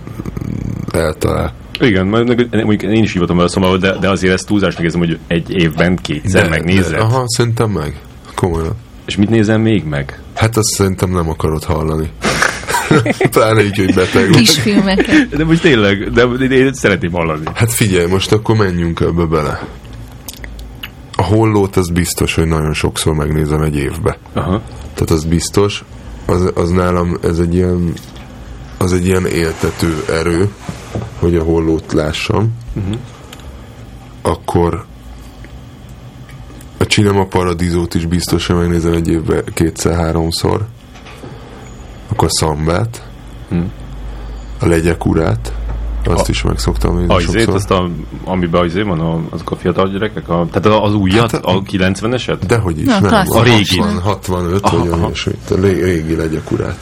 [0.91, 1.53] eltalál.
[1.80, 4.99] Igen, majd meg- mondjuk én is hívottam vele szombatot, de, de azért ezt túlzásnak érzem,
[4.99, 6.99] hogy egy évben kétszer megnézed.
[6.99, 7.99] aha, szerintem meg.
[8.36, 8.76] Komolyan.
[9.05, 10.19] És mit nézem még meg?
[10.36, 12.09] Hát azt szerintem nem akarod hallani.
[13.32, 14.30] Pláne így, hogy beteg.
[14.30, 15.30] Kisfilmeket.
[15.30, 16.24] De most tényleg, de
[16.55, 17.43] én szeretném hallani.
[17.53, 19.67] Hát figyelj, most akkor menjünk ebbe bele.
[21.15, 24.17] A hollót az biztos, hogy nagyon sokszor megnézem egy évbe.
[24.34, 24.61] Aha.
[24.93, 25.84] Tehát az biztos.
[26.26, 27.93] Az, az nálam ez egy ilyen
[28.82, 30.49] az egy ilyen éltető erő,
[31.19, 32.53] hogy a hollót lássam.
[32.75, 32.95] Uh-huh.
[34.21, 34.86] Akkor
[36.77, 40.65] a Cinema Paradízót is biztos, hogy megnézem egy évben kétszer-háromszor.
[42.11, 43.03] Akkor Szambát.
[43.49, 43.71] Hmm.
[44.59, 45.53] A Legyek urát.
[46.05, 47.55] Azt A- is meg szoktam nézni A izét, sokszor.
[47.55, 47.89] azt a,
[48.23, 52.38] amiben izé van, a, azok a fiatal gyerekek, a, tehát az újat, Hát, a 90-eset?
[52.47, 53.09] Dehogy is, Na, nem.
[53.09, 53.34] klasszik.
[53.34, 53.77] A régi.
[53.79, 54.97] 60, 65, Aha, vagy aha.
[54.97, 55.25] olyan is.
[55.25, 56.77] A ré- régi legyek urát.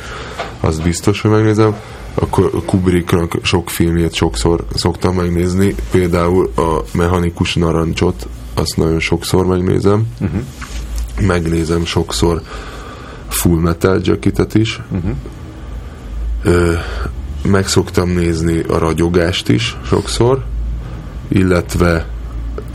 [0.59, 1.75] Az biztos, hogy megnézem.
[2.13, 5.75] Akkor Kubricknak sok filmjét sokszor szoktam megnézni.
[5.91, 10.07] Például a Mechanikus Narancsot, azt nagyon sokszor megnézem.
[10.19, 10.41] Uh-huh.
[11.21, 12.41] Megnézem sokszor
[13.27, 14.81] Full Metal Jacketet is.
[14.91, 15.11] Uh-huh.
[16.43, 16.73] Ö,
[17.43, 20.45] meg szoktam nézni a ragyogást is sokszor,
[21.27, 22.07] illetve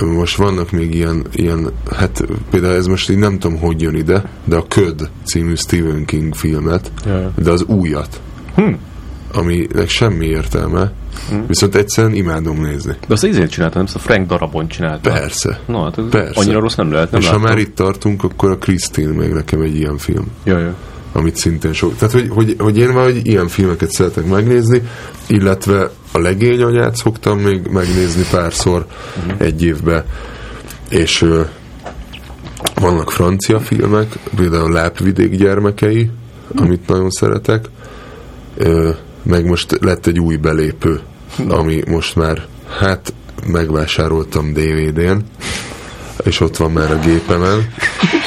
[0.02, 4.24] most vannak még ilyen, ilyen, hát például ez most így nem tudom, hogy jön ide,
[4.44, 7.32] de a Köd című Stephen King filmet, Ja, ja.
[7.36, 8.20] de az újat,
[8.54, 8.72] Hm.
[9.32, 10.92] aminek semmi értelme,
[11.30, 11.36] Hm.
[11.46, 12.92] viszont egyszerűen imádom nézni.
[13.08, 13.86] De azt izét csinálta, nem?
[13.86, 15.10] Szóval Frank Darabon csinálta.
[15.10, 15.60] Persze.
[15.66, 16.40] No, hát ez Persze.
[16.40, 17.48] annyira rossz nem lehet, nem És ha láttam.
[17.48, 20.26] már itt tartunk, akkor a Christine még nekem egy ilyen film.
[20.44, 20.74] Ja, ja.
[21.12, 21.96] amit szintén sok.
[21.96, 24.82] Tehát, hogy, hogy, hogy én valahogy ilyen filmeket szeretek megnézni,
[25.26, 28.86] illetve a legényanyát szoktam még megnézni párszor
[29.16, 29.40] uh-huh.
[29.40, 30.04] egy évbe,
[30.88, 31.42] és ö,
[32.74, 36.10] vannak francia filmek, például Lápvidék gyermekei,
[36.56, 37.68] amit nagyon szeretek,
[38.56, 38.90] ö,
[39.22, 41.00] meg most lett egy új belépő,
[41.48, 42.46] ami most már
[42.78, 43.12] Hát
[43.46, 45.16] megvásároltam DVD-n,
[46.24, 47.72] és ott van már a gépemen.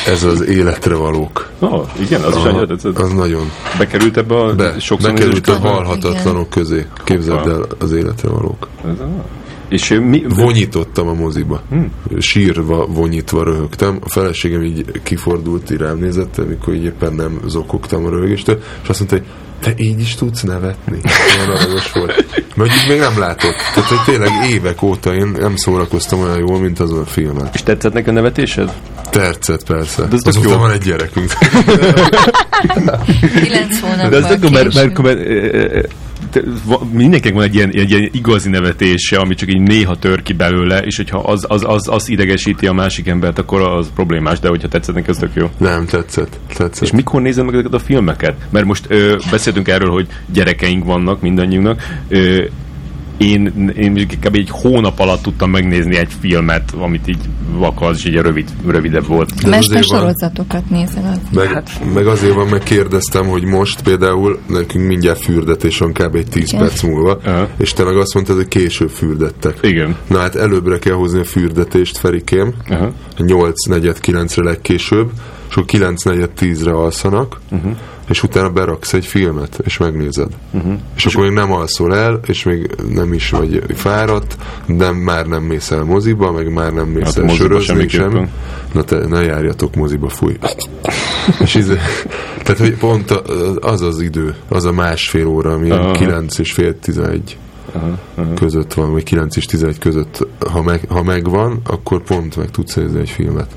[0.08, 1.50] Ez az életre valók.
[1.60, 3.00] Oh, igen, az is Aha, annyira tetszett.
[3.00, 3.52] az nagyon.
[3.78, 6.86] Bekerült ebbe a Be, sok bekerült a halhatatlanok közé.
[7.04, 8.68] Képzeld el az életre valók.
[9.70, 10.24] És ő mi...
[10.28, 11.62] Vonyítottam a moziba.
[12.20, 14.00] Sírva, vonyítva röhögtem.
[14.04, 18.90] A feleségem így kifordult, így rám nézett, amikor így éppen nem zokogtam a röhögéstől, és
[18.90, 19.28] azt mondta, hogy
[19.60, 21.00] te így is tudsz nevetni?
[21.38, 22.26] Olyan aranyos volt.
[22.56, 23.56] Mondjuk még nem látott.
[23.74, 27.50] Tehát, hogy tényleg évek óta én nem szórakoztam olyan jól, mint azon a filmen.
[27.54, 28.74] És tetszett neki a nevetésed?
[29.10, 30.02] Tercet persze.
[30.06, 30.58] De ez tök Azóta jó.
[30.58, 31.32] van egy gyerekünk.
[33.44, 35.90] Kilenc hónap De ez tök jó, mert, mert, mert, mert
[36.92, 40.80] mindenkinek van egy ilyen, egy ilyen igazi nevetése, ami csak így néha tör ki belőle,
[40.80, 44.68] és hogyha az, az, az, az idegesíti a másik embert, akkor az problémás, de hogyha
[44.68, 45.50] tetszett neki, az tök jó.
[45.58, 46.40] Nem, tetszett.
[46.56, 46.84] tetszett.
[46.84, 48.36] És mikor nézed meg ezeket a filmeket?
[48.50, 52.00] Mert most ö, beszéltünk erről, hogy gyerekeink vannak mindannyiunknak.
[52.08, 52.44] Ö,
[53.18, 54.36] én, én kb.
[54.36, 57.20] egy hónap alatt tudtam megnézni egy filmet, amit így
[57.52, 59.34] vakarsz, és így rövid, rövidebb volt.
[59.42, 61.20] De Mester sorozatokat nézel az.
[61.32, 66.16] Meg, Hát- meg azért van, megkérdeztem, hogy most például nekünk mindjárt fürdetés van kb.
[66.16, 66.60] egy 10 Igen.
[66.60, 67.48] perc múlva, Aha.
[67.58, 69.58] és te meg azt mondtad, hogy később fürdettek.
[69.62, 69.96] Igen.
[70.08, 72.54] Na hát előbbre kell hozni a fürdetést, Ferikém.
[72.70, 72.92] Aha.
[73.18, 75.10] 8 negyed 9-re legkésőbb,
[75.50, 77.72] és akkor 9 negyed 10-re alszanak, uh-huh.
[78.08, 80.32] És utána beraksz egy filmet, és megnézed.
[80.52, 80.74] Uh-huh.
[80.96, 85.44] És akkor még nem alszol el, és még nem is vagy fáradt, de már nem
[85.44, 88.30] mész el moziba, meg már nem mész Hát el sörözni sem.
[88.74, 90.38] Na te, ne járjatok moziba, fúj.
[91.44, 91.78] és izé,
[92.44, 93.12] tehát, hogy pont
[93.60, 95.92] az az idő, az a másfél óra, ami Aha.
[95.92, 97.38] 9 és fél 11
[98.36, 102.76] között van, vagy 9 és 11 között, ha, meg, ha megvan, akkor pont meg tudsz
[102.76, 103.56] nézni egy filmet.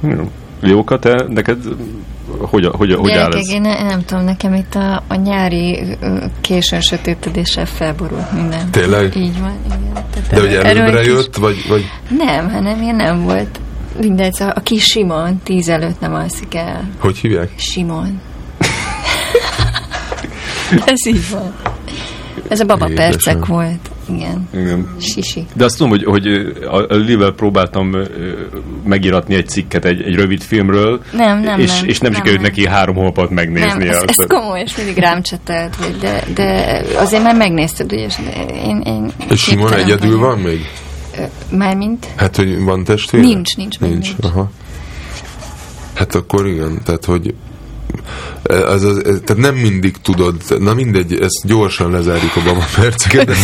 [0.00, 0.30] Jó.
[0.62, 1.58] Jóka, te, neked
[2.38, 3.48] hogy, hogy, hogy áll Gyerekek, ez?
[3.48, 5.96] én ne, nem tudom, nekem itt a, a nyári
[6.40, 8.70] későn sötétedéssel felborult minden.
[8.70, 9.16] Tényleg?
[9.16, 9.92] Így van, igen.
[9.92, 11.84] Tehát De hogy előbbre jött, vagy, vagy
[12.18, 13.60] Nem, hanem én nem volt.
[14.00, 16.88] Mindegy, szóval a kis Simon tíz előtt nem alszik el.
[16.98, 17.50] hogy hívják?
[17.56, 18.20] Simon.
[20.84, 21.54] Ez így van.
[22.48, 23.10] Ez a baba Édesem.
[23.10, 23.89] percek volt.
[24.14, 24.48] Igen.
[24.54, 24.88] Igen.
[25.00, 25.46] Sisi.
[25.54, 26.26] De azt tudom, hogy, hogy
[26.88, 27.96] a Livel próbáltam
[28.84, 31.88] megiratni egy cikket egy, egy rövid filmről, Nem, nem, és, nem.
[31.88, 32.50] és nem, Nem, sikerült nem.
[32.50, 33.88] neki három hónapot Nem, megnézni.
[33.88, 38.14] ez, ez komoly, és mindig rám csetelt, hogy de, de azért már megnézted, ugye, és
[38.64, 40.60] én, én És Simon egyedül van még?
[41.50, 42.06] Mármint?
[42.16, 43.26] Hát, hogy van testvére?
[43.26, 43.92] Nincs, nincs, nincs.
[43.92, 44.10] nincs.
[44.20, 44.50] Aha.
[45.94, 47.34] Hát akkor igen, tehát hogy
[48.50, 53.34] az, az, tehát nem mindig tudod, na mindegy, ezt gyorsan lezárjuk a baba perceket, de,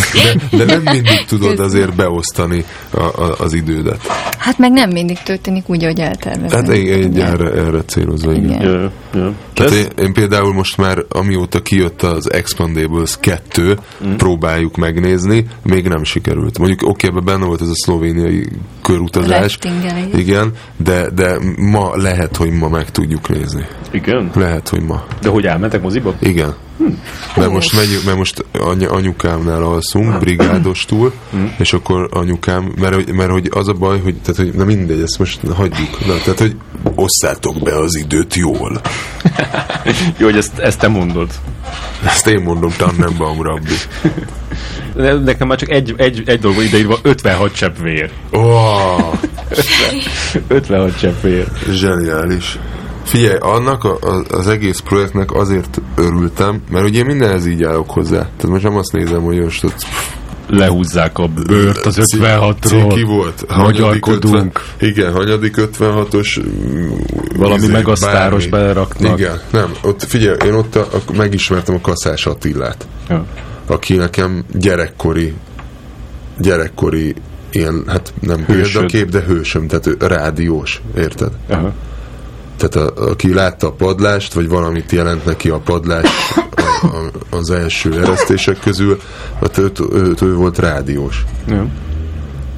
[0.51, 4.01] de, de nem mindig tudod azért beosztani a, a, az idődet.
[4.37, 6.69] Hát meg nem mindig történik úgy, ahogy eltervezed.
[6.69, 7.31] Én, én Igen.
[7.31, 8.61] erre, erre célozva, igen.
[8.61, 8.61] Igen.
[8.71, 9.33] Ja, ja.
[9.53, 14.15] Tehát én, én például most már, amióta kijött az Expandables 2, mm.
[14.15, 16.57] próbáljuk megnézni, még nem sikerült.
[16.57, 18.47] Mondjuk oké, ebben benne volt ez a szlovéniai
[18.81, 20.09] körutazás, igen.
[20.15, 23.65] igen, de, de ma lehet, hogy ma meg tudjuk nézni.
[23.91, 24.31] Igen?
[24.35, 24.96] Lehet, hogy ma.
[25.21, 26.13] De hogy elmentek moziba?
[26.19, 26.55] Igen.
[27.35, 31.13] Mert most, megyünk, mert most any, anyukámnál alszunk, brigádostul,
[31.57, 35.19] és akkor anyukám, mert, mert hogy az a baj, hogy, tehát, hogy na mindegy, ezt
[35.19, 36.05] most hagyjuk.
[36.05, 36.55] Na, tehát, hogy
[36.95, 38.81] osszátok be az időt jól.
[40.19, 41.29] Jó, hogy ezt, ezt te mondod.
[42.05, 43.73] Ezt én mondom, Tannenbaum rabbi.
[44.95, 48.09] De Nekem már csak egy, egy, egy dolog van ideírva, 56 csepp vér.
[48.31, 49.13] Oh,
[50.47, 51.47] 56 csepp vér.
[51.71, 52.57] zseniális.
[53.07, 58.17] Figyelj, annak a, a, az egész projektnek azért örültem, mert ugye mindenhez így állok hozzá.
[58.19, 59.85] Tehát most nem azt nézem, hogy most ott
[60.49, 63.03] Lehúzzák a bőrt az Ciki 56-ról.
[63.07, 63.45] volt.
[63.57, 64.61] Magyarkodunk.
[64.79, 66.89] 50, igen, hanyadik 56-os mm,
[67.37, 68.65] Valami izé, megasztáros bármi.
[68.65, 69.19] beleraknak.
[69.19, 73.25] Igen, nem, ott figyelj, én ott a, a, megismertem a Kaszás Attillát, Ja.
[73.65, 75.33] aki nekem gyerekkori
[76.37, 77.15] gyerekkori
[77.51, 78.71] ilyen, hát nem Hősöd.
[78.71, 81.31] példakép, de hősöm, tehát ő rádiós, érted?
[81.49, 81.73] Aha.
[82.57, 86.09] Tehát a, aki látta a padlást, vagy valamit jelent neki a padlás
[86.55, 89.01] a, a, az első eresztések közül,
[89.41, 91.23] hát ő, ő, ő volt rádiós.
[91.47, 91.67] Ja.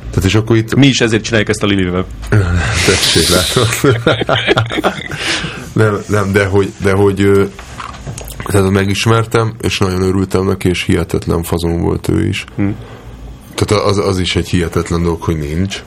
[0.09, 2.05] Tehát és akkor itt Mi is ezért csináljuk ezt a Lilivel.
[2.85, 3.67] Tessék, látod?
[5.73, 7.49] nem, nem, de hogy, de hogy
[8.43, 12.45] tehát megismertem, és nagyon örültem neki, és hihetetlen fazon volt ő is.
[12.55, 12.69] Hm.
[13.55, 15.83] Tehát az, az is egy hihetetlen dolog, hogy nincs.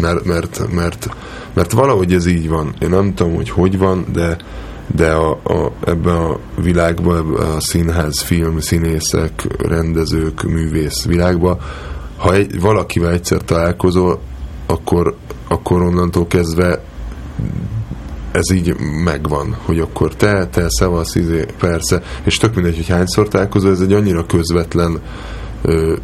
[0.00, 1.08] Mert, mert, mert,
[1.54, 2.74] mert valahogy ez így van.
[2.80, 4.36] Én nem tudom, hogy hogy van, de
[4.94, 11.58] de a, a, ebben a világban, a színház, film, színészek, rendezők, művész világban,
[12.16, 14.20] ha egy, valakivel egyszer találkozol,
[14.66, 15.16] akkor,
[15.48, 16.80] akkor onnantól kezdve
[18.32, 18.74] ez így
[19.04, 23.80] megvan, hogy akkor te, te, szevasz, izé, persze, és tök mindegy, hogy hányszor találkozol, ez
[23.80, 25.00] egy annyira közvetlen
[25.62, 25.94] ö,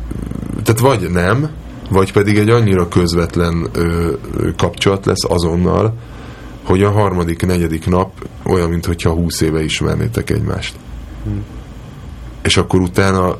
[0.62, 1.50] tehát vagy nem,
[1.92, 4.12] vagy pedig egy annyira közvetlen ö,
[4.56, 5.94] kapcsolat lesz azonnal,
[6.62, 10.74] hogy a harmadik, negyedik nap olyan, mintha 20 éve ismernétek egymást.
[11.24, 11.44] Hmm.
[12.42, 13.36] És akkor utána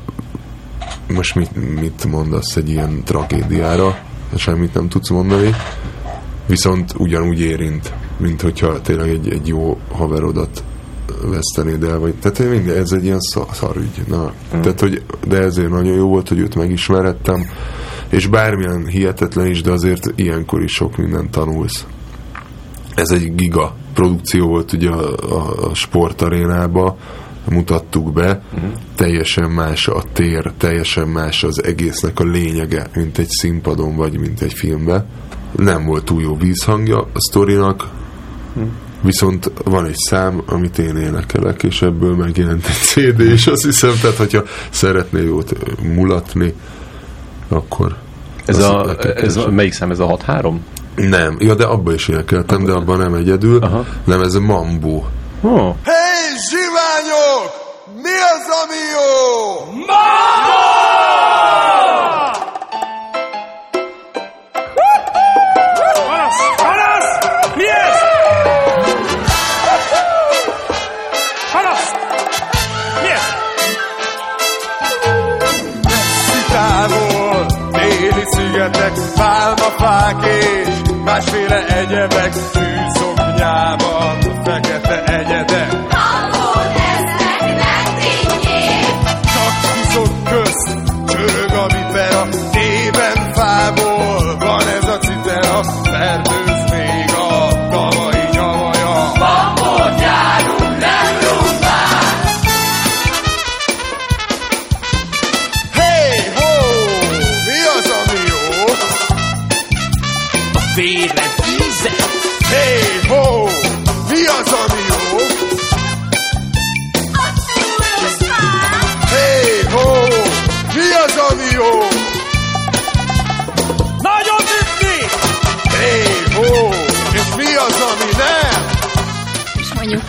[1.13, 3.97] most mit, mit mondasz egy ilyen tragédiára?
[4.35, 5.55] Semmit nem tudsz mondani.
[6.45, 10.63] Viszont ugyanúgy érint, mint hogyha tényleg egy, egy jó haverodat
[11.21, 13.19] vesztenéd el, vagy, tehát minden, ez egy ilyen
[13.51, 14.03] szarügy.
[14.07, 14.61] Na, mm.
[14.61, 17.45] tehát, hogy, de ezért nagyon jó volt, hogy őt megismerettem,
[18.13, 21.85] és bármilyen hihetetlen is, de azért ilyenkor is sok mindent tanulsz.
[22.95, 26.97] Ez egy giga produkció volt ugye a, a, a sportarénába,
[27.49, 28.69] mutattuk be, uh-huh.
[28.95, 34.41] teljesen más a tér, teljesen más az egésznek a lényege, mint egy színpadon, vagy mint
[34.41, 35.05] egy filmben.
[35.55, 37.89] Nem volt túl jó vízhangja a sztorinak,
[38.53, 38.71] uh-huh.
[39.01, 43.93] viszont van egy szám, amit én énekelek, és ebből megjelent egy CD, és azt hiszem,
[44.01, 46.53] tehát hogyha szeretnél jót mulatni,
[47.47, 48.02] akkor...
[48.45, 50.53] Ez a, ez a, melyik szám, ez a 6-3?
[50.95, 53.85] Nem, ja, de abban is énekeltem, de abban nem egyedül, Aha.
[54.03, 55.03] nem, ez a Mambo.
[55.41, 55.75] Oh.
[55.83, 57.61] Hey, zsiványok!
[58.01, 59.65] Mi az, ami jó?
[59.73, 61.42] Mambo!
[79.55, 80.67] Pálmafák és
[81.03, 85.52] másféle egyebek, tűzoknyában, fekete egyedek.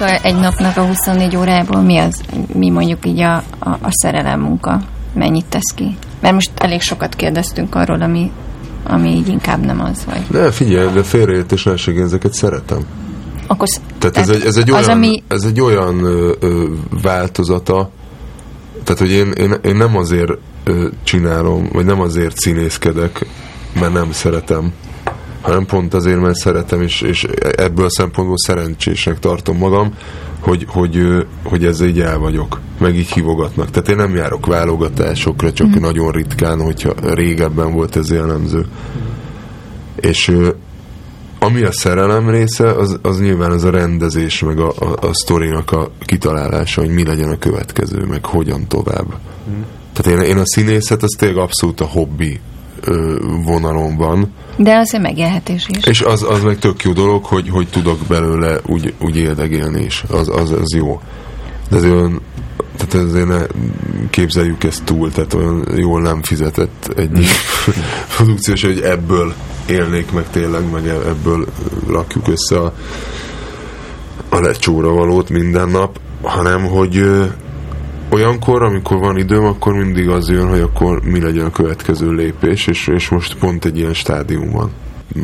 [0.04, 2.20] És mondjuk a, egy napnak a 24 órából mi az,
[2.54, 4.80] mi mondjuk így a, a, a szerelem munka?
[5.14, 5.96] Mennyit tesz ki?
[6.20, 8.30] Mert most elég sokat kérdeztünk arról, ami,
[8.84, 10.22] ami így inkább nem az, vagy...
[10.30, 12.78] Ne, figyelj, de félreértés ne én ezeket szeretem.
[13.46, 16.64] Akkor, sz- Tehát ez egy, ez egy olyan, az, ami, ez egy olyan ö, ö,
[17.02, 17.90] változata,
[18.84, 20.32] tehát hogy én, én, én nem azért
[20.64, 23.26] ö, csinálom, vagy nem azért színészkedek,
[23.80, 24.72] mert nem szeretem,
[25.44, 27.24] hanem pont azért, mert szeretem, és, és
[27.56, 29.94] ebből a szempontból szerencsésnek tartom magam,
[30.40, 33.70] hogy, hogy, hogy ezzel így el vagyok, meg így hívogatnak.
[33.70, 35.80] Tehát én nem járok válogatásokra, csak mm.
[35.80, 38.66] nagyon ritkán, hogyha régebben volt ez jellemző.
[40.00, 40.48] És ö,
[41.38, 45.72] ami a szerelem része, az, az nyilván az a rendezés, meg a, a, a sztorinak
[45.72, 49.06] a kitalálása, hogy mi legyen a következő, meg hogyan tovább.
[49.50, 49.60] Mm.
[49.92, 52.40] Tehát én, én a színészet, az tényleg abszolút a hobbi
[52.84, 55.84] ö, vonalon van, de az egy megélhetés is.
[55.84, 60.04] és az, az meg tök jó dolog, hogy, hogy tudok belőle úgy, úgy éldegélni is.
[60.10, 61.00] Az, az, az jó.
[61.70, 62.20] De azért olyan,
[62.76, 63.46] tehát azért ne
[64.10, 67.26] képzeljük ezt túl, tehát olyan jól nem fizetett egy
[68.16, 69.34] produkciós, hogy ebből
[69.66, 71.46] élnék meg tényleg, meg e- ebből
[71.88, 72.74] rakjuk össze a,
[74.28, 77.04] a lecsóra valót minden nap, hanem hogy
[78.10, 82.66] olyankor, amikor van időm, akkor mindig az jön, hogy akkor mi legyen a következő lépés,
[82.66, 84.70] és, és most pont egy ilyen stádium van.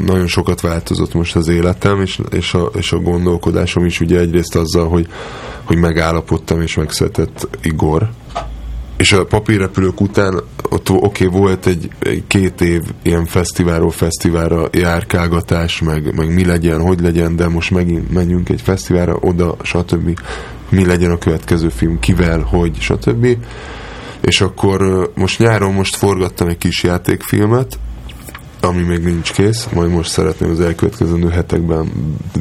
[0.07, 4.57] Nagyon sokat változott most az életem, és, és, a, és a gondolkodásom is ugye egyrészt
[4.57, 5.07] azzal, hogy,
[5.65, 8.09] hogy megállapodtam és megszületett Igor,
[9.01, 14.69] és a papírrepülők után ott oké, okay, volt egy, egy két év ilyen fesztiválról fesztiválra
[14.73, 20.21] járkálgatás, meg, meg mi legyen, hogy legyen, de most megint megyünk egy fesztiválra, oda, stb.
[20.69, 23.27] Mi legyen a következő film, kivel, hogy, stb.
[24.21, 27.79] És akkor most nyáron most forgattam egy kis játékfilmet,
[28.61, 31.93] ami még nincs kész, majd most szeretném az elkövetkező hetekben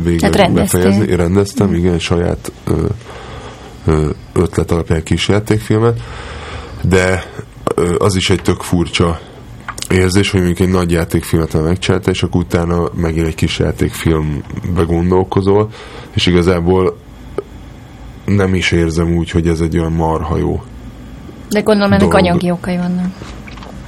[0.03, 1.07] végül Hát befejezni.
[1.07, 2.85] Én rendeztem, igen, saját ö,
[3.85, 5.99] ö, ötlet alapján kis játékfilmet,
[6.81, 7.23] de
[7.97, 9.19] az is egy tök furcsa
[9.89, 14.83] érzés, hogy mondjuk egy nagy játékfilmet már megcsinálta, és akkor utána megint egy kis játékfilmbe
[14.85, 15.69] gondolkozol,
[16.13, 16.97] és igazából
[18.25, 20.63] nem is érzem úgy, hogy ez egy olyan marha jó.
[21.49, 22.15] De gondolom ennek dolog.
[22.15, 23.13] anyagi okai vannak,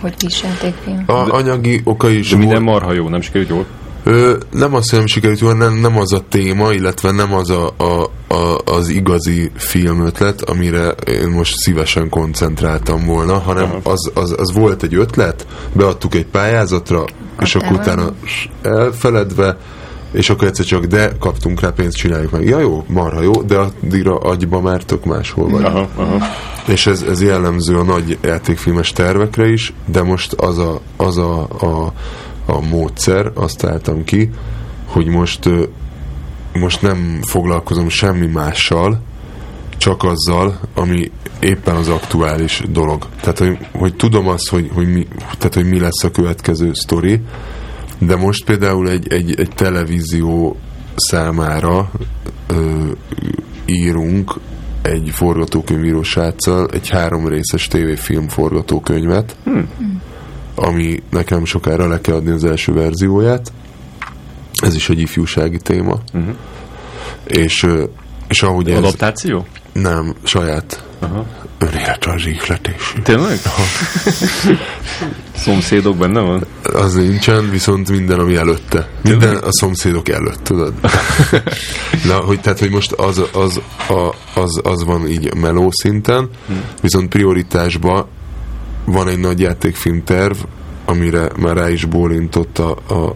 [0.02, 1.04] hogy kis játékfilm.
[1.06, 3.66] A anyagi oka is De minden marha jó, nem sikerült jól?
[4.04, 7.50] Ö, nem azt, hogy nem sikerült, jól, nem, nem az a téma, illetve nem az
[7.50, 14.36] a, a, a, az igazi filmötlet, amire én most szívesen koncentráltam volna, hanem az, az,
[14.38, 17.06] az volt egy ötlet, beadtuk egy pályázatra,
[17.40, 18.14] és Ott akkor utána
[18.62, 19.58] elfeledve,
[20.12, 22.44] és akkor egyszer csak, de kaptunk rá pénzt, csináljuk meg.
[22.44, 25.64] Ja jó, marha jó, de addigra agyba már tök máshol vagy.
[25.64, 26.18] Aha, aha.
[26.68, 31.42] És ez, ez jellemző a nagy játékfilmes tervekre is, de most az a, az a,
[31.42, 31.94] a,
[32.46, 34.30] a módszer, azt álltam ki,
[34.86, 35.50] hogy most,
[36.54, 39.02] most nem foglalkozom semmi mással,
[39.78, 43.08] csak azzal, ami éppen az aktuális dolog.
[43.20, 45.08] Tehát, hogy, hogy tudom azt, hogy, hogy, mi,
[45.38, 47.22] tehát, hogy mi lesz a következő sztori,
[47.98, 50.58] de most például egy, egy, egy televízió
[50.96, 51.92] számára
[52.48, 52.86] ö,
[53.66, 54.34] írunk
[54.82, 59.70] egy forgatókönyvíró sráccal egy három részes tévéfilm forgatókönyvet, hmm.
[60.56, 63.52] Ami nekem sokára le kell adni az első verzióját.
[64.62, 66.00] Ez is egy ifjúsági téma.
[66.14, 66.36] Uh-huh.
[67.24, 67.68] És,
[68.28, 68.78] és ahogy ez...
[68.78, 69.46] Adaptáció?
[69.74, 71.26] Nem, saját Aha.
[71.58, 72.94] önéletrajzi ihletés.
[73.04, 73.40] Tényleg?
[75.36, 76.46] Szomszédok benne van?
[76.64, 78.90] Az nincsen, viszont minden, ami előtte.
[79.04, 80.74] Minden a szomszédok előtt, tudod?
[82.10, 86.30] Na, hogy, tehát, hogy most az, az, a, az, az van így meló szinten,
[86.82, 88.08] viszont prioritásban
[88.92, 90.38] van egy nagy játékfilm terv,
[90.86, 93.16] amire már rá is bólintott a, a,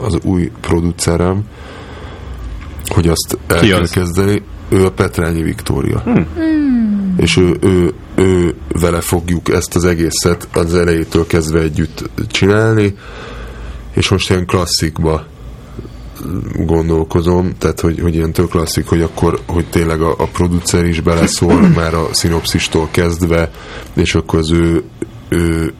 [0.00, 1.42] az új producerem,
[2.88, 3.90] hogy azt el Ki kell az?
[3.90, 4.42] kezdeni.
[4.68, 6.04] Ő a Petrányi Viktória.
[7.16, 12.94] És ő, ő, ő vele fogjuk ezt az egészet az elejétől kezdve együtt csinálni,
[13.94, 15.26] és most ilyen klasszikba
[16.54, 21.00] gondolkozom, tehát hogy, hogy ilyen tök klasszik, hogy akkor, hogy tényleg a, a producer is
[21.00, 23.50] beleszól már a szinopszistól kezdve,
[23.94, 24.82] és akkor az ő,
[25.32, 25.72] ő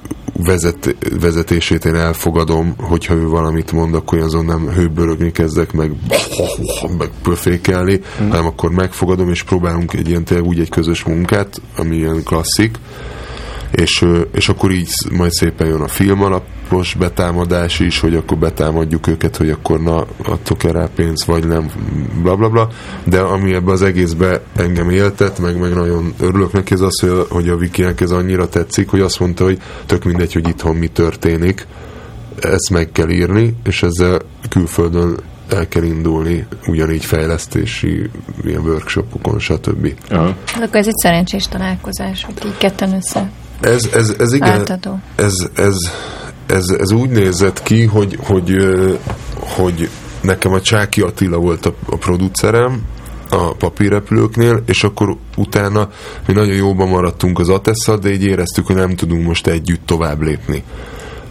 [0.45, 5.93] vezet, vezetését én elfogadom, hogyha ő valamit mond, akkor én azon nem hőbörögni kezdek, meg,
[6.99, 12.23] meg pöfékelni, hanem akkor megfogadom, és próbálunk egy ilyen úgy egy közös munkát, ami ilyen
[12.25, 12.79] klasszik,
[13.73, 19.07] és, és akkor így majd szépen jön a film alapos betámadás is, hogy akkor betámadjuk
[19.07, 21.71] őket, hogy akkor na, adtok el rá pénzt, vagy nem,
[22.23, 22.69] bla bla bla,
[23.05, 27.11] de ami ebbe az egészbe engem éltet, meg, meg nagyon örülök neki, ez az, hogy
[27.11, 30.77] a, hogy a Vikinek ez annyira tetszik, hogy azt mondta, hogy tök mindegy, hogy itthon
[30.77, 31.67] mi történik,
[32.41, 35.17] ezt meg kell írni, és ezzel külföldön
[35.49, 38.11] el kell indulni, ugyanígy fejlesztési
[38.45, 39.95] ilyen workshopokon, stb.
[40.09, 40.37] Aha.
[40.47, 43.31] Hát akkor ez egy szerencsés találkozás, hogy így ketten össze.
[43.63, 44.99] Ez, ez, ez igen, Átadó.
[45.17, 45.77] ez, ez,
[46.47, 48.57] ez, ez úgy nézett ki, hogy, hogy,
[49.39, 49.89] hogy
[50.21, 52.83] nekem a Csáki Attila volt a, a producerem
[53.31, 55.89] a papírrepülőknél, és akkor utána
[56.27, 60.23] mi nagyon jóban maradtunk az Atesszal, de így éreztük, hogy nem tudunk most együtt tovább
[60.23, 60.63] lépni.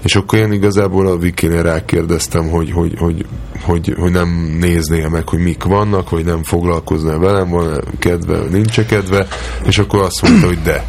[0.04, 3.26] És akkor én igazából a Vikinél rákérdeztem, hogy, hogy, hogy,
[3.62, 8.82] hogy, hogy nem néznél meg, hogy mik vannak, vagy nem foglalkoznál velem, van kedve, nincs
[8.82, 9.28] kedve,
[9.66, 10.86] és akkor azt mondta, hogy de.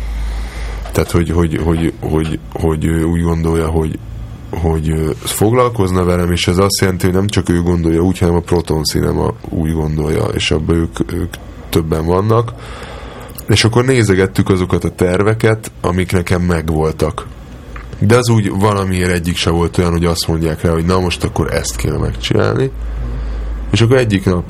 [0.93, 3.98] Tehát, hogy, hogy, hogy, hogy, hogy ő úgy gondolja, hogy,
[4.51, 8.40] hogy foglalkozna velem, és ez azt jelenti, hogy nem csak ő gondolja úgy, hanem a
[8.40, 11.35] Proton Cinema úgy gondolja, és abban ők, ők
[11.69, 12.52] többen vannak.
[13.48, 17.27] És akkor nézegettük azokat a terveket, amik nekem megvoltak.
[17.98, 21.24] De az úgy valamiért egyik se volt olyan, hogy azt mondják rá, hogy na most
[21.24, 22.70] akkor ezt kéne megcsinálni.
[23.70, 24.44] És akkor egyik nap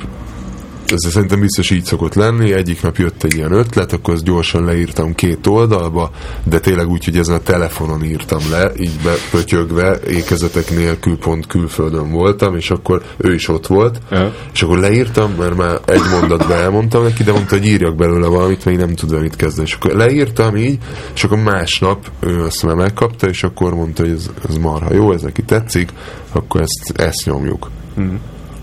[0.92, 4.64] ez szerintem biztos így szokott lenni, egyik nap jött egy ilyen ötlet, akkor azt gyorsan
[4.64, 6.10] leírtam két oldalba,
[6.44, 12.10] de tényleg úgy, hogy ezen a telefonon írtam le, így bepötyögve, ékezetek nélkül pont külföldön
[12.10, 14.32] voltam, és akkor ő is ott volt, Aha.
[14.52, 18.64] és akkor leírtam, mert már egy mondatban elmondtam neki, de mondta, hogy írjak belőle valamit,
[18.64, 19.68] mert én nem tudom mit kezdeni.
[19.68, 20.78] És akkor leírtam így,
[21.14, 25.12] és akkor másnap ő azt már megkapta, és akkor mondta, hogy ez, ez marha jó,
[25.12, 25.90] ez neki tetszik,
[26.32, 27.70] akkor ezt, ezt nyomjuk.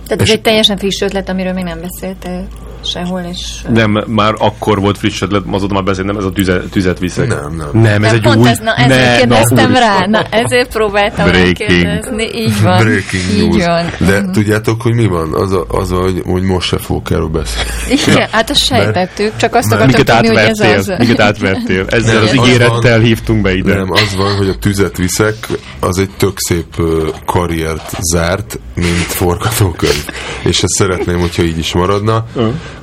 [0.10, 2.48] Tehát ez egy teljesen friss ötlet, amiről még nem beszéltél
[2.84, 3.62] sehol, és...
[3.74, 7.28] Nem, már akkor volt friss ötlet, azóta már beszélt, nem ez a tüze, tüzet viszek.
[7.28, 7.70] Nem, nem.
[7.82, 8.50] Nem, ez Nem, egy pont új...
[8.50, 11.70] ez, na ezért ne, kérdeztem na, rá, na ezért próbáltam Breaking.
[11.70, 13.66] megkérdezni, így van, Breaking így news.
[13.66, 13.86] van.
[14.08, 14.32] De Mhm.
[14.32, 15.34] tudjátok, hogy mi van?
[15.34, 17.70] Az, a, az a, hogy, hogy most se fogok erről beszélni.
[18.08, 20.98] Igen, hát azt sejtettük, csak azt akartam tudni, hogy ez átvertél, az.
[20.98, 21.86] minket átvertél.
[21.98, 23.06] Ezzel Nem, az az ígérettel van.
[23.06, 23.74] hívtunk be ide.
[23.76, 25.36] Nem, az van, hogy a tüzet viszek,
[25.80, 26.82] az egy tök szép
[27.26, 30.06] karriert zárt, mint forgatókönyv.
[30.44, 32.26] És ezt szeretném, hogyha így is maradna,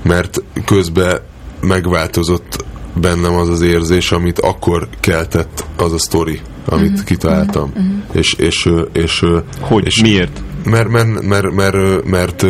[0.02, 1.20] mert közben
[1.60, 2.64] megváltozott
[3.00, 7.72] bennem az az érzés, amit akkor keltett az a sztori, amit kitaláltam.
[8.12, 9.84] És, és, ö, és, ö, Hogy?
[9.84, 10.42] és Miért?
[10.64, 11.54] mert, mert, mert, mert,
[12.04, 12.46] mert, mert,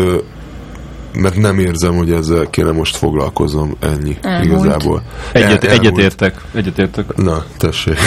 [1.16, 4.44] mert nem érzem, hogy ezzel kéne most foglalkozom, ennyi Elmúlt.
[4.44, 5.02] igazából.
[5.32, 7.16] Egyet, El- egyetértek, egyetértek.
[7.16, 7.98] Na, tessék.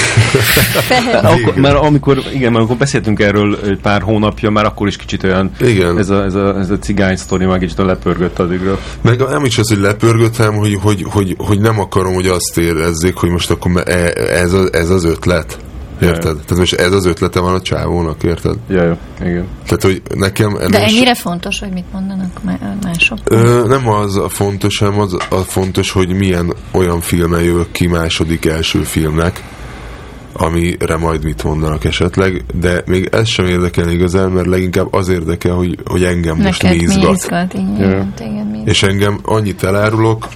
[1.22, 5.23] Akkor, mert amikor, igen, mert amikor beszéltünk erről egy pár hónapja, már akkor is kicsit
[5.23, 5.98] olyan Igen.
[5.98, 8.80] ez a, ez a, ez a cigány sztori már kicsit lepörgött addigra.
[9.02, 12.57] Meg nem is az, hogy lepörgött, hanem hogy, hogy, hogy, hogy nem akarom, hogy azt
[12.57, 15.60] érezzék, hogy most akkor e- ez, az, ez az ötlet.
[16.01, 16.23] Érted?
[16.23, 16.34] Jaj.
[16.34, 18.55] Tehát most ez az ötlete van a csávónak, érted?
[18.67, 19.47] Ja, jó, igen.
[19.65, 20.57] Tehát, hogy nekem...
[20.69, 23.17] De ennyire fontos, hogy mit mondanak má- mások?
[23.23, 27.88] Ö, nem az a fontos, hanem az a fontos, hogy milyen olyan filmen jövök ki
[27.88, 29.43] második első filmnek,
[30.40, 35.53] amire majd mit mondanak esetleg, de még ez sem érdekel igazán, mert leginkább az érdekel,
[35.53, 37.16] hogy, hogy engem most Neked mi mi izgat.
[37.16, 37.53] izgat?
[37.53, 40.28] Igen, téged mi És engem annyit elárulok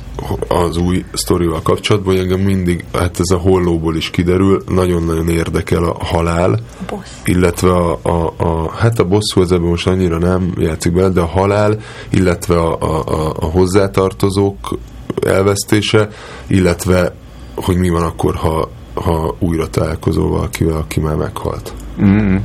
[0.47, 5.83] az új sztorival kapcsolatban, hogy engem mindig, hát ez a hollóból is kiderül, nagyon-nagyon érdekel
[5.83, 6.99] a halál, Bossz.
[7.23, 11.21] illetve a, a, a hát a bosszú az ebben most annyira nem játszik bele, de
[11.21, 14.77] a halál, illetve a, a, a, a hozzátartozók
[15.25, 16.07] elvesztése,
[16.47, 17.15] illetve
[17.55, 21.73] hogy mi van akkor, ha, ha újra találkozol valakivel, aki már meghalt.
[22.01, 22.35] Mm-hmm.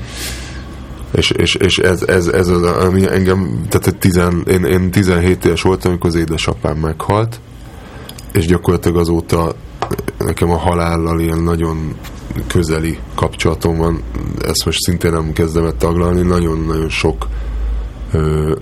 [1.12, 5.62] És, és, és ez, ez, ez az, ami engem, tehát tizen, én, én 17 éves
[5.62, 7.40] voltam, amikor az édesapám meghalt,
[8.32, 9.54] és gyakorlatilag azóta
[10.18, 11.94] nekem a halállal ilyen nagyon
[12.46, 14.02] közeli kapcsolatom van,
[14.40, 17.26] ezt most szintén nem kezdem el taglalni, nagyon-nagyon sok
[18.12, 18.54] ö,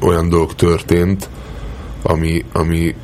[0.00, 1.28] olyan dolog történt,
[2.06, 2.94] ami, ami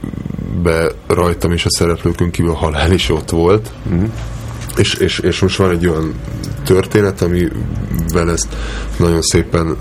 [0.63, 3.73] be rajtam és a szereplőkön kívül halál is ott volt.
[3.93, 4.05] Mm.
[4.77, 6.15] És, és, és most van egy olyan
[6.65, 8.57] történet, amivel ezt
[8.97, 9.77] nagyon szépen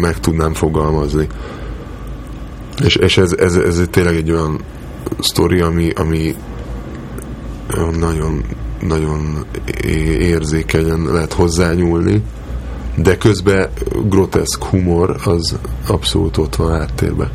[0.00, 1.26] meg tudnám fogalmazni.
[2.84, 4.60] És, és ez, ez, ez tényleg egy olyan
[5.18, 6.34] sztori, ami, ami
[7.98, 8.44] nagyon,
[8.80, 9.46] nagyon
[10.18, 12.22] érzékenyen lehet hozzányúlni,
[13.02, 13.68] de közben
[14.08, 17.28] groteszk humor az abszolút ott van a háttérben.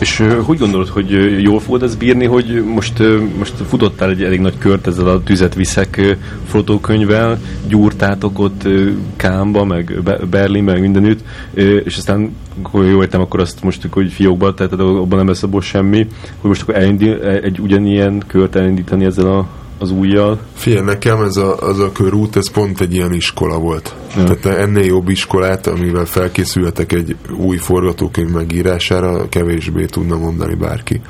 [0.00, 4.22] És ö, hogy gondolod, hogy jól fogod ezt bírni, hogy most, ö, most futottál egy
[4.22, 6.12] elég nagy kört ezzel a tüzet viszek ö,
[6.46, 7.38] fotókönyvvel,
[7.68, 11.20] gyúrtátok ott ö, Kámba, meg Be- Berlinben, meg mindenütt,
[11.54, 15.42] ö, és aztán, akkor jól értem, akkor azt most, hogy fiókba tetted, abban nem lesz
[15.42, 16.06] abból semmi,
[16.40, 19.48] hogy most akkor elindul, egy ugyanilyen kört elindítani ezzel a,
[19.78, 20.40] az újjal.
[20.54, 23.94] Figyelj, nekem ez a, az a körút, ez pont egy ilyen iskola volt.
[24.16, 24.24] Ja.
[24.24, 31.00] Tehát ennél jobb iskolát, amivel felkészülhetek egy új forgatókönyv megírására, kevésbé tudna mondani bárki.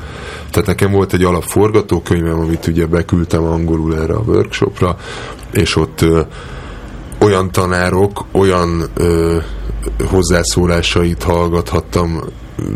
[0.51, 4.97] Tehát nekem volt egy alap forgatókönyvem, amit ugye beküldtem angolul erre a workshopra,
[5.53, 6.21] és ott ö,
[7.19, 9.37] olyan tanárok, olyan ö,
[10.07, 12.21] hozzászólásait hallgathattam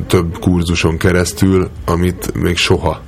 [0.06, 3.00] több kurzuson keresztül, amit még soha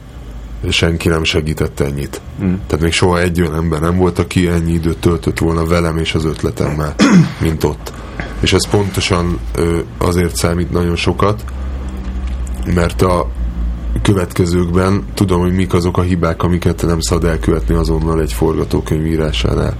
[0.70, 2.20] senki nem segített ennyit.
[2.42, 2.54] Mm.
[2.66, 6.14] Tehát még soha egy olyan ember nem volt, aki ennyi időt töltött volna velem és
[6.14, 6.94] az ötletemmel,
[7.42, 7.92] mint ott.
[8.40, 11.44] És ez pontosan ö, azért számít nagyon sokat,
[12.74, 13.30] mert a
[14.02, 19.76] következőkben tudom, hogy mik azok a hibák, amiket nem szabad elkövetni azonnal egy forgatókönyv írásánál.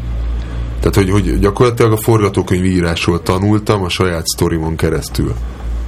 [0.81, 5.35] Tehát, hogy, hogy gyakorlatilag a forgatókönyv írásról tanultam a saját sztorimon keresztül.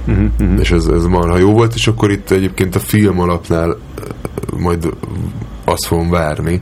[0.07, 0.59] Uh-huh.
[0.59, 3.77] És ez, ez marha jó volt, és akkor itt egyébként a film alapnál
[4.59, 4.89] majd
[5.65, 6.61] azt fogom várni,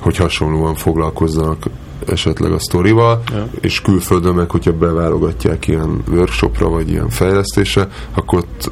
[0.00, 1.64] hogy hasonlóan foglalkozzanak
[2.06, 3.48] esetleg a sztorival, Ja.
[3.60, 8.70] és külföldön meg, hogyha beválogatják ilyen workshopra, vagy ilyen fejlesztésre, akkor ott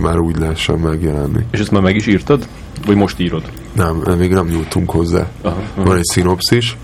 [0.00, 1.46] már úgy lehessen megjelenni.
[1.50, 2.46] És ezt már meg is írtad?
[2.86, 3.42] Vagy most írod?
[3.72, 5.30] Nem, még nem nyújtunk hozzá.
[5.42, 6.76] Aha, Van egy szinopszis,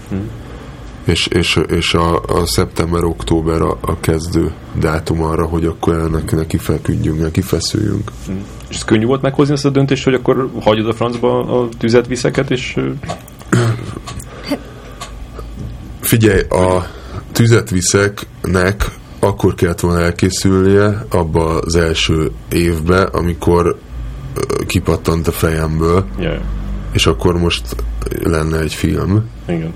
[1.05, 6.57] és, és, és a, a szeptember-október a, a kezdő dátum arra, hogy akkor ennek neki
[6.57, 8.11] feküdjünk, neki feszüljünk.
[8.69, 12.07] És ez könnyű volt meghozni ezt a döntést, hogy akkor hagyod a francba a tüzet
[12.07, 12.77] viszeket, és
[16.01, 16.87] Figyelj, a
[17.33, 18.85] tüzet viszeknek
[19.19, 23.79] akkor kellett volna elkészülnie abba az első évbe, amikor
[24.67, 26.41] kipattant a fejemből, ja,
[26.93, 27.77] és akkor most
[28.23, 29.29] lenne egy film.
[29.49, 29.75] igen.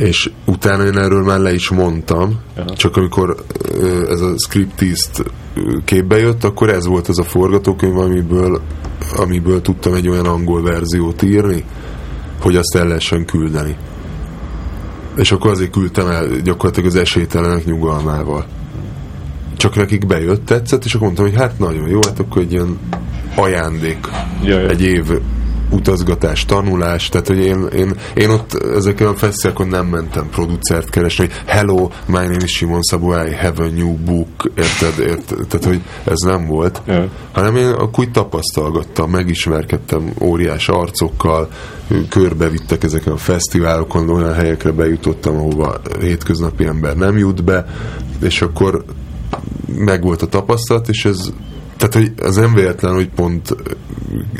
[0.00, 2.76] És utána én erről már le is mondtam, Aha.
[2.76, 3.44] csak amikor
[4.08, 5.24] ez a scriptist
[5.54, 8.60] ö, képbe jött, akkor ez volt az a forgatókönyv, amiből,
[9.16, 11.64] amiből tudtam egy olyan angol verziót írni,
[12.40, 13.76] hogy azt el lehessen küldeni.
[15.16, 18.46] És akkor azért küldtem el gyakorlatilag az esélytelenek nyugalmával.
[19.56, 22.78] Csak nekik bejött, tetszett, és akkor mondtam, hogy hát nagyon jó, hát akkor egy ilyen
[23.34, 24.08] ajándék
[24.42, 24.68] Ja, ja.
[24.68, 25.04] egy év
[25.70, 31.24] utazgatás, tanulás, tehát hogy én, én, én ott ezeken a fesztivalokon nem mentem producert keresni,
[31.24, 35.66] hogy hello, my name is Simon Szabó, I have a new book, érted, érted, tehát
[35.66, 36.82] hogy ez nem volt,
[37.32, 41.48] hanem én akkor úgy tapasztalgattam, megismerkedtem óriás arcokkal,
[42.08, 47.66] körbevittek ezeken a fesztiválokon, olyan helyekre bejutottam, ahova hétköznapi ember nem jut be,
[48.22, 48.84] és akkor
[49.76, 51.32] megvolt a tapasztalat, és ez
[51.80, 53.56] Tehát, hogy az nem véletlen, hogy pont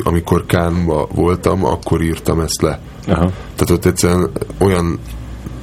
[0.03, 2.79] amikor Kánba voltam, akkor írtam ezt le.
[3.07, 3.31] Aha.
[3.55, 4.99] Tehát ott egyszerűen olyan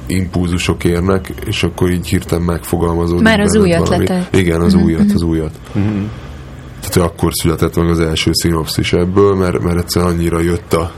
[0.07, 3.23] impulzusok érnek, és akkor így hirtelen megfogalmazódik.
[3.23, 4.35] Már az új ötletet.
[4.35, 5.51] Igen, az újat, az újat.
[6.79, 10.91] Tehát hogy akkor született meg az első szinopszis ebből, mert, mert egyszerűen annyira jött a,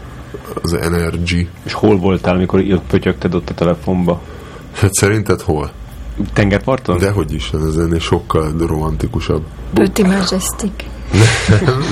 [0.62, 1.48] az energy.
[1.64, 4.22] És hol voltál, amikor írt pötyögted ott a telefonba?
[4.74, 5.72] Hát szerinted hol?
[6.34, 6.98] Tengerparton?
[6.98, 9.44] Dehogy is, ez ennél sokkal romantikusabb.
[9.74, 10.72] Pretty Majestic.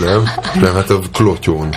[0.05, 0.23] nem,
[0.61, 1.69] nem, hát a klotyón.